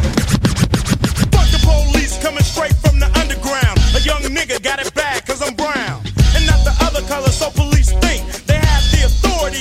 [1.37, 3.79] Fuck the police coming straight from the underground.
[3.95, 6.01] A young nigga got it bad cause I'm brown.
[6.35, 7.72] And not the other color, so police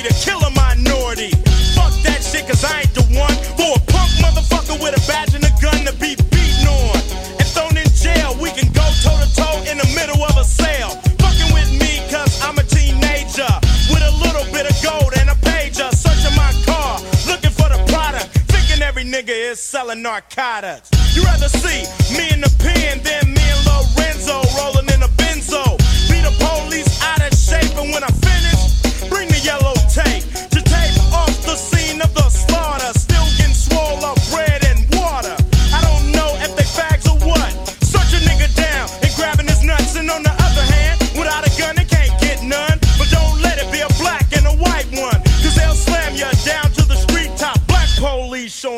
[0.02, 1.30] to kill a minority.
[1.78, 5.34] Fuck that shit cause I ain't the one for a punk motherfucker with a badge
[5.34, 6.98] and a gun to be beaten on.
[7.38, 10.42] And thrown in jail, we can go toe to toe in the middle of a
[10.42, 10.98] cell.
[11.22, 13.46] Fucking with me cause I'm a teenager.
[13.94, 15.86] With a little bit of gold and a pager.
[15.94, 16.98] Searching my car,
[17.30, 18.34] looking for the product.
[18.50, 20.90] Thinking every nigga is selling narcotics.
[21.14, 21.86] You rather see
[22.18, 25.78] me in the pen than me and Lorenzo rolling in a benzo.
[26.10, 29.81] Be the police out of shape, and when I finish, bring the yellow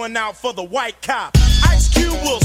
[0.05, 1.37] showing out for the white cop.
[1.65, 2.44] Ice Cube will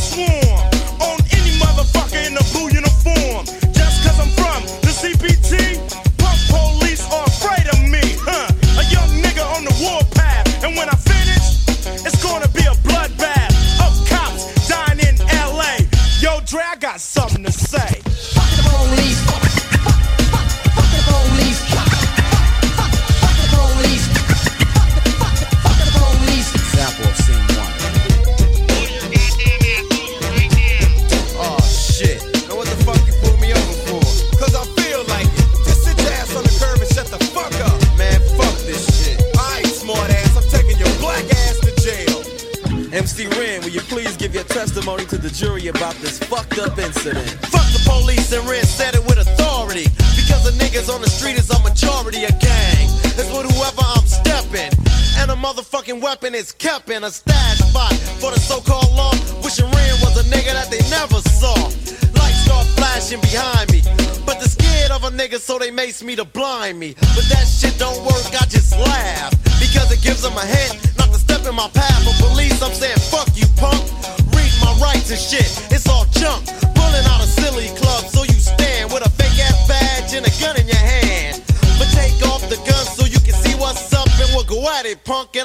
[43.00, 46.78] MC Ren, will you please give your testimony to the jury about this fucked up
[46.78, 47.30] incident?
[47.48, 49.88] Fuck the police and Ren said it with authority.
[50.20, 52.92] Because the niggas on the street is a majority of gang.
[53.16, 54.76] It's with whoever I'm stepping.
[55.16, 59.16] And a motherfucking weapon is kept in a stash spot for the so-called law.
[59.48, 61.56] Wishing Ren was a nigga that they never saw.
[62.20, 63.80] Lights start flashing behind me.
[64.28, 66.96] But they're scared of a nigga so they mace me to blind me.
[67.16, 69.32] But that shit don't work, I just laugh.
[69.56, 71.99] Because it gives them a hint not to step in my path.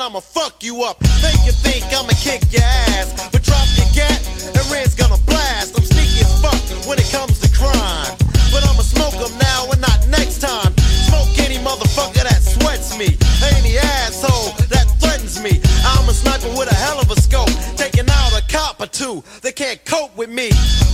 [0.04, 1.00] I'ma fuck you up.
[1.24, 2.60] Make you think I'ma kick your
[2.92, 3.08] ass.
[3.32, 4.20] But drop your cat,
[4.52, 5.72] and red's gonna blast.
[5.72, 8.12] I'm sneaky as fuck when it comes to crime.
[8.52, 10.76] But I'ma smoke them now and not next time.
[11.08, 13.16] Smoke any motherfucker that sweats me.
[13.56, 15.56] Any asshole that threatens me.
[15.88, 17.48] I'm a sniper with a hell of a scope.
[17.80, 20.50] Taking out a cop or two that can't cope with me.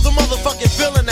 [0.07, 1.10] The motherfucking villain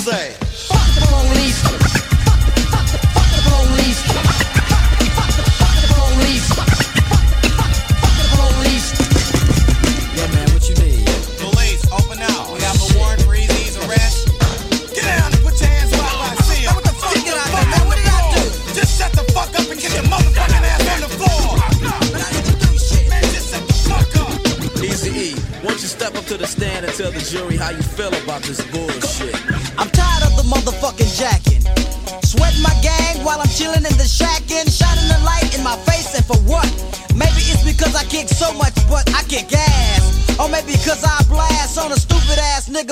[0.00, 0.49] say.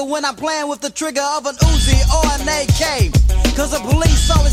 [0.09, 3.13] when I'm playing with the trigger of an Uzi or an AK.
[3.55, 4.48] Cause the police always